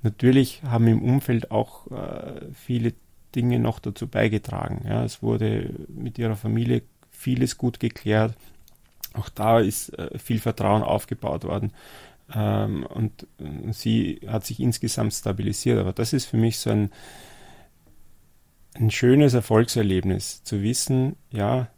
Natürlich 0.02 0.62
haben 0.62 0.86
im 0.86 1.02
Umfeld 1.02 1.50
auch 1.50 1.90
äh, 1.90 2.52
viele 2.54 2.94
Dinge 3.34 3.58
noch 3.58 3.78
dazu 3.78 4.06
beigetragen. 4.06 4.84
Ja, 4.88 5.04
es 5.04 5.22
wurde 5.22 5.74
mit 5.88 6.18
ihrer 6.18 6.36
Familie 6.36 6.82
vieles 7.10 7.58
gut 7.58 7.80
geklärt. 7.80 8.34
Auch 9.14 9.28
da 9.28 9.58
ist 9.58 9.98
äh, 9.98 10.18
viel 10.18 10.38
Vertrauen 10.38 10.82
aufgebaut 10.82 11.44
worden. 11.44 11.72
Ähm, 12.34 12.84
und, 12.86 13.26
sie 13.70 14.20
hat 14.26 14.44
sich 14.44 14.60
insgesamt 14.60 15.14
stabilisiert. 15.14 15.78
Aber 15.78 15.92
das 15.92 16.12
ist 16.12 16.26
für 16.26 16.36
mich 16.36 16.58
so 16.58 16.70
ein, 16.70 16.90
ein 18.74 18.90
schönes 18.90 19.34
Erfolgserlebnis, 19.34 20.42
zu 20.44 20.62
wissen, 20.62 21.16
ja, 21.30 21.68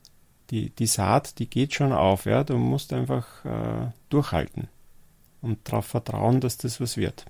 die, 0.50 0.70
die 0.70 0.86
Saat, 0.86 1.38
die 1.38 1.48
geht 1.48 1.74
schon 1.74 1.92
auf, 1.92 2.26
ja, 2.26 2.44
du 2.44 2.56
musst 2.56 2.92
einfach 2.92 3.44
äh, 3.44 3.90
durchhalten 4.08 4.68
und 5.40 5.58
darauf 5.64 5.86
vertrauen, 5.86 6.40
dass 6.40 6.58
das 6.58 6.80
was 6.80 6.96
wird. 6.96 7.26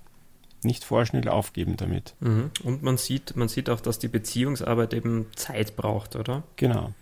Nicht 0.63 0.83
vorschnell 0.83 1.27
aufgeben 1.27 1.77
damit. 1.77 2.15
Mhm. 2.19 2.51
Und 2.63 2.83
man 2.83 2.97
sieht, 2.97 3.35
man 3.35 3.47
sieht 3.47 3.69
auch, 3.69 3.79
dass 3.79 3.99
die 3.99 4.07
Beziehungsarbeit 4.07 4.93
eben 4.93 5.27
Zeit 5.35 5.75
braucht, 5.75 6.15
oder? 6.15 6.43
Genau. 6.55 6.93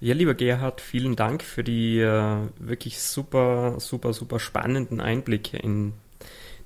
Ja, 0.00 0.14
lieber 0.14 0.34
Gerhard, 0.34 0.80
vielen 0.80 1.16
Dank 1.16 1.42
für 1.42 1.64
die 1.64 1.98
äh, 2.00 2.36
wirklich 2.58 3.00
super, 3.00 3.76
super, 3.78 4.12
super 4.12 4.38
spannenden 4.38 5.00
Einblicke 5.00 5.56
in 5.56 5.94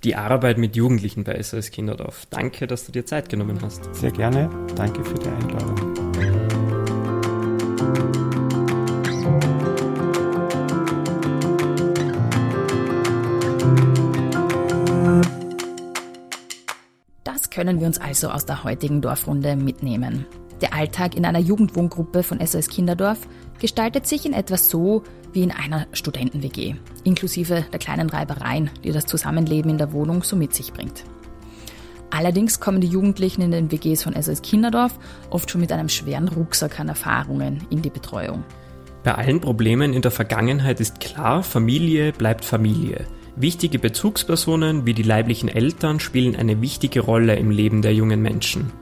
die 0.04 0.14
Arbeit 0.14 0.58
mit 0.58 0.76
Jugendlichen 0.76 1.24
bei 1.24 1.40
SOS 1.42 1.70
Kinderdorf. 1.70 2.26
Danke, 2.30 2.66
dass 2.66 2.86
du 2.86 2.92
dir 2.92 3.04
Zeit 3.04 3.28
genommen 3.28 3.58
hast. 3.62 3.94
Sehr 3.94 4.10
gerne. 4.12 4.48
Danke 4.74 5.04
für 5.04 5.14
die 5.14 5.28
Einladung. 5.28 5.94
Das 17.24 17.50
können 17.50 17.80
wir 17.80 17.86
uns 17.86 17.98
also 18.00 18.30
aus 18.30 18.46
der 18.46 18.64
heutigen 18.64 19.00
Dorfrunde 19.02 19.56
mitnehmen. 19.56 20.26
Der 20.60 20.74
Alltag 20.74 21.16
in 21.16 21.24
einer 21.24 21.38
Jugendwohngruppe 21.38 22.22
von 22.22 22.44
SOS 22.44 22.68
Kinderdorf 22.68 23.18
gestaltet 23.60 24.06
sich 24.06 24.26
in 24.26 24.32
etwas 24.32 24.68
so 24.68 25.04
wie 25.32 25.42
in 25.42 25.52
einer 25.52 25.86
Studenten-WG, 25.92 26.74
inklusive 27.04 27.64
der 27.72 27.78
kleinen 27.78 28.10
Reibereien, 28.10 28.70
die 28.82 28.90
das 28.90 29.06
Zusammenleben 29.06 29.70
in 29.70 29.78
der 29.78 29.92
Wohnung 29.92 30.22
so 30.22 30.34
mit 30.36 30.54
sich 30.54 30.72
bringt. 30.72 31.04
Allerdings 32.10 32.58
kommen 32.58 32.80
die 32.80 32.88
Jugendlichen 32.88 33.42
in 33.42 33.50
den 33.50 33.70
WGs 33.70 34.02
von 34.02 34.20
SOS 34.20 34.42
Kinderdorf 34.42 34.98
oft 35.30 35.50
schon 35.50 35.60
mit 35.60 35.70
einem 35.70 35.88
schweren 35.88 36.28
Rucksack 36.28 36.80
an 36.80 36.88
Erfahrungen 36.88 37.66
in 37.70 37.82
die 37.82 37.90
Betreuung. 37.90 38.44
Bei 39.04 39.14
allen 39.14 39.40
Problemen 39.40 39.92
in 39.92 40.02
der 40.02 40.10
Vergangenheit 40.10 40.80
ist 40.80 41.00
klar, 41.00 41.42
Familie 41.42 42.12
bleibt 42.12 42.44
Familie. 42.44 43.06
Wichtige 43.36 43.78
Bezugspersonen 43.78 44.86
wie 44.86 44.94
die 44.94 45.02
leiblichen 45.02 45.48
Eltern 45.48 46.00
spielen 46.00 46.34
eine 46.34 46.60
wichtige 46.60 47.00
Rolle 47.00 47.36
im 47.36 47.50
Leben 47.50 47.82
der 47.82 47.94
jungen 47.94 48.20
Menschen. 48.20 48.72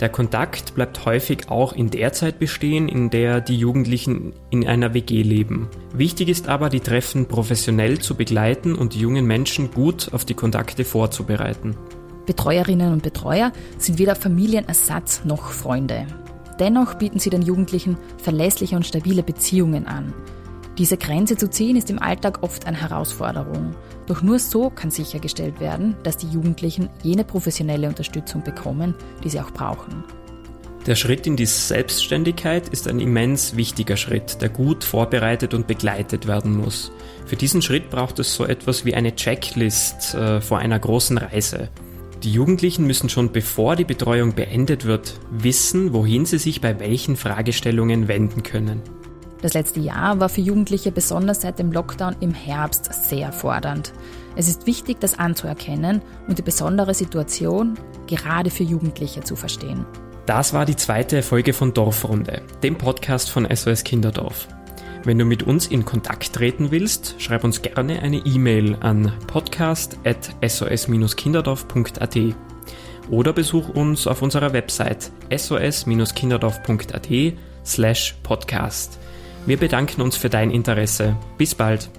Der 0.00 0.08
Kontakt 0.08 0.74
bleibt 0.74 1.04
häufig 1.06 1.48
auch 1.48 1.72
in 1.72 1.90
der 1.90 2.12
Zeit 2.12 2.40
bestehen, 2.40 2.88
in 2.88 3.10
der 3.10 3.40
die 3.40 3.56
Jugendlichen 3.56 4.32
in 4.50 4.66
einer 4.66 4.92
WG 4.92 5.22
leben. 5.22 5.68
Wichtig 5.92 6.28
ist 6.28 6.48
aber, 6.48 6.68
die 6.68 6.80
Treffen 6.80 7.26
professionell 7.26 8.00
zu 8.00 8.16
begleiten 8.16 8.74
und 8.74 8.94
die 8.94 9.00
jungen 9.00 9.24
Menschen 9.24 9.70
gut 9.70 10.12
auf 10.12 10.24
die 10.24 10.34
Kontakte 10.34 10.84
vorzubereiten. 10.84 11.76
Betreuerinnen 12.26 12.92
und 12.92 13.02
Betreuer 13.02 13.52
sind 13.78 13.98
weder 13.98 14.16
Familienersatz 14.16 15.24
noch 15.24 15.50
Freunde. 15.50 16.06
Dennoch 16.58 16.94
bieten 16.94 17.18
sie 17.18 17.30
den 17.30 17.42
Jugendlichen 17.42 17.96
verlässliche 18.16 18.76
und 18.76 18.86
stabile 18.86 19.22
Beziehungen 19.22 19.86
an. 19.86 20.12
Diese 20.78 20.96
Grenze 20.96 21.36
zu 21.36 21.48
ziehen 21.48 21.76
ist 21.76 21.88
im 21.88 22.00
Alltag 22.00 22.42
oft 22.42 22.66
eine 22.66 22.80
Herausforderung. 22.80 23.76
Doch 24.06 24.22
nur 24.22 24.40
so 24.40 24.70
kann 24.70 24.90
sichergestellt 24.90 25.60
werden, 25.60 25.94
dass 26.02 26.16
die 26.16 26.28
Jugendlichen 26.28 26.90
jene 27.02 27.22
professionelle 27.22 27.88
Unterstützung 27.88 28.42
bekommen, 28.42 28.94
die 29.22 29.30
sie 29.30 29.40
auch 29.40 29.52
brauchen. 29.52 30.02
Der 30.86 30.96
Schritt 30.96 31.26
in 31.26 31.36
die 31.36 31.46
Selbstständigkeit 31.46 32.68
ist 32.68 32.88
ein 32.88 32.98
immens 32.98 33.56
wichtiger 33.56 33.96
Schritt, 33.96 34.42
der 34.42 34.48
gut 34.48 34.82
vorbereitet 34.84 35.54
und 35.54 35.66
begleitet 35.66 36.26
werden 36.26 36.56
muss. 36.58 36.90
Für 37.24 37.36
diesen 37.36 37.62
Schritt 37.62 37.88
braucht 37.88 38.18
es 38.18 38.34
so 38.34 38.44
etwas 38.44 38.84
wie 38.84 38.94
eine 38.94 39.14
Checklist 39.14 40.14
äh, 40.14 40.40
vor 40.40 40.58
einer 40.58 40.78
großen 40.78 41.16
Reise. 41.16 41.70
Die 42.24 42.32
Jugendlichen 42.32 42.86
müssen 42.86 43.08
schon 43.08 43.32
bevor 43.32 43.76
die 43.76 43.84
Betreuung 43.84 44.34
beendet 44.34 44.84
wird, 44.84 45.14
wissen, 45.30 45.94
wohin 45.94 46.26
sie 46.26 46.38
sich 46.38 46.60
bei 46.60 46.80
welchen 46.80 47.16
Fragestellungen 47.16 48.08
wenden 48.08 48.42
können. 48.42 48.82
Das 49.44 49.52
letzte 49.52 49.80
Jahr 49.80 50.18
war 50.20 50.30
für 50.30 50.40
Jugendliche 50.40 50.90
besonders 50.90 51.42
seit 51.42 51.58
dem 51.58 51.70
Lockdown 51.70 52.16
im 52.20 52.32
Herbst 52.32 52.88
sehr 53.10 53.30
fordernd. 53.30 53.92
Es 54.36 54.48
ist 54.48 54.66
wichtig, 54.66 55.00
das 55.00 55.18
anzuerkennen 55.18 56.00
und 56.26 56.38
die 56.38 56.42
besondere 56.42 56.94
Situation 56.94 57.74
gerade 58.06 58.48
für 58.48 58.62
Jugendliche 58.62 59.20
zu 59.20 59.36
verstehen. 59.36 59.84
Das 60.24 60.54
war 60.54 60.64
die 60.64 60.76
zweite 60.76 61.20
Folge 61.20 61.52
von 61.52 61.74
Dorfrunde, 61.74 62.40
dem 62.62 62.78
Podcast 62.78 63.28
von 63.28 63.46
SOS 63.54 63.84
Kinderdorf. 63.84 64.48
Wenn 65.04 65.18
du 65.18 65.26
mit 65.26 65.42
uns 65.42 65.66
in 65.66 65.84
Kontakt 65.84 66.32
treten 66.32 66.70
willst, 66.70 67.16
schreib 67.18 67.44
uns 67.44 67.60
gerne 67.60 68.00
eine 68.00 68.24
E-Mail 68.24 68.78
an 68.80 69.12
podcast.sos-kinderdorf.at 69.26 72.18
oder 73.10 73.34
besuch 73.34 73.68
uns 73.68 74.06
auf 74.06 74.22
unserer 74.22 74.54
Website 74.54 75.10
sos-kinderdorf.at 75.30 77.08
slash 77.62 78.14
podcast. 78.22 78.98
Wir 79.46 79.58
bedanken 79.58 80.00
uns 80.00 80.16
für 80.16 80.30
dein 80.30 80.50
Interesse. 80.50 81.16
Bis 81.36 81.54
bald. 81.54 81.90